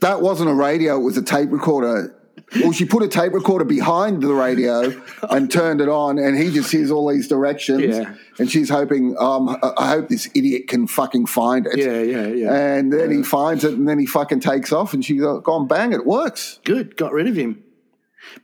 that 0.00 0.22
wasn't 0.22 0.50
a 0.50 0.54
radio. 0.54 0.96
It 0.96 1.02
was 1.02 1.16
a 1.16 1.22
tape 1.22 1.50
recorder. 1.50 2.16
Well, 2.60 2.72
she 2.72 2.84
put 2.84 3.02
a 3.02 3.08
tape 3.08 3.32
recorder 3.32 3.64
behind 3.64 4.22
the 4.22 4.34
radio 4.34 4.92
and 5.30 5.50
turned 5.50 5.80
it 5.80 5.88
on, 5.88 6.18
and 6.18 6.36
he 6.36 6.50
just 6.50 6.70
hears 6.70 6.90
all 6.90 7.10
these 7.10 7.28
directions. 7.28 7.82
Yeah. 7.96 8.14
And 8.38 8.50
she's 8.50 8.68
hoping, 8.68 9.16
um, 9.18 9.48
I- 9.48 9.72
I 9.78 9.88
hope 9.88 10.08
this 10.08 10.28
idiot 10.34 10.68
can 10.68 10.86
fucking 10.86 11.26
find 11.26 11.66
it. 11.66 11.78
yeah, 11.78 12.00
yeah, 12.02 12.26
yeah. 12.26 12.52
And 12.54 12.92
then 12.92 13.10
he 13.10 13.22
finds 13.22 13.64
it, 13.64 13.74
and 13.74 13.88
then 13.88 13.98
he 13.98 14.06
fucking 14.06 14.40
takes 14.40 14.72
off, 14.72 14.92
and 14.94 15.04
she's 15.04 15.20
gone, 15.20 15.66
bang, 15.66 15.92
it 15.92 16.04
works. 16.06 16.60
good. 16.64 16.96
Got 16.96 17.12
rid 17.12 17.26
of 17.28 17.36
him. 17.36 17.62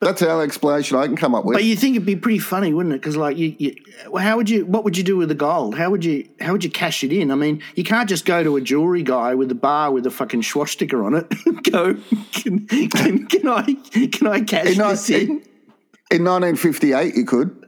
That's 0.00 0.20
the 0.20 0.30
only 0.30 0.44
explanation 0.44 0.96
I 0.96 1.06
can 1.06 1.16
come 1.16 1.34
up 1.34 1.44
with. 1.44 1.54
But 1.56 1.64
you 1.64 1.76
think 1.76 1.96
it'd 1.96 2.06
be 2.06 2.16
pretty 2.16 2.38
funny, 2.38 2.72
wouldn't 2.72 2.94
it? 2.94 3.00
Because 3.00 3.16
like 3.16 3.36
you, 3.36 3.54
you, 3.58 3.74
how 4.18 4.36
would 4.36 4.50
you? 4.50 4.66
What 4.66 4.84
would 4.84 4.96
you 4.96 5.04
do 5.04 5.16
with 5.16 5.28
the 5.28 5.34
gold? 5.34 5.76
How 5.76 5.90
would 5.90 6.04
you? 6.04 6.28
How 6.40 6.52
would 6.52 6.64
you 6.64 6.70
cash 6.70 7.02
it 7.04 7.12
in? 7.12 7.30
I 7.30 7.34
mean, 7.34 7.62
you 7.74 7.84
can't 7.84 8.08
just 8.08 8.24
go 8.24 8.42
to 8.42 8.56
a 8.56 8.60
jewelry 8.60 9.02
guy 9.02 9.34
with 9.34 9.50
a 9.50 9.54
bar 9.54 9.90
with 9.92 10.06
a 10.06 10.10
fucking 10.10 10.42
swastika 10.42 10.96
on 10.98 11.14
it. 11.14 11.26
and 11.46 11.62
go, 11.72 11.94
can, 12.32 12.66
can, 12.66 13.26
can 13.26 13.48
I? 13.48 13.62
Can 14.12 14.26
I 14.26 14.40
cash 14.40 14.66
In 14.66 14.78
this 14.78 15.10
in? 15.10 15.42
in 16.10 16.24
1958, 16.24 17.14
you 17.16 17.24
could. 17.24 17.66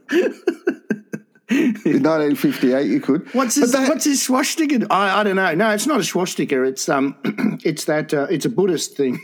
in 1.50 2.02
1958, 2.02 2.86
you 2.86 3.00
could. 3.00 3.32
What's 3.34 3.54
this? 3.54 3.72
that- 3.72 3.88
what's 3.88 4.04
this 4.04 4.22
swastika? 4.22 4.86
I, 4.90 5.20
I 5.20 5.24
don't 5.24 5.36
know. 5.36 5.54
No, 5.54 5.70
it's 5.70 5.86
not 5.86 6.00
a 6.00 6.04
swastika. 6.04 6.62
It's 6.64 6.88
um, 6.88 7.16
it's 7.64 7.84
that. 7.86 8.12
Uh, 8.14 8.26
it's 8.30 8.44
a 8.44 8.50
Buddhist 8.50 8.96
thing. 8.96 9.18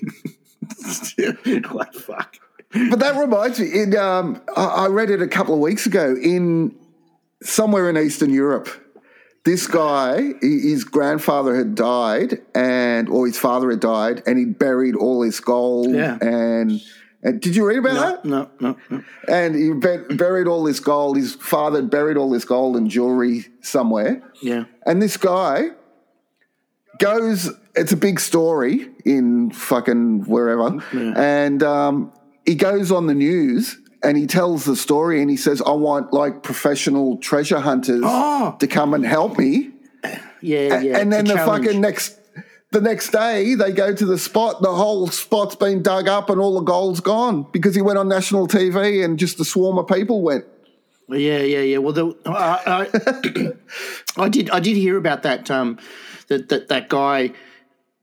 what 1.70 1.94
fuck? 1.94 2.36
But 2.90 2.98
that 3.00 3.16
reminds 3.16 3.60
me. 3.60 3.66
In 3.72 3.96
um, 3.96 4.40
I, 4.56 4.64
I 4.64 4.86
read 4.88 5.10
it 5.10 5.22
a 5.22 5.28
couple 5.28 5.54
of 5.54 5.60
weeks 5.60 5.86
ago 5.86 6.16
in 6.20 6.74
somewhere 7.42 7.88
in 7.90 7.96
Eastern 7.96 8.32
Europe. 8.32 8.68
This 9.44 9.68
guy, 9.68 10.32
his 10.40 10.82
grandfather 10.82 11.54
had 11.54 11.76
died, 11.76 12.42
and 12.52 13.08
or 13.08 13.26
his 13.26 13.38
father 13.38 13.70
had 13.70 13.78
died, 13.78 14.22
and 14.26 14.38
he 14.38 14.44
buried 14.44 14.96
all 14.96 15.22
his 15.22 15.38
gold. 15.38 15.94
Yeah. 15.94 16.18
And, 16.20 16.82
and 17.22 17.40
did 17.40 17.54
you 17.54 17.64
read 17.64 17.78
about 17.78 17.94
that? 17.94 18.24
No, 18.24 18.50
no, 18.58 18.76
no. 18.90 19.04
And 19.28 19.54
he 19.54 19.72
buried 19.72 20.48
all 20.48 20.64
this 20.64 20.80
gold. 20.80 21.16
His 21.16 21.36
father 21.36 21.80
had 21.80 21.90
buried 21.90 22.16
all 22.16 22.28
this 22.28 22.44
gold 22.44 22.76
and 22.76 22.90
jewelry 22.90 23.46
somewhere. 23.62 24.20
Yeah. 24.42 24.64
And 24.84 25.00
this 25.00 25.16
guy 25.16 25.70
goes, 26.98 27.48
it's 27.76 27.92
a 27.92 27.96
big 27.96 28.18
story 28.18 28.88
in 29.04 29.52
fucking 29.52 30.24
wherever. 30.24 30.82
And 30.92 31.62
um, 31.62 32.12
he 32.46 32.54
goes 32.54 32.90
on 32.92 33.06
the 33.06 33.14
news 33.14 33.76
and 34.02 34.16
he 34.16 34.26
tells 34.26 34.64
the 34.64 34.76
story 34.76 35.20
and 35.20 35.28
he 35.30 35.36
says, 35.36 35.60
I 35.60 35.72
want 35.72 36.12
like 36.12 36.42
professional 36.42 37.16
treasure 37.18 37.60
hunters 37.60 38.02
Oh. 38.04 38.56
to 38.60 38.66
come 38.66 38.94
and 38.94 39.04
help 39.04 39.38
me. 39.38 39.72
Yeah, 40.42 40.80
yeah. 40.80 40.98
and 40.98 41.10
then 41.12 41.24
the 41.24 41.34
challenge. 41.34 41.64
fucking 41.66 41.80
next. 41.80 42.20
The 42.70 42.80
next 42.80 43.10
day, 43.10 43.54
they 43.54 43.72
go 43.72 43.92
to 43.94 44.04
the 44.04 44.18
spot. 44.18 44.60
The 44.60 44.72
whole 44.72 45.08
spot's 45.08 45.56
been 45.56 45.82
dug 45.82 46.08
up, 46.08 46.28
and 46.30 46.38
all 46.40 46.54
the 46.56 46.60
gold's 46.64 47.00
gone 47.00 47.46
because 47.52 47.74
he 47.74 47.80
went 47.80 47.98
on 47.98 48.06
national 48.08 48.46
TV, 48.46 49.02
and 49.04 49.18
just 49.18 49.40
a 49.40 49.44
swarm 49.44 49.78
of 49.78 49.88
people 49.88 50.22
went. 50.22 50.44
Yeah, 51.08 51.38
yeah, 51.38 51.60
yeah. 51.60 51.78
Well, 51.78 51.92
the, 51.94 52.14
I, 52.26 52.86
I, 54.18 54.22
I 54.24 54.28
did, 54.28 54.50
I 54.50 54.60
did 54.60 54.76
hear 54.76 54.96
about 54.98 55.22
that. 55.22 55.50
Um, 55.50 55.78
that 56.28 56.48
that 56.50 56.68
that 56.68 56.88
guy 56.90 57.28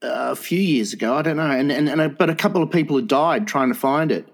uh, 0.02 0.32
a 0.32 0.36
few 0.36 0.60
years 0.60 0.92
ago. 0.94 1.14
I 1.16 1.22
don't 1.22 1.38
know, 1.38 1.52
and 1.52 1.72
and, 1.72 1.88
and 1.88 2.02
a, 2.02 2.10
but 2.10 2.30
a 2.30 2.36
couple 2.36 2.64
of 2.64 2.72
people 2.72 2.96
had 2.96 3.08
died 3.08 3.48
trying 3.48 3.70
to 3.72 3.80
find 3.80 4.12
it. 4.12 4.28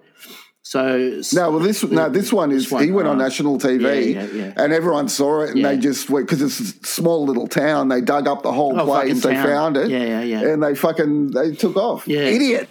So 0.70 1.20
No, 1.34 1.50
well, 1.50 1.60
this 1.62 1.84
no, 1.84 2.10
this 2.10 2.32
one 2.32 2.52
is 2.52 2.70
one, 2.70 2.84
he 2.84 2.92
went 2.92 3.08
on 3.08 3.20
oh. 3.20 3.24
national 3.24 3.58
TV, 3.58 4.14
Yeah, 4.14 4.22
yeah, 4.22 4.32
yeah. 4.32 4.54
and 4.56 4.72
everyone 4.72 5.10
saw 5.10 5.42
it, 5.42 5.56
and 5.56 5.66
they 5.66 5.78
just 5.78 6.12
went 6.12 6.28
because 6.28 6.44
it's 6.44 6.60
a 6.60 6.86
small 6.86 7.26
little 7.26 7.48
town. 7.48 7.88
They 7.88 8.02
dug 8.02 8.28
up 8.28 8.44
the 8.44 8.52
whole 8.52 8.80
Oh, 8.80 8.86
place, 8.86 9.24
they 9.24 9.34
town. 9.34 9.48
found 9.48 9.78
it, 9.78 9.90
Yeah, 9.90 10.04
yeah, 10.04 10.22
yeah. 10.22 10.42
and 10.42 10.62
they 10.62 10.76
fucking 10.76 11.32
they 11.32 11.56
took 11.56 11.76
off. 11.76 12.08
Yeah. 12.08 12.20
Idiot. 12.20 12.68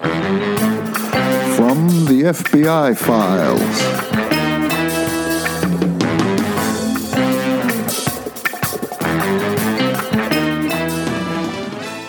From 1.56 1.88
the 2.06 2.22
FBI 2.30 2.96
files. 2.96 3.58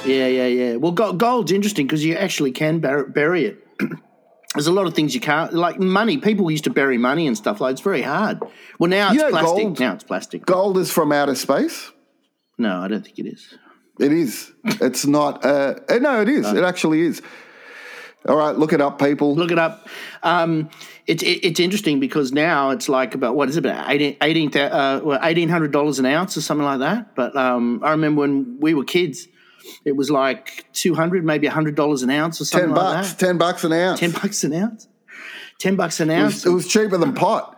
Yeah, 0.06 0.28
yeah, 0.28 0.46
yeah. 0.46 0.76
Well, 0.76 0.92
gold's 0.92 1.52
interesting 1.52 1.88
because 1.88 2.06
you 2.06 2.14
actually 2.16 2.52
can 2.52 2.80
bur- 2.80 3.08
bury 3.08 3.46
it. 3.46 3.68
There's 4.60 4.68
a 4.68 4.74
lot 4.74 4.88
of 4.88 4.94
things 4.94 5.16
you 5.16 5.22
can't, 5.22 5.54
like 5.54 5.80
money. 5.80 6.18
People 6.18 6.52
used 6.52 6.66
to 6.66 6.70
bury 6.70 6.98
money 6.98 7.28
and 7.28 7.38
stuff 7.38 7.62
like. 7.62 7.72
It's 7.72 7.80
very 7.82 8.02
hard. 8.02 8.40
Well, 8.78 8.90
now 8.90 9.08
it's 9.08 9.16
You 9.16 9.22
know, 9.22 9.30
plastic. 9.30 9.64
gold- 9.64 9.80
Now 9.80 9.94
it's 9.94 10.04
plastic. 10.04 10.46
Gold 10.46 10.78
is 10.78 10.92
from 10.92 11.14
outer 11.14 11.36
space. 11.36 11.92
No, 12.58 12.80
I 12.82 12.90
don't 12.90 13.02
think 13.02 13.18
it 13.20 13.26
is. 13.26 13.54
It 14.02 14.12
is. 14.12 14.52
It's 14.82 15.06
not. 15.06 15.46
Uh, 15.46 15.76
uh, 15.88 16.00
no, 16.00 16.22
it 16.22 16.28
is. 16.28 16.46
It 16.52 16.66
actually 16.66 17.00
is. 17.04 17.22
All 18.28 18.36
right, 18.36 18.54
look 18.54 18.74
it 18.74 18.82
up, 18.82 19.00
people. 19.00 19.34
Look 19.34 19.50
it 19.52 19.58
up. 19.60 19.88
Um, 20.24 20.70
it's 21.08 21.24
it, 21.24 21.40
it's 21.46 21.60
interesting 21.62 22.02
because 22.02 22.34
now 22.34 22.72
it's 22.72 22.90
like 22.90 23.16
about 23.16 23.38
what 23.38 23.48
is 23.48 23.56
it 23.56 23.66
about 23.66 23.90
18, 23.90 24.18
18 24.22 24.58
uh, 24.58 25.00
well, 25.02 25.20
eighteen 25.24 25.48
hundred 25.48 25.72
dollars 25.72 26.00
an 26.00 26.06
ounce 26.06 26.36
or 26.36 26.42
something 26.42 26.66
like 26.66 26.80
that. 26.80 27.16
But 27.16 27.34
um, 27.38 27.80
I 27.82 27.92
remember 27.92 28.20
when 28.20 28.58
we 28.60 28.74
were 28.74 28.84
kids, 28.84 29.26
it 29.86 29.96
was 29.96 30.10
like 30.10 30.66
two 30.74 30.96
hundred, 30.96 31.24
maybe 31.26 31.48
hundred 31.48 31.76
dollars 31.76 32.04
an 32.04 32.10
ounce 32.10 32.42
or 32.42 32.46
something 32.46 32.70
ten 32.70 32.76
like 32.76 32.96
bucks. 32.96 33.14
that. 33.14 33.26
Ten 33.26 33.38
bucks 33.38 33.64
an 33.64 33.74
ounce. 33.74 34.00
Ten 34.00 34.12
bucks 34.12 34.44
an 34.44 34.54
ounce. 34.54 34.88
Ten 35.60 35.76
bucks 35.76 36.00
an 36.00 36.10
it, 36.10 36.16
ounce. 36.16 36.34
was, 36.36 36.46
it 36.46 36.50
was 36.50 36.68
cheaper 36.68 36.98
than 36.98 37.14
pot. 37.14 37.56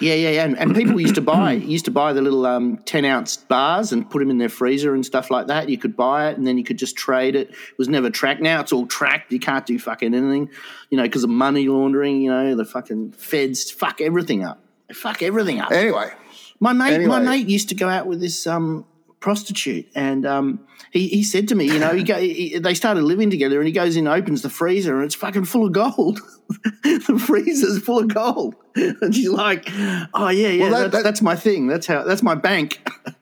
Yeah, 0.00 0.14
yeah, 0.14 0.30
yeah. 0.30 0.44
And, 0.44 0.58
and 0.58 0.74
people 0.74 1.00
used 1.00 1.14
to 1.14 1.20
buy 1.20 1.52
used 1.52 1.84
to 1.84 1.90
buy 1.92 2.12
the 2.12 2.20
little 2.22 2.44
um, 2.44 2.78
ten 2.78 3.04
ounce 3.04 3.36
bars 3.36 3.92
and 3.92 4.08
put 4.10 4.18
them 4.18 4.30
in 4.30 4.38
their 4.38 4.48
freezer 4.48 4.94
and 4.94 5.06
stuff 5.06 5.30
like 5.30 5.46
that. 5.46 5.68
You 5.68 5.78
could 5.78 5.96
buy 5.96 6.30
it 6.30 6.36
and 6.36 6.46
then 6.46 6.58
you 6.58 6.64
could 6.64 6.78
just 6.78 6.96
trade 6.96 7.36
it. 7.36 7.50
It 7.50 7.78
was 7.78 7.88
never 7.88 8.10
tracked. 8.10 8.40
Now 8.40 8.60
it's 8.60 8.72
all 8.72 8.86
tracked. 8.86 9.32
You 9.32 9.38
can't 9.38 9.64
do 9.64 9.78
fucking 9.78 10.12
anything, 10.12 10.50
you 10.90 10.96
know, 10.96 11.04
because 11.04 11.22
of 11.22 11.30
money 11.30 11.68
laundering. 11.68 12.20
You 12.20 12.30
know, 12.30 12.56
the 12.56 12.64
fucking 12.64 13.12
feds 13.12 13.70
fuck 13.70 14.00
everything 14.00 14.42
up. 14.44 14.60
They 14.88 14.94
fuck 14.94 15.22
everything 15.22 15.60
up. 15.60 15.70
Anyway, 15.70 16.10
My 16.58 16.72
mate, 16.72 17.06
my 17.06 17.20
mate 17.20 17.48
used 17.48 17.68
to 17.68 17.76
go 17.76 17.88
out 17.88 18.06
with 18.06 18.20
this 18.20 18.46
um, 18.48 18.84
prostitute, 19.22 19.86
and 19.94 20.26
um, 20.26 20.66
he, 20.90 21.08
he 21.08 21.22
said 21.22 21.48
to 21.48 21.54
me, 21.54 21.64
you 21.64 21.78
know, 21.78 21.94
he, 21.94 22.02
go, 22.02 22.18
he 22.20 22.58
they 22.58 22.74
started 22.74 23.02
living 23.04 23.30
together, 23.30 23.58
and 23.58 23.66
he 23.66 23.72
goes 23.72 23.96
in, 23.96 24.06
opens 24.06 24.42
the 24.42 24.50
freezer, 24.50 24.96
and 24.96 25.04
it's 25.06 25.14
fucking 25.14 25.46
full 25.46 25.64
of 25.66 25.72
gold. 25.72 26.20
the 26.82 27.22
freezer's 27.26 27.82
full 27.82 28.00
of 28.00 28.12
gold, 28.12 28.54
and 28.74 29.14
she's 29.14 29.30
like, 29.30 29.66
"Oh 30.12 30.28
yeah, 30.28 30.48
yeah, 30.48 30.62
Well, 30.64 30.70
that- 30.72 30.80
that's, 30.80 30.92
that- 30.96 31.04
that's 31.04 31.22
my 31.22 31.36
thing. 31.36 31.68
That's 31.68 31.86
how. 31.86 32.02
That's 32.04 32.22
my 32.22 32.34
bank." 32.34 32.86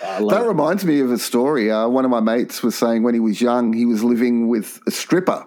That 0.00 0.44
reminds 0.46 0.84
me 0.84 1.00
of 1.00 1.10
a 1.10 1.18
story. 1.18 1.68
Uh, 1.68 1.88
one 1.88 2.04
of 2.04 2.12
my 2.12 2.20
mates 2.20 2.62
was 2.62 2.76
saying 2.76 3.02
when 3.02 3.14
he 3.14 3.18
was 3.18 3.40
young, 3.40 3.72
he 3.72 3.86
was 3.86 4.04
living 4.04 4.46
with 4.46 4.78
a 4.86 4.92
stripper, 4.92 5.44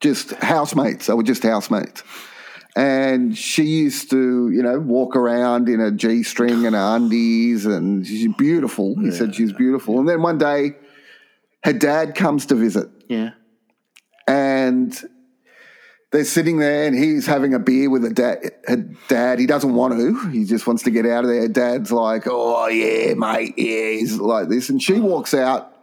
just 0.00 0.32
housemates. 0.42 1.06
They 1.06 1.14
were 1.14 1.22
just 1.22 1.44
housemates. 1.44 2.02
And 2.76 3.36
she 3.36 3.62
used 3.62 4.10
to, 4.10 4.50
you 4.50 4.62
know, 4.62 4.78
walk 4.78 5.16
around 5.16 5.70
in 5.70 5.80
a 5.80 5.90
G 5.90 6.22
string 6.22 6.66
and 6.66 6.76
her 6.76 6.96
undies, 6.96 7.64
and 7.64 8.06
she's 8.06 8.28
beautiful. 8.36 8.94
He 9.00 9.10
said 9.10 9.34
she's 9.34 9.54
beautiful. 9.54 9.98
And 9.98 10.06
then 10.06 10.20
one 10.20 10.36
day, 10.36 10.76
her 11.64 11.72
dad 11.72 12.14
comes 12.14 12.44
to 12.46 12.54
visit, 12.54 12.90
yeah, 13.08 13.30
and 14.28 14.94
they're 16.12 16.24
sitting 16.24 16.58
there 16.58 16.86
and 16.86 16.96
he's 16.96 17.26
having 17.26 17.54
a 17.54 17.58
beer 17.58 17.90
with 17.90 18.04
a 18.04 18.10
dad. 18.10 18.38
Her 18.66 18.76
dad, 19.08 19.38
he 19.38 19.46
doesn't 19.46 19.74
want 19.74 19.98
to. 19.98 20.30
He 20.30 20.44
just 20.44 20.66
wants 20.66 20.82
to 20.84 20.90
get 20.90 21.06
out 21.06 21.24
of 21.24 21.30
there. 21.30 21.48
Dad's 21.48 21.90
like, 21.90 22.24
"Oh 22.26 22.66
yeah, 22.68 23.14
mate, 23.14 23.54
yeah." 23.56 23.90
He's 23.92 24.18
like 24.18 24.48
this, 24.48 24.68
and 24.68 24.82
she 24.82 25.00
walks 25.00 25.32
out 25.32 25.75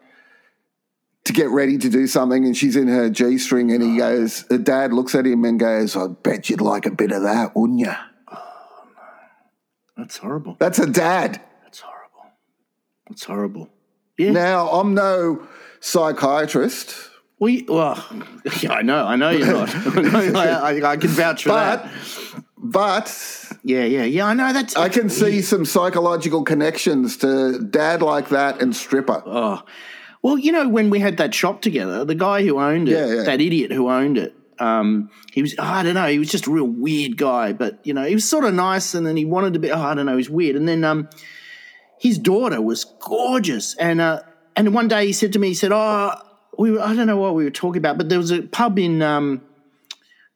to 1.33 1.41
get 1.41 1.49
ready 1.49 1.77
to 1.77 1.89
do 1.89 2.07
something, 2.07 2.45
and 2.45 2.55
she's 2.55 2.75
in 2.75 2.87
her 2.87 3.09
g 3.09 3.37
string, 3.37 3.71
and 3.71 3.83
he 3.83 3.97
goes. 3.97 4.45
Her 4.49 4.57
dad 4.57 4.93
looks 4.93 5.15
at 5.15 5.25
him 5.25 5.43
and 5.45 5.59
goes, 5.59 5.95
"I 5.95 6.07
bet 6.07 6.49
you'd 6.49 6.61
like 6.61 6.85
a 6.85 6.91
bit 6.91 7.11
of 7.11 7.23
that, 7.23 7.55
wouldn't 7.55 7.79
you?" 7.79 7.93
that's 9.97 10.17
horrible. 10.17 10.57
That's 10.59 10.79
a 10.79 10.87
dad. 10.87 11.41
That's 11.63 11.79
horrible. 11.79 12.31
That's 13.07 13.23
horrible. 13.23 13.69
Yeah. 14.17 14.31
Now 14.31 14.69
I'm 14.69 14.93
no 14.93 15.47
psychiatrist, 15.79 16.95
well, 17.43 17.49
you, 17.49 17.65
well, 17.67 18.05
yeah, 18.61 18.71
I 18.71 18.81
know. 18.83 19.05
I 19.05 19.17
know 19.17 19.29
you're 19.29 19.51
not. 19.51 19.69
I, 19.75 20.77
I, 20.77 20.91
I 20.91 20.95
can 20.95 21.09
vouch 21.09 21.43
for 21.43 21.49
but 21.49 21.83
that. 21.83 22.43
but 22.57 23.57
Yeah, 23.65 23.83
yeah, 23.83 24.05
yeah. 24.05 24.27
I 24.27 24.33
know. 24.33 24.53
That's. 24.53 24.77
I 24.77 24.87
can 24.87 25.09
see 25.09 25.41
some 25.41 25.65
psychological 25.65 26.43
connections 26.43 27.17
to 27.17 27.59
dad 27.59 28.01
like 28.01 28.29
that 28.29 28.61
and 28.61 28.73
stripper. 28.73 29.21
Oh, 29.25 29.61
well, 30.23 30.37
you 30.37 30.51
know, 30.53 30.67
when 30.69 30.89
we 30.89 30.99
had 30.99 31.17
that 31.17 31.35
shop 31.35 31.61
together, 31.61 32.05
the 32.05 32.15
guy 32.15 32.43
who 32.43 32.59
owned 32.59 32.87
it, 32.87 32.93
Yeah, 32.93 33.13
yeah. 33.13 33.23
that 33.23 33.41
idiot 33.41 33.71
who 33.71 33.89
owned 33.89 34.17
it, 34.17 34.33
um, 34.57 35.09
he 35.33 35.41
was, 35.41 35.53
oh, 35.59 35.63
I 35.63 35.83
don't 35.83 35.95
know, 35.95 36.07
he 36.07 36.17
was 36.17 36.29
just 36.29 36.47
a 36.47 36.51
real 36.51 36.65
weird 36.65 37.17
guy, 37.17 37.51
but, 37.51 37.85
you 37.85 37.93
know, 37.93 38.05
he 38.05 38.13
was 38.15 38.27
sort 38.27 38.45
of 38.45 38.53
nice 38.53 38.93
and 38.93 39.05
then 39.05 39.17
he 39.17 39.25
wanted 39.25 39.53
to 39.53 39.59
be, 39.59 39.69
oh, 39.69 39.81
I 39.81 39.93
don't 39.93 40.05
know, 40.05 40.15
he's 40.15 40.29
weird. 40.29 40.55
And 40.55 40.67
then 40.67 40.83
um, 40.85 41.09
his 41.99 42.17
daughter 42.17 42.61
was 42.61 42.85
gorgeous. 43.01 43.75
And, 43.75 43.99
uh, 43.99 44.21
and 44.55 44.73
one 44.73 44.87
day 44.87 45.07
he 45.07 45.13
said 45.13 45.33
to 45.33 45.39
me, 45.39 45.49
he 45.49 45.53
said, 45.53 45.71
oh, 45.73 46.13
we 46.57 46.71
were, 46.71 46.81
I 46.81 46.95
don't 46.95 47.07
know 47.07 47.17
what 47.17 47.35
we 47.35 47.43
were 47.43 47.51
talking 47.51 47.79
about, 47.79 47.97
but 47.97 48.07
there 48.07 48.19
was 48.19 48.31
a 48.31 48.43
pub 48.43 48.79
in, 48.79 49.01
um, 49.01 49.41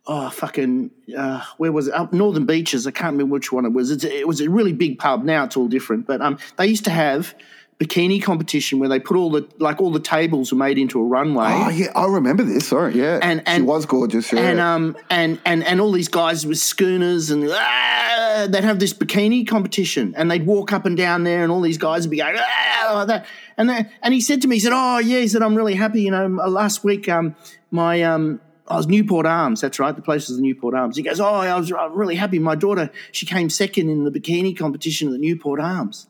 oh, 0.06 0.30
fucking, 0.30 0.92
uh, 1.16 1.44
where 1.58 1.72
was 1.72 1.88
it? 1.88 1.94
Up 1.94 2.12
Northern 2.12 2.46
Beaches. 2.46 2.88
I 2.88 2.92
can't 2.92 3.14
remember 3.14 3.34
which 3.34 3.54
one 3.54 3.66
it 3.66 3.72
was. 3.72 3.92
It's, 3.92 4.04
it 4.04 4.28
was 4.28 4.42
a 4.42 4.50
really 4.50 4.74
big 4.74 5.00
pub. 5.00 5.24
Now 5.24 5.46
it's 5.46 5.56
all 5.56 5.68
different. 5.70 6.08
But 6.08 6.22
um, 6.22 6.40
they 6.58 6.68
used 6.68 6.86
to 6.86 6.92
have 6.92 7.36
bikini 7.80 8.22
competition 8.22 8.80
where 8.80 8.90
they 8.90 9.00
put 9.00 9.16
all 9.16 9.30
the, 9.30 9.48
like 9.60 9.80
all 9.80 9.92
the 9.92 10.00
tables 10.00 10.52
were 10.52 10.58
made 10.58 10.80
into 10.80 11.00
a 11.00 11.04
runway. 11.04 11.46
Oh 11.48 11.70
yeah, 11.70 11.92
I 11.96 12.08
remember 12.08 12.42
this. 12.44 12.68
Sorry, 12.68 12.96
yeah, 12.98 13.20
And- 13.22 13.44
she 13.48 13.62
was 13.62 13.86
gorgeous. 13.86 14.34
Yeah. 14.34 14.40
And 14.40 14.60
um 14.60 14.98
and 15.10 15.40
and 15.46 15.64
and 15.64 15.80
all 15.80 15.92
these 15.92 16.08
guys 16.08 16.46
with 16.46 16.58
schooners 16.58 17.30
and 17.30 17.48
ah, 17.52 18.48
they'd 18.50 18.64
have 18.64 18.80
this 18.80 18.94
bikini 18.94 19.48
competition 19.48 20.14
and 20.18 20.32
they'd 20.32 20.46
walk 20.46 20.74
up 20.74 20.86
and 20.86 20.98
down 20.98 21.24
there 21.24 21.44
and 21.44 21.52
all 21.52 21.62
these 21.62 21.78
guys 21.78 22.02
would 22.04 22.12
be 22.12 22.18
going 22.18 22.36
ah, 22.38 22.92
like 22.96 23.08
that 23.08 23.26
and 23.58 23.70
then 23.70 23.90
and 24.02 24.14
he 24.14 24.22
said 24.22 24.42
to 24.42 24.48
me 24.48 24.56
he 24.56 24.60
said 24.60 24.74
oh 24.74 24.98
yeah 24.98 25.20
he 25.20 25.28
said 25.28 25.44
I'm 25.44 25.56
really 25.56 25.76
happy 25.76 26.02
you 26.02 26.12
know 26.12 26.26
last 26.28 26.84
week 26.84 27.08
um 27.08 27.36
my 27.70 28.02
um 28.02 28.42
I 28.68 28.76
was 28.76 28.88
Newport 28.88 29.26
Arms 29.28 29.62
that's 29.62 29.80
right 29.80 29.96
the 29.96 30.02
place 30.02 30.28
was 30.30 30.38
the 30.38 30.44
Newport 30.44 30.74
Arms 30.74 30.98
he 30.98 31.04
goes 31.04 31.20
oh 31.20 31.26
I 31.26 31.56
was 31.58 31.72
I'm 31.72 31.94
really 31.94 32.16
happy 32.16 32.40
my 32.40 32.56
daughter 32.56 32.90
she 33.12 33.26
came 33.28 33.50
second 33.52 33.90
in 33.90 34.04
the 34.04 34.12
bikini 34.12 34.58
competition 34.58 35.10
at 35.10 35.12
the 35.12 35.20
Newport 35.20 35.60
Arms 35.60 36.08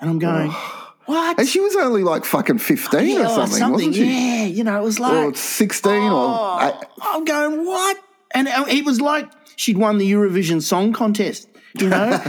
and 0.00 0.08
I'm 0.08 0.18
going 0.18 0.50
what 1.06 1.38
and 1.38 1.48
she 1.48 1.60
was 1.60 1.74
only 1.76 2.02
like 2.04 2.24
fucking 2.24 2.58
fifteen 2.58 3.16
Yeah, 3.16 3.24
or 3.26 3.46
something, 3.46 3.70
wasn't 3.72 3.94
she? 3.94 4.04
yeah 4.04 4.44
you 4.44 4.64
know 4.64 4.78
it 4.80 4.84
was 4.84 5.00
like 5.00 5.12
Or 5.12 5.34
sixteen, 5.34 6.10
Oh, 6.10 6.58
or 6.72 6.86
I'm 7.02 7.24
going, 7.24 7.64
what? 7.66 7.98
And 8.34 8.48
it 8.48 8.84
was 8.84 9.00
like 9.00 9.30
she'd 9.56 9.76
won 9.78 9.98
the 9.98 10.10
Eurovision 10.10 10.62
Song 10.62 10.92
Contest. 10.92 11.48
You 11.78 11.88
know, 11.88 12.20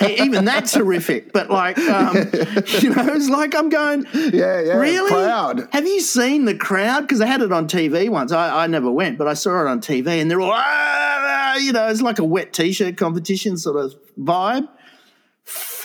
even 0.00 0.46
that's 0.46 0.72
horrific. 0.72 1.30
But 1.32 1.50
like, 1.50 1.76
um, 1.78 2.16
you 2.80 2.90
know, 2.94 3.06
it's 3.14 3.28
like 3.28 3.54
I'm 3.54 3.68
going. 3.68 4.06
Yeah, 4.14 4.60
yeah. 4.62 4.72
Really? 4.78 5.10
Proud. 5.10 5.68
Have 5.72 5.86
you 5.86 6.00
seen 6.00 6.46
the 6.46 6.54
crowd? 6.54 7.02
Because 7.02 7.20
I 7.20 7.26
had 7.26 7.42
it 7.42 7.52
on 7.52 7.68
TV 7.68 8.08
once. 8.08 8.32
I, 8.32 8.64
I 8.64 8.66
never 8.68 8.90
went, 8.90 9.18
but 9.18 9.28
I 9.28 9.34
saw 9.34 9.60
it 9.60 9.66
on 9.68 9.82
TV, 9.82 10.20
and 10.22 10.30
they're 10.30 10.40
all, 10.40 10.52
"Ah," 10.54 11.56
you 11.56 11.72
know, 11.72 11.86
it's 11.88 12.00
like 12.00 12.18
a 12.18 12.24
wet 12.24 12.54
t-shirt 12.54 12.96
competition 12.96 13.58
sort 13.58 13.76
of 13.76 13.94
vibe. 14.18 14.66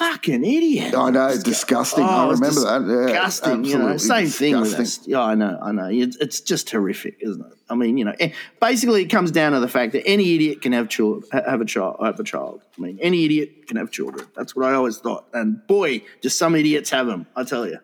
Fucking 0.01 0.43
idiot! 0.43 0.95
I 0.95 1.11
know, 1.11 1.35
disgusting. 1.43 2.03
I 2.03 2.25
Oh, 2.25 2.31
it's 2.31 2.39
remember 2.41 2.61
that. 2.61 3.09
Yeah, 3.13 3.25
disgusting. 3.25 3.65
you 3.65 3.77
know, 3.77 3.97
same 3.97 4.25
thing 4.27 4.59
with 4.59 4.69
disgusting. 4.71 5.03
us. 5.03 5.07
Yeah, 5.07 5.21
I 5.21 5.35
know, 5.35 5.59
I 5.61 5.71
know. 5.71 5.89
It's, 5.91 6.15
it's 6.17 6.41
just 6.41 6.71
horrific, 6.71 7.17
isn't 7.19 7.39
it? 7.45 7.53
I 7.69 7.75
mean, 7.75 7.99
you 7.99 8.05
know, 8.05 8.15
eh, 8.19 8.31
basically, 8.59 9.03
it 9.03 9.09
comes 9.09 9.29
down 9.29 9.51
to 9.51 9.59
the 9.59 9.67
fact 9.67 9.91
that 9.91 10.07
any 10.07 10.33
idiot 10.33 10.63
can 10.63 10.71
have 10.73 10.89
child, 10.89 11.25
have 11.31 11.61
a 11.61 11.65
child, 11.65 11.97
have 12.03 12.19
a 12.19 12.23
child. 12.23 12.63
I 12.77 12.81
mean, 12.81 12.97
any 12.99 13.25
idiot 13.25 13.67
can 13.67 13.77
have 13.77 13.91
children. 13.91 14.27
That's 14.35 14.55
what 14.55 14.65
I 14.65 14.73
always 14.73 14.97
thought. 14.97 15.25
And 15.33 15.65
boy, 15.67 16.01
just 16.21 16.35
some 16.37 16.55
idiots 16.55 16.89
have 16.89 17.05
them. 17.05 17.27
I 17.35 17.43
tell 17.43 17.67
you. 17.67 17.77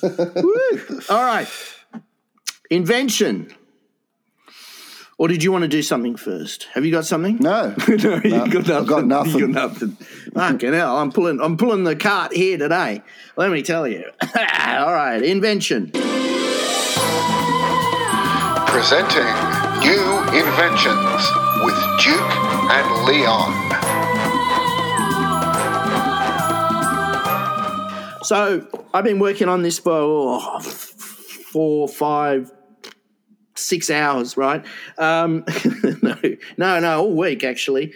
All 1.10 1.24
right, 1.24 1.48
invention. 2.70 3.52
Or 5.20 5.26
did 5.26 5.42
you 5.42 5.50
want 5.50 5.62
to 5.62 5.68
do 5.68 5.82
something 5.82 6.14
first? 6.14 6.68
Have 6.74 6.84
you 6.84 6.92
got 6.92 7.04
something? 7.04 7.38
No, 7.38 7.74
no, 7.88 7.94
you 8.22 8.30
got 8.30 8.52
nothing. 8.52 8.72
I've 8.72 8.86
got 8.86 9.04
nothing. 9.04 9.32
You 9.32 9.52
got 9.52 9.72
nothing. 9.72 9.90
Fucking 10.32 10.72
hell, 10.72 10.96
I'm 10.96 11.10
pulling. 11.10 11.40
I'm 11.40 11.56
pulling 11.56 11.82
the 11.82 11.96
cart 11.96 12.32
here 12.32 12.56
today. 12.56 13.02
Let 13.36 13.50
me 13.50 13.62
tell 13.62 13.88
you. 13.88 14.04
All 14.22 14.92
right, 14.92 15.20
invention. 15.20 15.90
Presenting 18.68 19.26
New 19.82 20.18
Inventions 20.38 21.26
with 21.64 21.74
Duke 21.98 22.32
and 22.70 23.04
Leon. 23.06 23.68
So 28.22 28.68
I've 28.94 29.04
been 29.04 29.18
working 29.18 29.48
on 29.48 29.62
this 29.62 29.80
for 29.80 29.94
oh, 29.94 30.60
four, 30.60 31.88
five, 31.88 32.52
six 33.58 33.90
hours, 33.90 34.36
right? 34.36 34.64
Um, 34.96 35.44
no, 36.02 36.16
no, 36.56 36.80
no, 36.80 37.00
all 37.00 37.14
week 37.14 37.44
actually. 37.44 37.92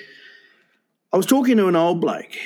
I 1.12 1.16
was 1.16 1.26
talking 1.26 1.58
to 1.58 1.68
an 1.68 1.76
old 1.76 2.00
bloke, 2.00 2.36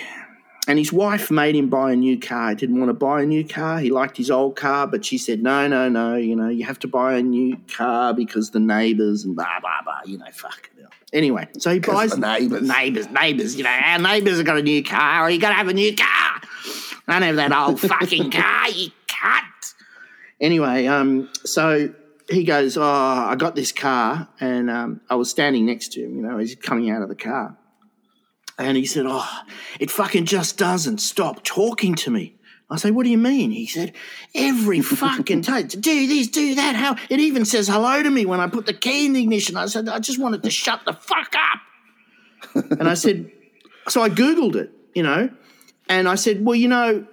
and 0.66 0.79
his 0.79 0.92
wife 0.92 1.31
made 1.31 1.55
him 1.55 1.68
buy 1.68 1.92
a 1.92 1.96
new 1.96 2.18
car. 2.18 2.50
He 2.50 2.57
didn't 2.57 2.79
want 2.79 2.90
to 2.90 2.94
buy 2.94 3.22
a 3.22 3.26
new 3.26 3.46
car. 3.46 3.79
He 3.79 3.90
liked 3.90 4.16
his 4.16 4.31
old 4.31 4.57
car, 4.57 4.87
but 4.87 5.05
she 5.05 5.18
said, 5.18 5.42
"No, 5.42 5.68
no, 5.68 5.88
no. 5.88 6.16
You 6.16 6.35
know, 6.35 6.48
you 6.48 6.64
have 6.64 6.81
to 6.81 6.88
buy 6.88 7.16
a 7.16 7.22
new 7.22 7.57
car 7.76 8.12
because 8.12 8.50
the 8.50 8.61
neighbours 8.61 9.24
and 9.24 9.37
blah 9.37 9.61
blah 9.61 9.83
blah. 9.85 10.00
You 10.05 10.18
know, 10.18 10.26
fuck. 10.33 10.70
Anyway, 11.12 11.46
so 11.59 11.72
he 11.72 11.79
buys 11.79 12.11
the 12.11 12.18
neighbours. 12.18 12.68
neighbours, 12.68 13.09
neighbours. 13.11 13.57
You 13.57 13.64
know, 13.64 13.70
our 13.70 13.98
neighbours 13.98 14.38
have 14.38 14.46
got 14.46 14.59
a 14.59 14.62
new 14.62 14.83
car. 14.83 15.24
Or 15.24 15.31
you 15.31 15.40
got 15.40 15.50
to 15.50 15.55
have 15.55 15.68
a 15.68 15.72
new 15.72 15.94
car. 15.94 16.40
I 17.09 17.12
don't 17.20 17.22
have 17.22 17.37
that 17.37 17.52
old 17.52 17.81
fucking 17.81 18.31
car. 18.33 18.68
You 18.68 18.90
cunt. 19.07 19.74
Anyway, 20.40 20.87
um, 20.87 21.31
so 21.44 21.94
he 22.29 22.45
goes, 22.45 22.77
"Oh, 22.77 22.83
I 22.83 23.35
got 23.37 23.55
this 23.55 23.73
car," 23.73 24.29
and 24.41 24.71
um, 24.71 25.01
I 25.09 25.15
was 25.15 25.31
standing 25.31 25.67
next 25.67 25.93
to 25.93 26.03
him. 26.03 26.17
You 26.17 26.23
know, 26.23 26.39
he's 26.39 26.55
coming 26.55 26.91
out 26.91 27.03
of 27.03 27.09
the 27.09 27.15
car, 27.15 27.57
and 28.59 28.77
he 28.77 28.87
said, 28.87 29.07
"Oh, 29.07 29.41
it 29.81 29.91
fucking 29.91 30.27
just 30.27 30.59
doesn't 30.59 30.99
stop 30.99 31.45
talking 31.45 31.95
to 31.97 32.11
me." 32.11 32.37
I 32.69 32.77
say, 32.77 32.91
"What 32.91 33.05
do 33.05 33.11
you 33.11 33.19
mean?" 33.19 33.51
He 33.51 33.67
said, 33.67 33.93
"Every 34.35 34.81
fucking 34.81 35.43
time, 35.43 35.67
do 35.69 36.07
this, 36.07 36.29
do 36.29 36.55
that. 36.57 36.75
How 36.75 36.97
it 37.09 37.21
even 37.21 37.45
says 37.45 37.69
hello 37.69 38.03
to 38.03 38.11
me 38.11 38.27
when 38.27 38.41
I 38.41 38.49
put 38.49 38.67
the 38.67 38.75
key 38.75 39.07
in 39.07 39.12
the 39.12 39.23
ignition." 39.23 39.57
I 39.57 39.67
said, 39.67 39.89
"I 39.89 39.99
just 39.99 40.21
wanted 40.21 40.43
to 40.43 40.51
shut 40.62 40.81
the 40.85 40.93
fuck 40.93 41.33
up." 41.35 41.61
and 42.55 42.89
I 42.89 42.95
said, 42.95 43.31
so 43.89 44.03
I 44.03 44.09
googled 44.09 44.57
it, 44.57 44.71
you 44.95 45.03
know, 45.03 45.31
and 45.89 46.09
I 46.09 46.17
said, 46.17 46.45
well, 46.45 46.55
you 46.55 46.69
know, 46.69 47.07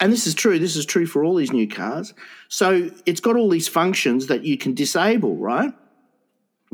and 0.00 0.12
this 0.12 0.26
is 0.26 0.34
true. 0.34 0.58
This 0.58 0.76
is 0.76 0.86
true 0.86 1.06
for 1.06 1.24
all 1.24 1.34
these 1.34 1.52
new 1.52 1.68
cars. 1.68 2.14
So 2.48 2.90
it's 3.06 3.20
got 3.20 3.36
all 3.36 3.48
these 3.48 3.68
functions 3.68 4.26
that 4.26 4.44
you 4.44 4.58
can 4.58 4.74
disable, 4.74 5.36
right? 5.36 5.72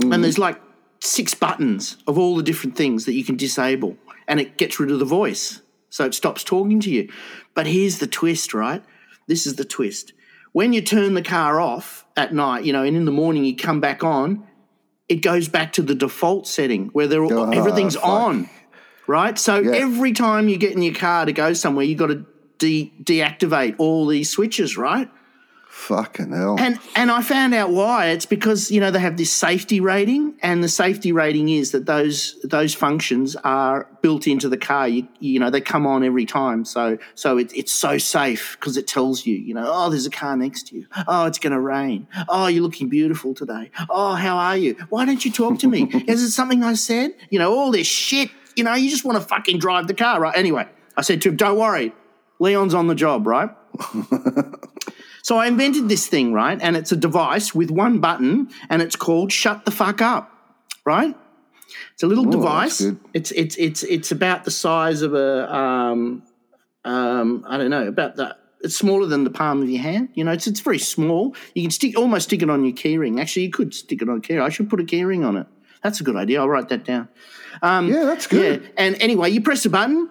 And 0.00 0.12
mm. 0.12 0.22
there's 0.22 0.38
like 0.38 0.60
six 1.00 1.34
buttons 1.34 1.96
of 2.06 2.18
all 2.18 2.36
the 2.36 2.42
different 2.42 2.76
things 2.76 3.04
that 3.04 3.12
you 3.14 3.24
can 3.24 3.36
disable, 3.36 3.96
and 4.26 4.40
it 4.40 4.56
gets 4.56 4.80
rid 4.80 4.90
of 4.90 4.98
the 4.98 5.04
voice. 5.04 5.60
So 5.90 6.04
it 6.04 6.14
stops 6.14 6.42
talking 6.42 6.80
to 6.80 6.90
you. 6.90 7.12
But 7.54 7.66
here's 7.66 7.98
the 7.98 8.06
twist, 8.06 8.54
right? 8.54 8.82
This 9.26 9.46
is 9.46 9.56
the 9.56 9.64
twist. 9.64 10.14
When 10.52 10.72
you 10.72 10.80
turn 10.80 11.14
the 11.14 11.22
car 11.22 11.60
off 11.60 12.06
at 12.16 12.32
night, 12.32 12.64
you 12.64 12.72
know, 12.72 12.82
and 12.82 12.96
in 12.96 13.04
the 13.04 13.12
morning 13.12 13.44
you 13.44 13.56
come 13.56 13.80
back 13.80 14.02
on, 14.02 14.46
it 15.08 15.16
goes 15.16 15.48
back 15.48 15.74
to 15.74 15.82
the 15.82 15.94
default 15.94 16.46
setting 16.46 16.88
where 16.88 17.06
they're 17.06 17.24
all, 17.24 17.32
Oh, 17.32 17.50
everything's 17.50 17.94
fuck. 17.94 18.04
on, 18.04 18.50
right? 19.06 19.38
So 19.38 19.58
Yeah. 19.58 19.72
every 19.72 20.12
time 20.12 20.48
you 20.48 20.56
get 20.56 20.72
in 20.72 20.82
your 20.82 20.94
car 20.94 21.26
to 21.26 21.32
go 21.32 21.52
somewhere, 21.52 21.84
you 21.84 21.94
got 21.94 22.06
to 22.08 22.24
de- 22.62 22.92
deactivate 23.02 23.74
all 23.78 24.06
these 24.06 24.30
switches, 24.30 24.76
right? 24.76 25.10
Fucking 25.68 26.32
hell. 26.32 26.56
And 26.60 26.78
and 26.94 27.10
I 27.10 27.22
found 27.22 27.54
out 27.54 27.70
why. 27.70 28.08
It's 28.08 28.26
because 28.26 28.70
you 28.70 28.78
know 28.78 28.90
they 28.90 29.00
have 29.00 29.16
this 29.16 29.32
safety 29.32 29.80
rating, 29.80 30.34
and 30.42 30.62
the 30.62 30.68
safety 30.68 31.12
rating 31.12 31.48
is 31.48 31.72
that 31.72 31.86
those 31.86 32.38
those 32.44 32.74
functions 32.74 33.34
are 33.36 33.88
built 34.02 34.26
into 34.26 34.48
the 34.50 34.58
car. 34.58 34.86
You, 34.86 35.08
you 35.18 35.40
know 35.40 35.48
they 35.50 35.62
come 35.62 35.86
on 35.86 36.04
every 36.04 36.26
time, 36.26 36.66
so 36.66 36.98
so 37.14 37.38
it, 37.38 37.52
it's 37.56 37.72
so 37.72 37.96
safe 37.98 38.56
because 38.60 38.76
it 38.76 38.86
tells 38.86 39.26
you, 39.26 39.34
you 39.34 39.54
know, 39.54 39.64
oh, 39.66 39.88
there's 39.88 40.06
a 40.06 40.10
car 40.10 40.36
next 40.36 40.68
to 40.68 40.76
you. 40.76 40.86
Oh, 41.08 41.24
it's 41.26 41.38
going 41.38 41.54
to 41.54 41.60
rain. 41.60 42.06
Oh, 42.28 42.48
you're 42.48 42.62
looking 42.62 42.88
beautiful 42.88 43.34
today. 43.34 43.70
Oh, 43.88 44.14
how 44.14 44.36
are 44.36 44.56
you? 44.56 44.76
Why 44.90 45.04
don't 45.06 45.24
you 45.24 45.32
talk 45.32 45.58
to 45.60 45.68
me? 45.68 45.84
is 46.06 46.22
it 46.22 46.30
something 46.30 46.62
I 46.62 46.74
said? 46.74 47.12
You 47.30 47.38
know, 47.38 47.52
all 47.56 47.72
this 47.72 47.86
shit. 47.88 48.30
You 48.54 48.64
know, 48.64 48.74
you 48.74 48.90
just 48.90 49.06
want 49.06 49.20
to 49.20 49.26
fucking 49.26 49.58
drive 49.58 49.86
the 49.86 49.94
car, 49.94 50.20
right? 50.20 50.36
Anyway, 50.36 50.68
I 50.96 51.00
said 51.00 51.22
to 51.22 51.30
him, 51.30 51.36
don't 51.36 51.58
worry, 51.58 51.92
Leon's 52.42 52.74
on 52.74 52.88
the 52.88 52.94
job, 52.94 53.26
right? 53.26 53.50
So 55.22 55.38
I 55.38 55.46
invented 55.46 55.88
this 55.88 56.08
thing, 56.08 56.32
right? 56.32 56.60
And 56.60 56.76
it's 56.76 56.90
a 56.90 56.96
device 56.96 57.54
with 57.54 57.70
one 57.70 58.00
button, 58.00 58.50
and 58.68 58.82
it's 58.82 58.96
called 58.96 59.32
"Shut 59.32 59.64
the 59.64 59.70
Fuck 59.70 60.02
Up," 60.02 60.30
right? 60.84 61.16
It's 61.94 62.02
a 62.02 62.08
little 62.08 62.24
that's 62.24 62.36
device. 62.36 62.80
It's 63.14 63.30
it's 63.30 63.56
it's 63.56 63.82
it's 63.84 64.10
about 64.10 64.44
the 64.44 64.50
size 64.50 65.02
of 65.02 65.14
a 65.14 65.54
um 65.54 66.24
um 66.84 67.44
I 67.48 67.56
don't 67.56 67.70
know 67.70 67.86
about 67.86 68.16
that. 68.16 68.38
It's 68.62 68.76
smaller 68.76 69.06
than 69.06 69.24
the 69.24 69.30
palm 69.30 69.62
of 69.62 69.70
your 69.70 69.82
hand. 69.82 70.08
You 70.14 70.24
know, 70.24 70.32
it's 70.32 70.48
it's 70.48 70.60
very 70.60 70.80
small. 70.80 71.36
You 71.54 71.62
can 71.62 71.70
stick 71.70 71.96
almost 71.96 72.26
stick 72.26 72.42
it 72.42 72.50
on 72.50 72.64
your 72.64 72.74
keyring. 72.74 73.20
Actually, 73.20 73.44
you 73.44 73.52
could 73.52 73.72
stick 73.74 74.02
it 74.02 74.08
on 74.08 74.18
a 74.18 74.20
keyring. 74.20 74.42
I 74.42 74.48
should 74.48 74.68
put 74.68 74.80
a 74.80 74.84
keyring 74.84 75.24
on 75.24 75.36
it. 75.36 75.46
That's 75.84 76.00
a 76.00 76.04
good 76.04 76.16
idea. 76.16 76.40
I'll 76.40 76.48
write 76.48 76.68
that 76.70 76.84
down. 76.84 77.08
yeah, 77.88 78.04
that's 78.04 78.26
good. 78.26 78.62
Yeah. 78.62 78.68
And 78.76 79.00
anyway, 79.00 79.30
you 79.30 79.40
press 79.40 79.64
a 79.66 79.70
button, 79.70 80.10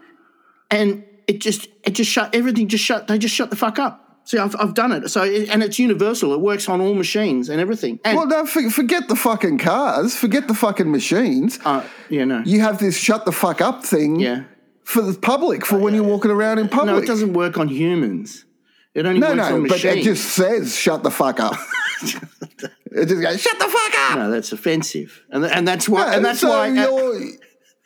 and 0.70 1.04
it 1.32 1.42
just 1.42 1.68
it 1.84 1.92
just 1.94 2.12
shut 2.12 2.34
everything. 2.36 2.68
Just 2.68 2.84
shut. 2.84 3.08
They 3.08 3.18
just 3.18 3.34
shut 3.36 3.50
the 3.50 3.56
fuck 3.56 3.80
up. 3.80 4.08
See, 4.24 4.38
I've, 4.38 4.56
I've 4.60 4.76
done 4.76 4.92
it. 4.92 5.10
So 5.10 5.24
it, 5.24 5.50
and 5.50 5.64
it's 5.64 5.80
universal. 5.80 6.32
It 6.34 6.42
works 6.42 6.70
on 6.70 6.80
all 6.80 6.94
machines 6.94 7.50
and 7.50 7.60
everything. 7.60 8.00
And 8.06 8.16
Well, 8.18 8.28
no, 8.28 8.46
for, 8.46 8.70
forget 8.70 9.08
the 9.08 9.16
fucking 9.16 9.58
cars. 9.58 10.16
Forget 10.16 10.48
the 10.48 10.54
fucking 10.54 10.92
machines. 10.92 11.58
uh, 11.66 11.84
yeah, 12.10 12.26
no, 12.26 12.44
You 12.46 12.62
have 12.62 12.78
this 12.78 12.96
shut 12.98 13.26
the 13.26 13.32
fuck 13.32 13.62
up 13.62 13.84
thing 13.84 14.20
yeah. 14.20 14.44
for 14.84 15.02
the 15.02 15.18
public, 15.18 15.66
for 15.66 15.80
when 15.80 15.96
you're 15.96 16.04
walking 16.04 16.30
around 16.30 16.60
in 16.60 16.70
public. 16.70 16.96
No, 16.96 17.02
it 17.02 17.08
doesn't 17.08 17.34
work 17.34 17.58
on 17.58 17.68
humans. 17.68 18.46
It 18.94 19.06
only 19.08 19.20
No, 19.20 19.30
works 19.30 19.38
no, 19.50 19.56
on 19.56 19.68
but 19.68 19.84
it 19.84 20.04
just 20.04 20.26
says 20.36 20.76
shut 20.78 21.02
the 21.02 21.12
fuck 21.12 21.40
up. 21.40 21.56
it 22.04 23.06
just 23.08 23.22
goes, 23.22 23.42
shut 23.42 23.58
the 23.58 23.66
fuck 23.68 23.94
up. 24.12 24.18
no, 24.20 24.30
that's 24.30 24.52
offensive, 24.52 25.24
and 25.32 25.46
and 25.46 25.68
that's 25.68 25.88
why 25.90 26.08
Yeah, 26.12 26.16
and 26.18 26.26
that's 26.26 26.42
so 26.42 26.50
why 26.50 26.68
you're- 26.68 27.38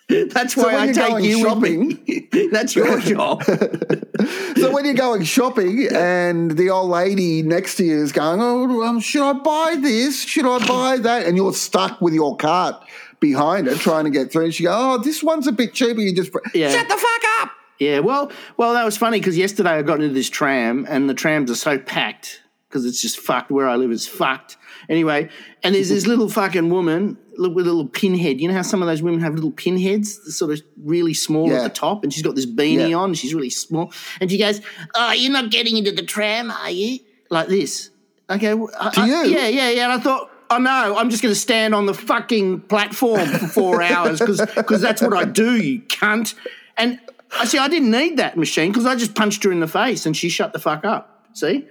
that's 0.30 0.54
so 0.54 0.64
why 0.64 0.84
I 0.84 0.92
take 0.92 1.24
you 1.24 1.40
shopping- 1.42 2.50
that's 2.52 2.76
your 2.76 3.00
job. 3.12 3.44
so 3.44 4.72
when 4.72 4.86
you're 4.86 4.94
going 4.94 5.24
shopping 5.24 5.88
and 5.92 6.52
the 6.52 6.70
old 6.70 6.90
lady 6.90 7.42
next 7.42 7.76
to 7.78 7.84
you 7.86 8.02
is 8.04 8.12
going, 8.12 8.40
oh, 8.42 8.84
um, 8.84 9.00
should 9.00 9.24
I 9.24 9.34
buy 9.34 9.76
this? 9.80 10.22
Should 10.24 10.46
I 10.46 10.66
buy 10.68 10.98
that? 10.98 11.26
And 11.26 11.36
you're 11.38 11.54
stuck 11.54 12.02
with 12.02 12.14
your 12.14 12.38
cart 12.38 12.84
behind 13.20 13.68
her 13.68 13.76
trying 13.76 14.04
to 14.06 14.12
get 14.12 14.32
through. 14.32 14.46
And 14.46 14.54
she 14.54 14.64
goes, 14.64 14.74
oh, 14.76 14.98
this 15.00 15.24
one's 15.24 15.48
a 15.48 15.52
bit 15.52 15.74
cheaper. 15.74 16.02
You 16.02 16.14
just 16.16 16.32
Yeah. 16.54 16.70
shut 16.70 16.88
the 16.88 16.96
fuck 16.98 17.22
up. 17.42 17.52
Yeah, 17.80 18.00
well, 18.00 18.32
well, 18.58 18.74
that 18.74 18.86
was 18.86 18.96
funny 18.98 19.20
because 19.20 19.38
yesterday 19.38 19.72
I 19.72 19.82
got 19.82 20.00
into 20.02 20.14
this 20.14 20.30
tram 20.30 20.86
and 20.88 21.10
the 21.10 21.14
trams 21.14 21.52
are 21.52 21.56
so 21.56 21.78
packed 21.78 22.42
because 22.70 22.86
it's 22.86 23.02
just 23.02 23.20
fucked. 23.20 23.52
Where 23.52 23.68
I 23.68 23.76
live 23.76 23.92
is 23.92 24.08
fucked. 24.08 24.56
Anyway, 24.88 25.30
and 25.64 25.74
there's 25.76 25.90
this 25.90 26.06
little 26.08 26.30
fucking 26.30 26.70
woman 26.70 27.18
with 27.38 27.68
a 27.68 27.72
little 27.72 27.88
pinhead. 27.88 28.40
You 28.42 28.48
know 28.48 28.54
how 28.54 28.62
some 28.62 28.82
of 28.82 28.88
those 28.88 29.02
women 29.02 29.20
have 29.22 29.36
little 29.36 29.52
pinheads, 29.52 30.36
sort 30.38 30.52
of 30.52 30.62
really 30.84 31.14
small 31.14 31.50
Yeah. 31.50 31.58
at 31.58 31.64
the 31.64 31.70
top, 31.70 32.04
and 32.04 32.14
she's 32.14 32.24
got 32.24 32.36
this 32.36 32.46
beanie 32.46 32.90
Yeah. 32.90 32.96
on. 32.98 33.14
She's 33.14 33.34
really 33.34 33.50
small, 33.50 33.92
and 34.20 34.30
she 34.32 34.38
goes, 34.38 34.62
"Oh, 34.94 35.12
you're 35.12 35.32
not 35.32 35.52
getting 35.52 35.78
into 35.78 35.92
the 35.92 36.04
tram, 36.04 36.52
are 36.52 36.72
you?" 36.72 37.00
Like 37.30 37.48
this. 37.48 37.90
Okay, 38.30 38.54
well, 38.54 38.70
I- 38.80 38.90
To 38.92 39.02
I- 39.02 39.06
you? 39.06 39.32
yeah, 39.36 39.48
yeah, 39.48 39.70
yeah. 39.70 39.84
And 39.86 39.94
I 39.94 40.00
thought. 40.00 40.32
Oh 40.52 40.60
no! 40.60 40.96
I'm 40.96 41.10
just 41.10 41.24
going 41.24 41.34
to 41.34 41.40
stand 41.40 41.74
on 41.74 41.88
the 41.88 41.94
fucking 41.96 42.62
platform 42.62 43.26
for 43.30 43.48
four 43.48 43.82
hours 43.92 44.20
because 44.20 44.80
that's 44.80 45.02
what 45.02 45.14
I 45.14 45.26
do, 45.26 45.56
you 45.60 45.82
cunt. 45.82 46.36
And 46.78 47.00
I 47.36 47.46
see, 47.46 47.58
I 47.58 47.68
didn't 47.68 47.90
need 47.90 48.18
that 48.18 48.38
machine 48.38 48.72
because 48.72 48.86
I 48.86 48.96
just 48.96 49.16
punched 49.16 49.44
her 49.44 49.52
in 49.52 49.60
the 49.60 49.68
face 49.68 50.06
and 50.06 50.16
she 50.16 50.30
shut 50.30 50.54
the 50.54 50.60
fuck 50.60 50.86
up. 50.86 51.26
See? 51.34 51.66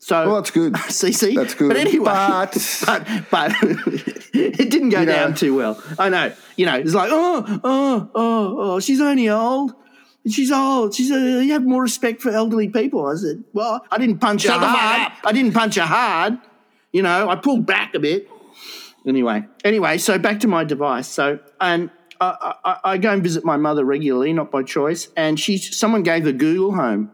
So 0.00 0.26
Well, 0.26 0.36
that's 0.36 0.50
good. 0.50 0.76
See, 0.88 1.34
That's 1.34 1.54
good. 1.54 1.68
But 1.68 1.76
anyway, 1.76 2.04
But- 2.04 2.82
but, 2.86 3.06
but 3.30 3.52
it 3.62 4.70
didn't 4.70 4.90
go 4.90 5.00
You 5.00 5.06
know- 5.06 5.12
down 5.12 5.34
too 5.34 5.54
well. 5.56 5.82
I 5.98 6.08
know. 6.08 6.32
You 6.56 6.66
know, 6.66 6.76
it's 6.76 6.94
like, 6.94 7.10
oh, 7.12 7.60
oh, 7.64 8.10
oh, 8.14 8.56
oh, 8.58 8.80
she's 8.80 9.00
only 9.00 9.28
old. 9.28 9.72
She's 10.28 10.52
old. 10.52 10.94
She's 10.94 11.10
uh, 11.10 11.16
you 11.16 11.52
have 11.52 11.64
more 11.64 11.82
respect 11.82 12.20
for 12.20 12.30
elderly 12.30 12.68
people. 12.68 13.06
I 13.06 13.14
said, 13.16 13.44
well, 13.52 13.84
I 13.90 13.98
didn't 13.98 14.18
punch 14.18 14.42
Shut 14.42 14.60
her 14.60 14.66
hard. 14.66 15.12
I 15.24 15.32
didn't 15.32 15.52
punch 15.52 15.76
her 15.76 15.82
hard. 15.82 16.38
You 16.92 17.02
know, 17.02 17.28
I 17.28 17.36
pulled 17.36 17.64
back 17.66 17.94
a 17.94 17.98
bit. 17.98 18.28
Anyway, 19.06 19.44
anyway, 19.64 19.96
so 19.96 20.18
back 20.18 20.40
to 20.40 20.48
my 20.48 20.64
device. 20.64 21.06
So, 21.06 21.38
and 21.60 21.90
I, 22.20 22.54
I, 22.64 22.76
I 22.84 22.98
go 22.98 23.10
and 23.12 23.22
visit 23.22 23.44
my 23.44 23.56
mother 23.56 23.84
regularly, 23.84 24.32
not 24.34 24.50
by 24.50 24.62
choice. 24.64 25.08
And 25.16 25.38
she, 25.40 25.56
someone 25.56 26.02
gave 26.02 26.24
her 26.24 26.32
Google 26.32 26.74
Home, 26.74 27.10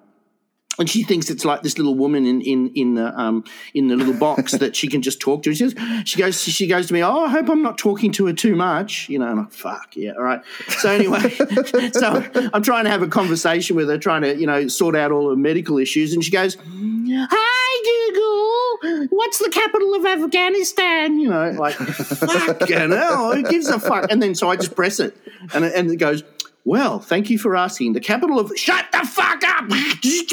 and 0.78 0.88
she 0.88 1.02
thinks 1.02 1.30
it's 1.30 1.44
like 1.44 1.62
this 1.62 1.78
little 1.78 1.94
woman 1.94 2.26
in 2.26 2.40
in 2.40 2.70
in 2.74 2.94
the 2.94 3.18
um 3.18 3.44
in 3.74 3.88
the 3.88 3.96
little 3.96 4.14
box 4.14 4.52
that 4.58 4.74
she 4.76 4.88
can 4.88 5.02
just 5.02 5.20
talk 5.20 5.42
to. 5.44 5.54
She 5.54 5.68
says, 5.68 5.74
she 6.04 6.18
goes 6.18 6.42
she 6.42 6.66
goes 6.66 6.86
to 6.88 6.94
me, 6.94 7.02
oh, 7.02 7.24
I 7.24 7.28
hope 7.28 7.48
I'm 7.48 7.62
not 7.62 7.78
talking 7.78 8.12
to 8.12 8.26
her 8.26 8.32
too 8.32 8.56
much, 8.56 9.08
you 9.08 9.18
know. 9.18 9.26
And 9.26 9.40
I'm 9.40 9.44
like, 9.44 9.52
fuck 9.52 9.96
yeah, 9.96 10.12
all 10.12 10.22
right. 10.22 10.42
So 10.78 10.90
anyway, 10.90 11.30
so 11.92 12.24
I'm 12.52 12.62
trying 12.62 12.84
to 12.84 12.90
have 12.90 13.02
a 13.02 13.08
conversation 13.08 13.76
with 13.76 13.88
her, 13.88 13.98
trying 13.98 14.22
to 14.22 14.36
you 14.36 14.46
know 14.46 14.68
sort 14.68 14.96
out 14.96 15.12
all 15.12 15.30
her 15.30 15.36
medical 15.36 15.78
issues, 15.78 16.12
and 16.12 16.24
she 16.24 16.30
goes, 16.30 16.56
hi 16.60 17.74
Google, 17.84 19.08
what's 19.10 19.38
the 19.38 19.50
capital 19.50 19.94
of 19.94 20.06
Afghanistan? 20.06 21.18
You 21.18 21.28
know, 21.28 21.50
like 21.50 21.74
fucking 21.74 22.90
hell, 22.90 23.34
who 23.34 23.42
gives 23.42 23.68
a 23.68 23.78
fuck? 23.78 24.10
And 24.10 24.22
then 24.22 24.34
so 24.34 24.50
I 24.50 24.56
just 24.56 24.74
press 24.74 25.00
it, 25.00 25.16
and 25.52 25.64
it, 25.64 25.74
and 25.74 25.90
it 25.90 25.96
goes. 25.96 26.22
Well, 26.64 26.98
thank 26.98 27.28
you 27.28 27.38
for 27.38 27.56
asking. 27.56 27.92
The 27.92 28.00
capital 28.00 28.40
of 28.40 28.50
shut 28.56 28.86
the 28.90 29.06
fuck 29.06 29.42
up, 29.44 29.68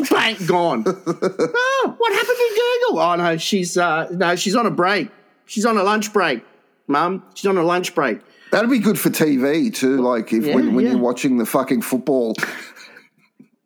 bang, 0.10 0.38
gone. 0.48 0.84
oh, 0.88 1.96
what 1.98 2.13
happened 2.13 2.38
to 2.38 2.88
Google? 2.88 3.00
Oh 3.00 3.15
no, 3.15 3.38
she's 3.38 3.78
uh, 3.78 4.08
no, 4.12 4.36
she's 4.36 4.56
on 4.56 4.65
a 4.65 4.72
break. 4.72 5.10
She's 5.46 5.65
on 5.65 5.78
a 5.78 5.84
lunch 5.84 6.13
break, 6.13 6.46
Mum. 6.88 7.24
She's 7.34 7.48
on 7.48 7.58
a 7.58 7.63
lunch 7.63 7.94
break. 7.94 8.20
That'd 8.52 8.70
be 8.70 8.80
good 8.80 8.98
for 9.00 9.10
TV 9.10 9.74
too. 9.74 9.98
Like 9.98 10.32
if 10.32 10.46
Yeah, 10.46 10.56
when, 10.56 10.74
when 10.74 10.86
yeah. 10.86 10.91
you're 10.91 11.02
watching 11.02 11.38
the 11.38 11.46
fucking 11.46 11.82
football, 11.82 12.34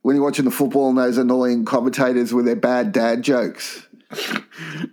when 0.01 0.15
you're 0.15 0.25
watching 0.25 0.45
the 0.45 0.51
football 0.51 0.89
and 0.89 0.97
those 0.97 1.19
annoying 1.19 1.65
commentators 1.65 2.33
with 2.33 2.45
their 2.45 2.55
bad 2.55 2.91
dad 2.91 3.21
jokes. 3.21 3.85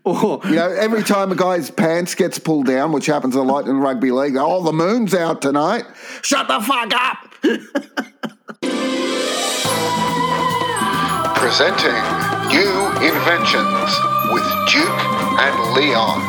Or 0.04 0.40
You 0.44 0.56
know, 0.56 0.68
every 0.68 1.04
time 1.04 1.30
a 1.30 1.36
guy's 1.36 1.70
pants 1.70 2.16
gets 2.16 2.38
pulled 2.38 2.66
down, 2.66 2.90
which 2.90 3.06
happens 3.06 3.36
a 3.36 3.42
lot 3.42 3.68
in 3.68 3.78
rugby 3.78 4.10
league, 4.10 4.36
oh, 4.36 4.64
the 4.64 4.72
moon's 4.72 5.14
out 5.14 5.40
tonight. 5.42 5.84
Shut 6.22 6.48
the 6.48 6.60
fuck 6.60 6.92
up. 6.92 7.31
Presenting 11.34 12.02
New 12.48 12.74
Inventions 13.02 13.90
with 14.30 14.46
Duke 14.68 15.02
and 15.38 15.74
Leon. 15.74 16.20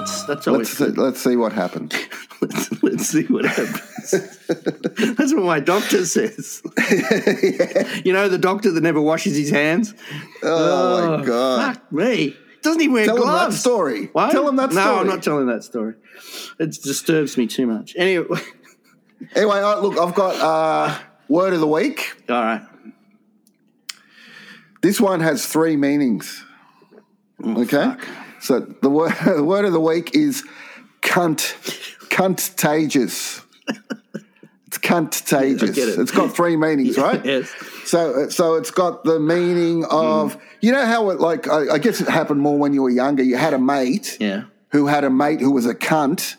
that's 0.00 0.22
that's 0.24 0.48
always 0.48 0.80
Let's 0.80 0.94
see, 0.94 1.00
let's 1.00 1.20
see 1.20 1.36
what 1.36 1.52
happened. 1.52 1.94
let's, 2.40 2.82
let's 2.82 3.06
see 3.06 3.24
what 3.24 3.44
happens. 3.44 4.10
that's 5.16 5.34
what 5.34 5.44
my 5.44 5.60
doctor 5.60 6.04
says. 6.04 6.62
You 8.04 8.12
know, 8.12 8.28
the 8.28 8.38
doctor 8.38 8.70
that 8.70 8.82
never 8.82 9.00
washes 9.00 9.36
his 9.36 9.50
hands. 9.50 9.94
Oh, 10.42 11.06
my 11.08 11.22
oh, 11.22 11.24
god! 11.24 11.74
Fuck 11.74 11.92
me. 11.92 12.36
Doesn't 12.62 12.80
even 12.82 12.92
wear 12.92 13.06
Tell 13.06 13.16
him 13.16 13.26
that 13.28 13.52
story. 13.52 14.06
What? 14.06 14.30
Tell 14.32 14.48
him 14.48 14.56
that 14.56 14.70
story. 14.72 14.84
no. 14.86 14.98
I'm 14.98 15.06
not 15.06 15.22
telling 15.22 15.46
that 15.46 15.64
story. 15.64 15.94
It 16.58 16.70
disturbs 16.82 17.36
me 17.36 17.46
too 17.46 17.66
much. 17.66 17.94
Anyway, 17.96 18.26
Anyway, 19.34 19.60
uh, 19.60 19.78
look, 19.80 19.98
I've 19.98 20.14
got 20.14 20.34
uh, 20.40 20.98
word 21.28 21.52
of 21.52 21.60
the 21.60 21.66
week. 21.66 22.14
all 22.28 22.42
right. 22.42 22.62
This 24.82 24.98
one 25.00 25.20
has 25.20 25.46
three 25.46 25.76
meanings. 25.76 26.42
Oh, 27.44 27.62
okay, 27.62 27.94
so 28.40 28.60
the 28.60 28.88
word 28.88 29.12
the 29.26 29.44
word 29.44 29.64
of 29.66 29.72
the 29.72 29.80
week 29.80 30.14
is 30.16 30.42
cunt, 31.02 31.54
cuntagious. 32.08 33.42
It's 34.70 34.78
cuntagious. 34.78 35.70
get 35.72 35.88
it. 35.88 35.98
It's 35.98 36.12
got 36.12 36.32
three 36.32 36.56
meanings, 36.56 36.96
right? 37.06 37.24
Yes. 37.24 37.52
So, 37.84 38.28
so 38.28 38.54
it's 38.54 38.70
got 38.70 39.02
the 39.02 39.18
meaning 39.18 39.82
hmm. 39.82 39.90
of 39.90 40.40
you 40.60 40.70
know 40.70 40.86
how 40.86 41.10
it 41.10 41.18
like 41.18 41.48
I, 41.48 41.70
I 41.74 41.78
guess 41.78 42.00
it 42.00 42.08
happened 42.08 42.40
more 42.40 42.56
when 42.56 42.72
you 42.72 42.82
were 42.82 42.90
younger. 42.90 43.24
You 43.24 43.36
had 43.36 43.52
a 43.52 43.58
mate 43.58 44.16
Yeah. 44.20 44.44
who 44.68 44.86
had 44.86 45.02
a 45.02 45.10
mate 45.10 45.40
who 45.40 45.50
was 45.50 45.66
a 45.66 45.74
cunt, 45.74 46.36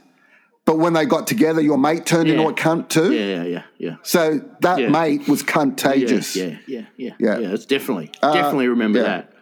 but 0.64 0.78
when 0.78 0.94
they 0.94 1.04
got 1.04 1.28
together, 1.28 1.60
your 1.60 1.78
mate 1.78 2.06
turned 2.06 2.30
into 2.30 2.48
a 2.48 2.54
cunt 2.54 2.88
too. 2.88 3.12
Yeah, 3.12 3.26
yeah, 3.26 3.44
yeah, 3.44 3.64
yeah. 3.78 3.96
So 4.04 4.40
that 4.62 4.80
Yeah. 4.80 4.88
mate 4.88 5.28
was 5.28 5.44
contagious. 5.44 6.34
yeah, 6.34 6.56
yeah, 6.68 6.86
yeah, 6.96 7.12
Yeah. 7.20 7.38
yeah. 7.38 7.48
It's 7.50 7.66
definitely, 7.66 8.12
uh, 8.24 8.34
definitely 8.34 8.70
remember 8.70 9.00
yeah. 9.00 9.04
that. 9.04 9.34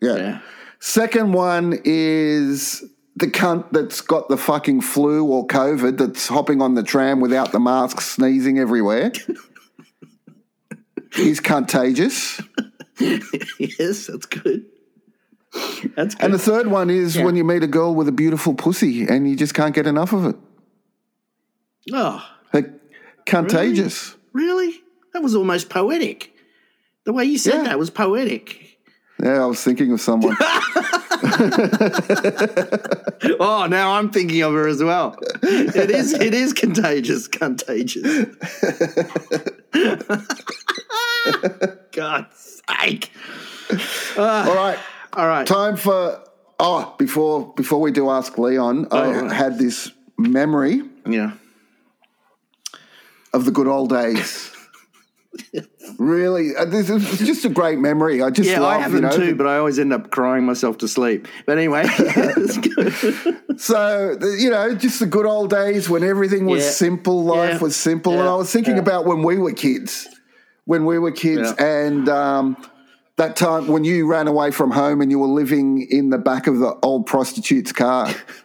Yeah. 0.00 0.16
Yeah. 0.16 0.38
Second 0.78 1.32
one 1.32 1.80
is 1.84 2.84
the 3.16 3.26
cunt 3.28 3.70
that's 3.70 4.00
got 4.00 4.28
the 4.28 4.36
fucking 4.36 4.80
flu 4.80 5.24
or 5.26 5.46
COVID 5.46 5.98
that's 5.98 6.26
hopping 6.28 6.60
on 6.60 6.74
the 6.74 6.82
tram 6.82 7.20
without 7.20 7.52
the 7.52 7.60
mask, 7.60 8.00
sneezing 8.00 8.58
everywhere. 8.58 9.12
He's 11.14 11.38
contagious. 11.40 12.40
yes, 12.98 14.06
that's 14.08 14.26
good. 14.26 14.66
That's 15.94 16.14
good. 16.16 16.24
And 16.24 16.34
the 16.34 16.38
third 16.38 16.66
one 16.66 16.90
is 16.90 17.14
Yeah. 17.16 17.24
when 17.24 17.36
you 17.36 17.44
meet 17.44 17.62
a 17.62 17.68
girl 17.68 17.94
with 17.94 18.08
a 18.08 18.12
beautiful 18.12 18.54
pussy 18.54 19.06
and 19.06 19.28
you 19.28 19.36
just 19.36 19.54
can't 19.54 19.74
get 19.74 19.86
enough 19.86 20.12
of 20.12 20.26
it. 20.26 20.36
oh, 21.92 22.24
Like, 22.52 22.70
contagious. 23.26 24.16
really? 24.32 24.80
That 25.12 25.22
was 25.22 25.36
almost 25.36 25.68
poetic. 25.70 26.32
The 27.04 27.12
way 27.12 27.24
you 27.26 27.38
said 27.38 27.54
Yeah. 27.58 27.62
that 27.64 27.78
was 27.78 27.90
poetic. 27.90 28.78
Yeah, 29.22 29.42
I 29.42 29.46
was 29.46 29.62
thinking 29.62 29.92
of 29.92 30.00
someone. 30.00 30.36
Oh, 33.40 33.66
now 33.66 33.92
I'm 33.92 34.10
thinking 34.10 34.42
of 34.42 34.52
her 34.52 34.68
as 34.68 34.82
well. 34.82 35.16
It 35.42 35.90
is, 35.90 36.12
it 36.12 36.34
is 36.34 36.52
contagious, 36.52 37.26
contagious. 37.26 38.02
God's 41.92 42.60
sake! 42.68 43.10
Ah. 44.16 44.48
All 44.48 44.54
right. 44.54 44.78
All 45.14 45.26
right. 45.26 45.46
Time 45.46 45.76
for 45.76 46.22
oh, 46.60 46.94
before 46.98 47.52
before 47.54 47.80
we 47.80 47.90
do 47.92 48.10
ask 48.10 48.36
Leon, 48.38 48.88
I 48.90 49.10
right. 49.10 49.32
had 49.32 49.58
this 49.58 49.90
memory 50.18 50.82
Yeah. 51.06 51.32
of 53.32 53.44
the 53.46 53.50
good 53.50 53.66
old 53.68 53.88
days. 53.90 54.50
really, 55.98 56.54
uh, 56.56 56.64
this 56.64 56.90
is 56.90 57.18
just 57.18 57.44
a 57.44 57.48
great 57.48 57.78
memory. 57.78 58.22
I 58.22 58.30
just 58.30 58.48
Yeah, 58.50 58.60
love, 58.60 58.72
I 58.72 58.82
have 58.82 58.92
you 58.92 59.00
know. 59.00 59.10
too, 59.10 59.34
but 59.34 59.46
I 59.46 59.58
always 59.58 59.78
end 59.78 59.92
up 59.92 60.10
crying 60.10 60.44
myself 60.44 60.78
to 60.78 60.88
sleep. 60.88 61.28
But 61.46 61.58
anyway. 61.58 61.84
So 63.56 64.16
you 64.36 64.50
know, 64.50 64.74
just 64.74 64.98
the 64.98 65.06
good 65.06 65.26
old 65.26 65.50
days 65.50 65.88
when 65.88 66.02
everything 66.02 66.46
was 66.46 66.64
Yeah. 66.64 66.70
simple, 66.70 67.22
life 67.24 67.52
Yeah. 67.54 67.58
was 67.58 67.76
simple, 67.76 68.18
and 68.18 68.28
I 68.28 68.34
was 68.34 68.50
thinking 68.50 68.74
Yeah. 68.74 68.80
about 68.82 69.06
when 69.06 69.22
we 69.22 69.38
were 69.38 69.52
kids, 69.52 70.08
when 70.64 70.84
we 70.86 70.98
were 70.98 71.12
kids, 71.12 71.54
Yeah. 71.56 71.64
and 71.64 72.08
um, 72.08 72.56
that 73.16 73.36
time 73.36 73.68
when 73.68 73.84
you 73.84 74.08
ran 74.08 74.26
away 74.26 74.50
from 74.50 74.72
home 74.72 75.00
and 75.00 75.10
you 75.10 75.20
were 75.20 75.28
living 75.28 75.86
in 75.88 76.10
the 76.10 76.18
back 76.18 76.48
of 76.48 76.58
the 76.58 76.74
old 76.82 77.06
prostitute's 77.06 77.70
car. 77.72 78.08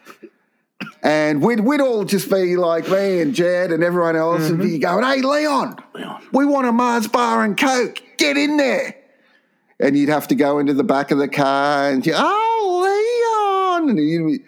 And 1.02 1.42
we'd, 1.42 1.60
we'd 1.60 1.80
all 1.80 2.04
just 2.04 2.30
be 2.30 2.56
like 2.56 2.88
me 2.88 3.20
and 3.20 3.34
Jed 3.34 3.72
and 3.72 3.82
everyone 3.82 4.16
else 4.16 4.42
Mm-hmm. 4.42 4.60
and 4.60 4.62
be 4.62 4.78
going, 4.78 5.04
hey, 5.04 5.22
Leon, 5.22 5.76
Leon. 5.94 6.22
we 6.32 6.44
want 6.44 6.66
a 6.66 6.72
Mars 6.72 7.06
bar 7.08 7.42
and 7.42 7.56
Coke. 7.56 8.02
Get 8.18 8.36
in 8.36 8.56
there. 8.58 8.96
And 9.78 9.96
you'd 9.96 10.10
have 10.10 10.28
to 10.28 10.34
go 10.34 10.58
into 10.58 10.74
the 10.74 10.84
back 10.84 11.10
of 11.10 11.16
the 11.16 11.26
car 11.28 11.90
and 11.90 12.04
you, 12.04 12.12
oh, 12.14 13.76
Leon. 13.78 13.88
And 13.88 13.98
you'd 13.98 14.26
be, 14.26 14.44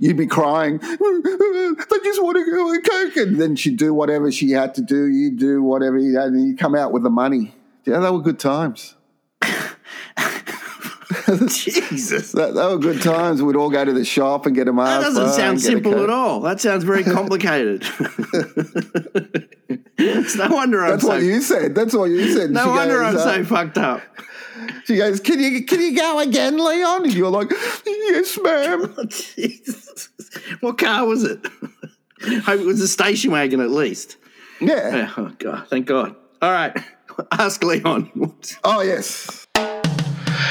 you'd 0.00 0.16
be 0.16 0.26
crying, 0.26 0.80
I 0.82 1.98
just 2.02 2.20
want 2.22 2.36
to 2.38 2.50
go 2.50 2.72
and 2.72 2.84
Coke. 2.84 3.16
And 3.16 3.40
then 3.40 3.54
she'd 3.54 3.76
do 3.76 3.94
whatever 3.94 4.32
she 4.32 4.50
had 4.50 4.74
to 4.74 4.82
do. 4.82 5.06
You'd 5.06 5.38
do 5.38 5.62
whatever 5.62 5.96
you 5.96 6.18
had, 6.18 6.28
and 6.32 6.44
you'd 6.48 6.58
come 6.58 6.74
out 6.74 6.90
with 6.92 7.04
the 7.04 7.10
money. 7.10 7.54
Yeah, 7.84 8.00
they 8.00 8.10
were 8.10 8.20
good 8.20 8.40
times. 8.40 8.96
Jesus. 11.48 12.32
That, 12.32 12.54
they 12.54 12.66
were 12.66 12.78
good 12.78 13.02
times. 13.02 13.42
We'd 13.42 13.56
all 13.56 13.68
go 13.70 13.84
to 13.84 13.92
the 13.92 14.04
shop 14.04 14.46
and 14.46 14.54
get 14.54 14.66
a 14.66 14.72
Mars 14.72 15.04
That 15.04 15.14
doesn't 15.14 15.28
sound 15.34 15.50
and 15.52 15.60
get 15.60 15.68
a 15.68 15.72
simple 15.72 16.02
at 16.02 16.10
all. 16.10 16.40
That 16.40 16.60
sounds 16.60 16.84
very 16.84 17.04
complicated. 17.16 17.82
it's 19.98 20.36
no 20.36 20.48
wonder 20.48 20.82
I'm 20.82 20.92
That's 20.92 21.02
so. 21.02 21.08
what 21.08 21.22
you 21.22 21.42
said. 21.42 21.74
That's 21.74 21.94
what 21.94 22.06
you 22.06 22.32
said. 22.32 22.50
no 22.50 22.64
She 22.64 22.70
wonder 22.70 23.00
goes, 23.00 23.14
I'm 23.14 23.16
uh, 23.16 23.34
so 23.34 23.44
fucked 23.44 23.78
up. 23.78 24.00
She 24.86 24.96
goes, 24.96 25.20
"Can 25.20 25.38
you 25.38 25.64
can 25.64 25.80
you 25.80 25.94
go 25.96 26.18
again, 26.18 26.58
Leon?" 26.58 27.04
And 27.04 27.14
you're 27.14 27.30
like, 27.30 27.50
"Yes, 27.86 28.38
ma'am." 28.42 28.94
Oh, 28.96 29.04
Jesus. 29.04 30.08
What 30.60 30.78
car 30.78 31.06
was 31.06 31.24
it? 31.24 31.46
Hope 32.42 32.60
it 32.60 32.66
was 32.66 32.80
a 32.80 32.88
station 32.88 33.30
wagon 33.30 33.60
at 33.60 33.70
least. 33.70 34.16
Yeah. 34.60 34.96
Yeah, 34.96 35.12
Oh 35.16 35.32
God! 35.38 35.68
Thank 35.68 35.86
God. 35.86 36.16
All 36.42 36.50
right, 36.50 36.76
ask 37.32 37.62
Leon. 37.62 38.10
Oh 38.64 38.80
yes. 38.80 39.46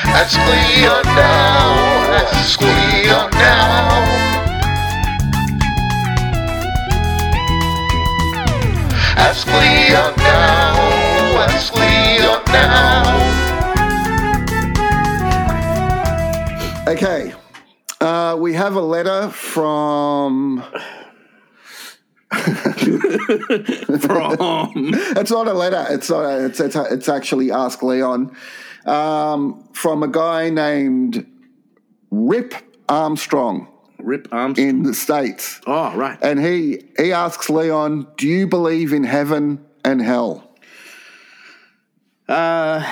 Ask 0.10 0.38
Leon 0.38 1.06
now. 1.06 2.14
Ask 2.14 2.62
Leon 2.62 3.30
now. 3.32 4.06
Ask 9.18 9.48
Leon 9.48 10.14
now. 10.18 10.76
Ask 11.48 11.76
Leon 11.76 12.44
now. 12.48 13.28
Okay. 16.88 17.34
Uh, 18.00 18.38
we 18.40 18.54
have 18.54 18.76
a 18.76 18.82
letter 18.82 19.30
from. 19.30 20.64
from. 22.32 22.38
it's 25.18 25.32
not 25.32 25.48
a 25.48 25.54
letter. 25.54 25.86
It's 25.90 26.10
not. 26.10 26.26
A, 26.26 26.46
it's, 26.46 26.60
it's 26.60 26.76
it's 26.76 27.10
actually 27.10 27.52
ask 27.52 27.82
Leon 27.82 28.36
um, 28.88 29.68
from 29.74 30.04
a 30.04 30.08
guy 30.08 30.50
named 30.50 31.26
Rip 32.12 32.54
Armstrong 32.90 33.68
Rip 34.00 34.28
Armstrong. 34.32 34.68
in 34.70 34.84
the 34.84 34.94
states, 34.94 35.60
Oh, 35.68 35.96
right. 35.96 36.18
and 36.22 36.40
he 36.40 36.84
he 36.98 37.12
asks 37.12 37.50
Leon, 37.50 38.08
"Do 38.18 38.28
you 38.28 38.48
believe 38.48 38.94
in 38.94 39.04
heaven 39.04 39.60
and 39.84 40.02
hell?" 40.02 40.44
Uh, 42.30 42.84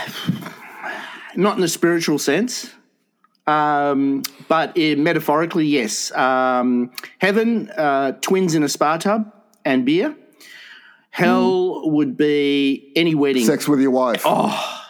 not 1.36 1.56
in 1.56 1.62
the 1.62 1.68
spiritual 1.68 2.18
sense, 2.20 2.70
um, 3.48 4.24
but 4.48 4.78
metaphorically, 4.78 5.66
yes. 5.66 6.12
Um, 6.16 6.92
heaven, 7.20 7.70
uh, 7.78 8.14
twins 8.22 8.56
in 8.56 8.64
a 8.64 8.70
spa 8.70 8.98
tub 8.98 9.32
and 9.66 9.86
beer. 9.86 10.16
Hell 11.12 11.90
would 11.92 12.18
be 12.18 12.92
any 12.96 13.16
wedding, 13.16 13.46
Sex 13.46 13.68
with 13.70 13.80
your 13.80 13.92
wife. 13.92 14.24
Oh. 14.26 14.82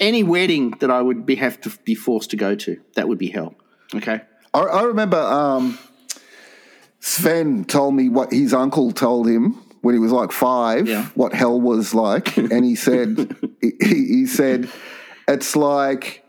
Any 0.00 0.22
wedding 0.22 0.70
that 0.80 0.90
I 0.90 1.00
would 1.02 1.24
be 1.26 1.36
have 1.36 1.60
to 1.60 1.70
be 1.84 1.94
forced 1.94 2.30
to 2.30 2.36
go 2.36 2.54
to. 2.56 2.80
That 2.94 3.06
would 3.08 3.18
be 3.18 3.28
hell. 3.28 3.54
Okay. 3.94 4.20
I, 4.52 4.58
I 4.60 4.82
remember 4.84 5.18
um, 5.18 5.78
Sven 7.00 7.64
told 7.64 7.94
me 7.94 8.08
what 8.08 8.32
his 8.32 8.52
uncle 8.54 8.92
told 8.92 9.28
him 9.28 9.62
when 9.82 9.94
he 9.94 9.98
was 10.00 10.12
like 10.12 10.32
five, 10.32 10.86
Yeah. 10.88 11.06
what 11.14 11.32
hell 11.32 11.60
was 11.60 11.94
like, 11.94 12.36
and 12.38 12.64
he 12.64 12.74
said, 12.74 13.34
he, 13.60 13.72
he 13.80 14.26
said, 14.26 14.68
it's 15.28 15.54
like 15.56 16.24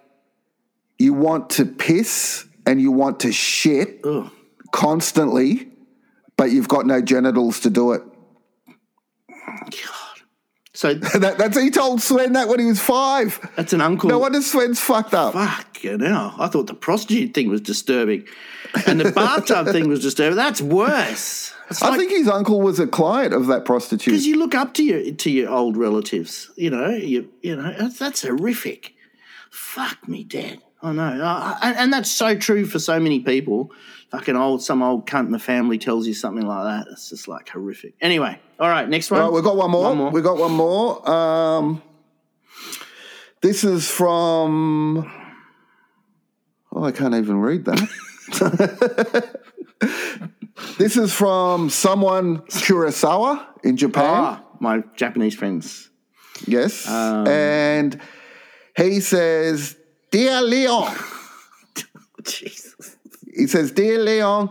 you 0.99 1.13
want 1.13 1.49
to 1.51 1.65
piss 1.65 2.45
and 2.65 2.79
you 2.79 2.91
want 2.91 3.21
to 3.21 3.31
shit 3.31 3.99
Ugh. 4.05 4.29
constantly, 4.71 5.67
but 6.37 6.51
you've 6.51 6.67
got 6.69 6.85
no 6.85 7.01
genitals 7.01 7.59
to 7.61 7.69
do 7.69 7.91
it. 7.93 8.03
So 10.73 10.93
That, 11.19 11.37
that's 11.37 11.59
he 11.59 11.69
told 11.69 12.01
Sven 12.01 12.33
that 12.33 12.47
when 12.47 12.59
he 12.59 12.65
was 12.65 12.79
five. 12.79 13.39
that's 13.55 13.73
an 13.73 13.81
uncle. 13.81 14.09
No 14.09 14.19
wonder 14.19 14.41
Sven's 14.41 14.79
fucked 14.79 15.13
up. 15.13 15.33
Fuck 15.33 15.83
you 15.83 15.97
know. 15.97 16.33
I 16.37 16.47
thought 16.47 16.67
the 16.67 16.73
prostitute 16.73 17.33
thing 17.33 17.49
was 17.49 17.61
disturbing. 17.61 18.27
And 18.87 19.01
the 19.01 19.11
bathtub 19.11 19.67
thing 19.67 19.89
was 19.89 20.01
disturbing. 20.01 20.37
That's 20.37 20.61
worse. 20.61 21.53
It's 21.69 21.81
I 21.81 21.89
like, 21.89 21.99
think 21.99 22.11
his 22.11 22.27
uncle 22.27 22.61
was 22.61 22.79
a 22.79 22.87
client 22.87 23.33
of 23.33 23.47
that 23.47 23.65
prostitute. 23.65 24.11
because 24.11 24.27
you 24.27 24.37
look 24.37 24.53
up 24.55 24.73
to 24.75 24.83
your 24.83 25.13
to 25.13 25.31
your 25.31 25.49
old 25.49 25.77
relatives, 25.77 26.51
you 26.55 26.69
know, 26.69 26.89
you 26.89 27.29
you 27.41 27.55
know, 27.55 27.73
that's, 27.77 27.97
that's 27.97 28.21
horrific. 28.23 28.93
Fuck 29.49 30.07
me 30.07 30.23
Dad. 30.23 30.59
I 30.81 30.91
know. 30.93 31.57
And, 31.61 31.77
and 31.77 31.93
that's 31.93 32.09
so 32.11 32.35
true 32.35 32.65
for 32.65 32.79
so 32.79 32.99
many 32.99 33.19
people. 33.19 33.71
Fucking 34.11 34.35
old, 34.35 34.61
some 34.61 34.83
old 34.83 35.07
cunt 35.07 35.27
in 35.27 35.31
the 35.31 35.39
family 35.39 35.77
tells 35.77 36.05
you 36.05 36.13
something 36.13 36.45
like 36.45 36.65
that. 36.65 36.91
It's 36.91 37.09
just 37.09 37.29
like 37.29 37.47
horrific. 37.47 37.93
Anyway, 38.01 38.37
all 38.59 38.67
right, 38.67 38.87
next 38.87 39.09
one. 39.09 39.21
All 39.21 39.27
right, 39.27 39.33
we've 39.33 39.43
got 39.43 39.55
one 39.55 39.71
more. 39.71 39.83
One 39.83 39.97
more. 39.97 40.11
We've 40.11 40.23
got 40.23 40.37
one 40.37 40.51
more. 40.51 41.09
Um, 41.09 41.81
this 43.41 43.63
is 43.63 43.89
from. 43.89 45.09
Oh, 46.73 46.83
I 46.83 46.91
can't 46.91 47.15
even 47.15 47.39
read 47.39 47.65
that. 47.65 49.39
this 50.77 50.97
is 50.97 51.13
from 51.13 51.69
someone 51.69 52.39
Kurosawa 52.39 53.45
in 53.63 53.77
Japan. 53.77 54.03
Ah, 54.05 54.43
my 54.59 54.83
Japanese 54.95 55.35
friends. 55.35 55.89
Yes. 56.47 56.87
Um, 56.87 57.27
and 57.27 58.01
he 58.75 58.99
says, 58.99 59.77
Dear 60.11 60.41
Leon, 60.41 60.95
Jesus. 62.23 62.97
He 63.35 63.47
says, 63.47 63.71
Dear 63.71 63.99
Leon, 63.99 64.49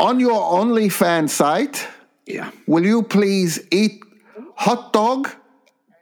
on 0.00 0.20
your 0.20 0.40
OnlyFans 0.40 1.30
site, 1.30 1.86
Yeah. 2.26 2.50
Will 2.66 2.84
you 2.86 3.02
please 3.02 3.60
eat 3.70 4.00
hot 4.56 4.92
dog 4.92 5.28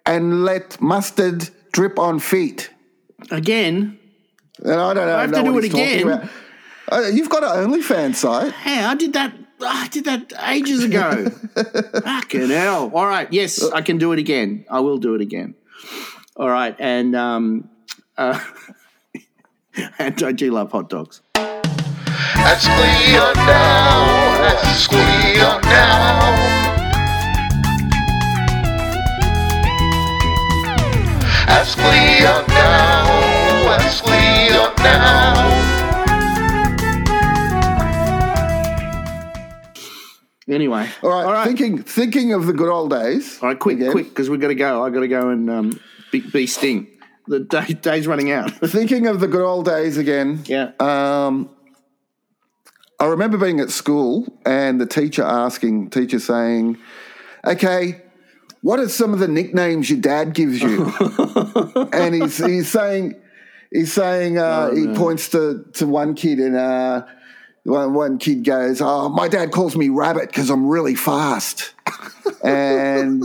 and 0.07 0.45
let 0.45 0.81
mustard 0.81 1.49
drip 1.73 1.99
on 1.99 2.19
feet? 2.21 2.71
Again, 3.31 3.99
And 4.63 4.75
I 4.75 4.95
don't 4.95 5.07
know. 5.07 5.17
I 5.17 5.21
have 5.23 5.33
to 5.33 5.43
do 5.43 5.59
it 5.59 5.65
again? 5.65 6.29
Uh, 6.93 7.03
you've 7.13 7.31
got 7.31 7.43
an 7.45 7.71
OnlyFans 7.71 8.17
site. 8.17 8.53
Hey, 8.53 8.85
I 8.85 8.95
did 8.95 9.13
that. 9.15 9.33
I 9.63 9.89
did 9.89 10.05
that 10.07 10.33
ages 10.49 10.83
ago. 10.85 11.29
Fucking 12.05 12.49
hell! 12.49 12.91
All 12.95 13.07
right, 13.07 13.29
yes, 13.31 13.63
I 13.73 13.83
can 13.83 13.99
do 13.99 14.13
it 14.13 14.19
again. 14.19 14.65
I 14.71 14.81
will 14.81 14.97
do 14.99 15.15
it 15.15 15.21
again. 15.21 15.55
All 16.35 16.49
right, 16.49 16.75
and 16.79 17.15
um, 17.15 17.69
uh, 18.17 18.41
and 19.99 20.22
I 20.22 20.33
do 20.33 20.51
love 20.51 20.72
hot 20.72 20.89
dogs. 20.91 21.20
Ask 21.35 22.68
Leon 22.68 23.35
now. 23.37 24.47
Ask 24.47 24.93
Leon 24.93 25.61
now. 25.62 26.61
Ask 31.49 31.76
Leon 31.78 32.45
now. 32.49 33.07
Ask 33.78 34.07
Leon 34.07 34.74
now. 34.78 35.61
Anyway, 40.49 40.89
All 41.03 41.11
right, 41.11 41.24
all 41.24 41.33
right, 41.33 41.47
Thinking, 41.47 41.81
thinking 41.83 42.33
of 42.33 42.47
the 42.47 42.53
good 42.53 42.68
old 42.68 42.91
days. 42.91 43.39
all 43.41 43.49
right. 43.51 43.59
Quick, 43.59 43.76
again. 43.76 43.93
quick, 43.93 44.09
because 44.09 44.28
we've 44.28 44.41
got 44.41 44.49
to 44.49 44.57
go. 44.57 44.83
I 44.85 44.91
got 44.91 45.01
to 45.01 45.09
go 45.09 45.28
and 45.28 45.49
um, 45.49 45.81
be, 46.11 46.20
be 46.20 46.47
sting. 46.49 46.89
The 47.27 47.41
day, 47.41 47.66
day's 47.75 48.07
running 48.07 48.31
out. 48.31 48.51
Thinking 48.64 49.07
of 49.07 49.21
the 49.21 49.29
good 49.29 49.43
old 49.43 49.66
days 49.66 49.97
again. 49.97 50.43
yeah. 50.47 50.73
Um, 50.81 51.51
I 52.99 53.07
remember 53.07 53.39
being 53.39 53.61
at 53.61 53.71
school 53.71 54.27
and 54.45 54.79
the 54.79 54.85
teacher 54.87 55.23
asking, 55.23 55.89
teacher 55.89 56.18
saying, 56.18 56.77
"Okay, 57.47 58.03
what 58.61 58.79
are 58.79 58.91
some 58.91 59.14
of 59.14 59.21
the 59.21 59.29
nicknames 59.29 59.89
your 59.89 60.01
dad 60.01 60.35
gives 60.35 60.61
you?" 60.61 60.93
and 61.95 62.14
he's 62.14 62.37
he's 62.37 62.68
saying, 62.71 63.14
he's 63.73 63.91
saying, 63.91 64.37
uh, 64.37 64.71
he 64.75 64.87
points 64.89 65.31
to 65.31 65.64
to 65.75 65.87
one 65.87 66.14
kid 66.14 66.41
and 66.41 66.57
uh, 66.57 67.07
one 67.64 67.95
one 67.95 68.18
kid 68.18 68.45
goes, 68.45 68.83
"Oh, 68.83 69.09
my 69.09 69.29
dad 69.29 69.51
calls 69.51 69.77
me 69.77 69.89
Rabbit 69.89 70.27
because 70.29 70.51
I'm 70.51 70.68
really 70.68 70.95
fast," 70.95 71.73
and. 72.45 73.25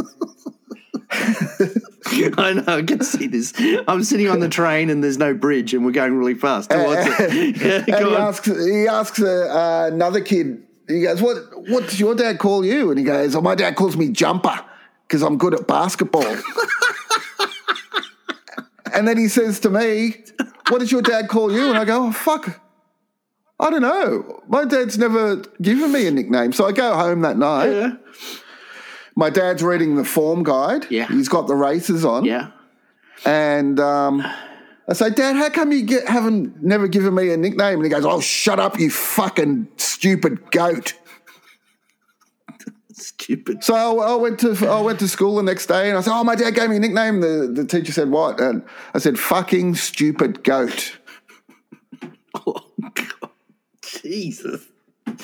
I 2.38 2.54
know. 2.54 2.64
I 2.68 2.84
can 2.84 3.02
see 3.04 3.28
this. 3.28 3.54
I'm 3.88 4.04
sitting 4.04 4.28
on 4.28 4.40
the 4.40 4.50
train 4.50 4.90
and 4.90 5.04
there's 5.04 5.18
no 5.18 5.34
bridge, 5.34 5.74
and 5.74 5.86
we're 5.86 5.92
going 5.92 6.16
really 6.16 6.36
fast. 6.36 6.70
Towards 6.70 7.02
it. 7.06 7.56
Yeah, 7.88 7.98
and 7.98 8.08
he 8.08 8.16
asks, 8.16 8.48
he 8.48 8.88
asks 8.88 9.22
uh, 9.22 9.26
uh, 9.26 9.94
another 9.94 10.22
kid. 10.22 10.64
He 10.88 11.02
goes, 11.02 11.22
"What? 11.22 11.38
What 11.70 11.84
does 11.84 12.00
your 12.00 12.16
dad 12.16 12.40
call 12.40 12.64
you?" 12.66 12.90
And 12.90 13.00
he 13.00 13.06
goes, 13.06 13.36
"Oh, 13.36 13.42
my 13.42 13.56
dad 13.56 13.76
calls 13.76 13.98
me 13.98 14.10
Jumper 14.10 14.64
because 15.08 15.22
I'm 15.22 15.38
good 15.38 15.54
at 15.54 15.68
basketball." 15.68 16.36
and 18.94 19.08
then 19.08 19.18
he 19.18 19.28
says 19.28 19.60
to 19.62 19.70
me, 19.70 20.24
"What 20.70 20.80
does 20.80 20.92
your 20.92 21.02
dad 21.02 21.28
call 21.28 21.52
you?" 21.52 21.70
And 21.70 21.78
I 21.78 21.86
go, 21.86 22.08
"Oh, 22.08 22.12
fuck." 22.12 22.62
I 23.60 23.70
don't 23.70 23.82
know. 23.82 24.44
My 24.48 24.66
dad's 24.66 24.98
never 24.98 25.38
given 25.62 25.92
me 25.92 26.08
a 26.08 26.12
nickname. 26.12 26.52
So 26.52 26.66
I 26.68 26.74
go 26.74 26.94
home 26.94 27.22
that 27.22 27.38
night. 27.38 27.72
Yeah. 27.72 27.94
My 29.16 29.30
dad's 29.30 29.64
reading 29.64 29.96
the 29.96 30.04
form 30.04 30.44
guide. 30.44 30.88
Yeah. 30.90 31.08
He's 31.08 31.30
got 31.30 31.48
the 31.48 31.56
races 31.56 32.04
on. 32.04 32.26
Yeah. 32.26 32.52
And 33.26 33.80
um, 33.80 34.26
I 34.88 34.94
say, 34.94 35.10
Dad, 35.10 35.36
how 35.36 35.50
come 35.50 35.72
you 35.72 35.84
get, 35.84 36.08
haven't 36.08 36.62
never 36.62 36.88
given 36.88 37.16
me 37.16 37.32
a 37.32 37.38
nickname? 37.38 37.76
And 37.76 37.84
he 37.84 37.90
goes, 37.90 38.06
Oh, 38.06 38.20
shut 38.20 38.60
up, 38.60 38.80
you 38.80 38.92
fucking 38.92 39.70
stupid 39.78 40.52
goat. 40.52 40.94
Stupid. 42.98 43.62
So 43.62 43.76
I, 43.76 44.14
I 44.14 44.16
went 44.16 44.40
to 44.40 44.56
I 44.68 44.80
went 44.80 45.00
to 45.00 45.10
school 45.10 45.36
the 45.36 45.44
next 45.44 45.66
day 45.66 45.90
and 45.90 45.98
I 45.98 46.02
said, 46.02 46.14
Oh, 46.14 46.24
my 46.24 46.36
dad 46.36 46.52
gave 46.56 46.70
me 46.70 46.78
a 46.78 46.80
nickname. 46.80 47.20
The, 47.20 47.52
the 47.54 47.66
teacher 47.66 47.92
said, 47.92 48.10
What? 48.10 48.40
And 48.40 48.64
I 48.94 49.00
said, 49.00 49.20
Fucking 49.20 49.76
stupid 49.76 50.44
goat. 50.44 50.98
Oh, 52.48 52.66
God. 52.94 53.32
Jesus. 53.82 54.66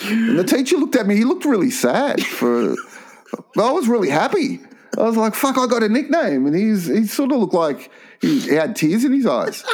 And 0.06 0.40
the 0.40 0.46
teacher 0.46 0.78
looked 0.78 0.96
at 0.96 1.06
me. 1.06 1.18
He 1.18 1.26
looked 1.26 1.44
really 1.44 1.70
sad. 1.70 2.24
For 2.24 2.76
I 3.58 3.72
was 3.72 3.88
really 3.88 4.10
happy. 4.10 4.60
I 4.98 5.04
was 5.04 5.16
like, 5.16 5.36
"Fuck! 5.36 5.58
I 5.58 5.68
got 5.68 5.84
a 5.84 5.90
nickname," 5.90 6.46
and 6.46 6.56
he's 6.56 6.88
he 6.88 7.06
sort 7.06 7.32
of 7.32 7.40
looked 7.40 7.54
like 7.54 7.90
he, 8.22 8.56
had 8.56 8.76
tears 8.76 9.04
in 9.06 9.14
his 9.14 9.26
eyes. 9.26 9.64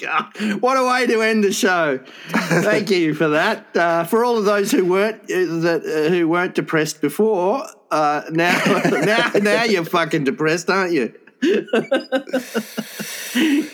God, 0.00 0.60
what 0.60 0.78
a 0.78 0.84
way 0.84 1.06
to 1.06 1.20
end 1.20 1.44
the 1.44 1.52
show! 1.52 1.98
Thank 2.28 2.90
you 2.90 3.14
for 3.14 3.28
that. 3.28 3.76
Uh, 3.76 4.04
for 4.04 4.24
all 4.24 4.38
of 4.38 4.44
those 4.44 4.70
who 4.70 4.84
weren't 4.84 5.22
uh, 5.24 5.60
that 5.60 5.82
uh, 5.84 6.08
who 6.10 6.28
weren't 6.28 6.54
depressed 6.54 7.00
before, 7.00 7.66
uh, 7.90 8.22
now 8.30 8.56
now 9.04 9.30
now 9.34 9.64
you're 9.64 9.84
fucking 9.84 10.24
depressed, 10.24 10.70
aren't 10.70 10.92
you? 10.92 11.12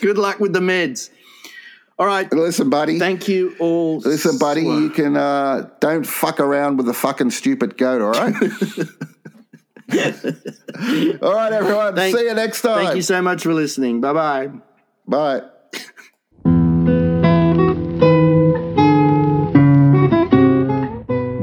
Good 0.01 0.17
luck 0.17 0.39
with 0.39 0.53
the 0.53 0.59
meds. 0.59 1.09
All 1.99 2.05
right. 2.05 2.31
Listen, 2.31 2.69
buddy. 2.69 2.99
Thank 2.99 3.27
you 3.27 3.55
all. 3.59 3.97
Listen, 3.99 4.37
buddy, 4.37 4.61
you 4.61 4.91
can 4.91 5.17
uh, 5.17 5.67
don't 5.79 6.05
fuck 6.05 6.39
around 6.39 6.77
with 6.77 6.85
the 6.85 6.93
fucking 6.93 7.31
stupid 7.31 7.75
goat, 7.77 8.01
all 8.01 8.11
right? 8.11 8.35
all 11.23 11.33
right, 11.33 11.53
everyone. 11.53 11.95
Thank, 11.95 12.15
See 12.15 12.25
you 12.25 12.35
next 12.35 12.61
time. 12.61 12.85
Thank 12.85 12.97
you 12.97 13.01
so 13.01 13.19
much 13.21 13.41
for 13.41 13.53
listening. 13.53 14.01
Bye-bye. 14.01 14.51
Bye. 15.07 15.41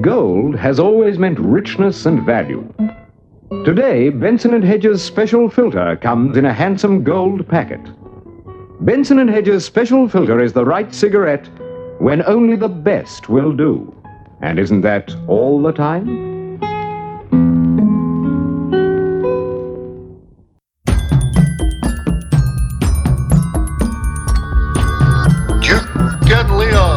Gold 0.00 0.54
has 0.54 0.78
always 0.78 1.18
meant 1.18 1.40
richness 1.40 2.06
and 2.06 2.24
value. 2.24 2.72
Today, 3.64 4.10
Benson 4.10 4.54
and 4.54 4.62
Hedges' 4.62 5.02
special 5.02 5.48
filter 5.48 5.96
comes 5.96 6.36
in 6.36 6.44
a 6.44 6.52
handsome 6.52 7.02
gold 7.02 7.48
packet. 7.48 7.80
Benson 8.84 9.26
& 9.28 9.28
Hedges 9.28 9.64
Special 9.64 10.06
Filter 10.10 10.42
is 10.42 10.52
the 10.52 10.66
right 10.66 10.94
cigarette 10.94 11.48
when 12.00 12.22
only 12.26 12.54
the 12.54 12.68
best 12.68 13.30
will 13.30 13.50
do. 13.50 13.90
And 14.42 14.58
isn't 14.58 14.82
that 14.82 15.10
all 15.26 15.62
the 15.62 15.72
time? 15.72 16.58
Duke 25.62 26.30
and 26.30 26.58
Leon. 26.58 26.93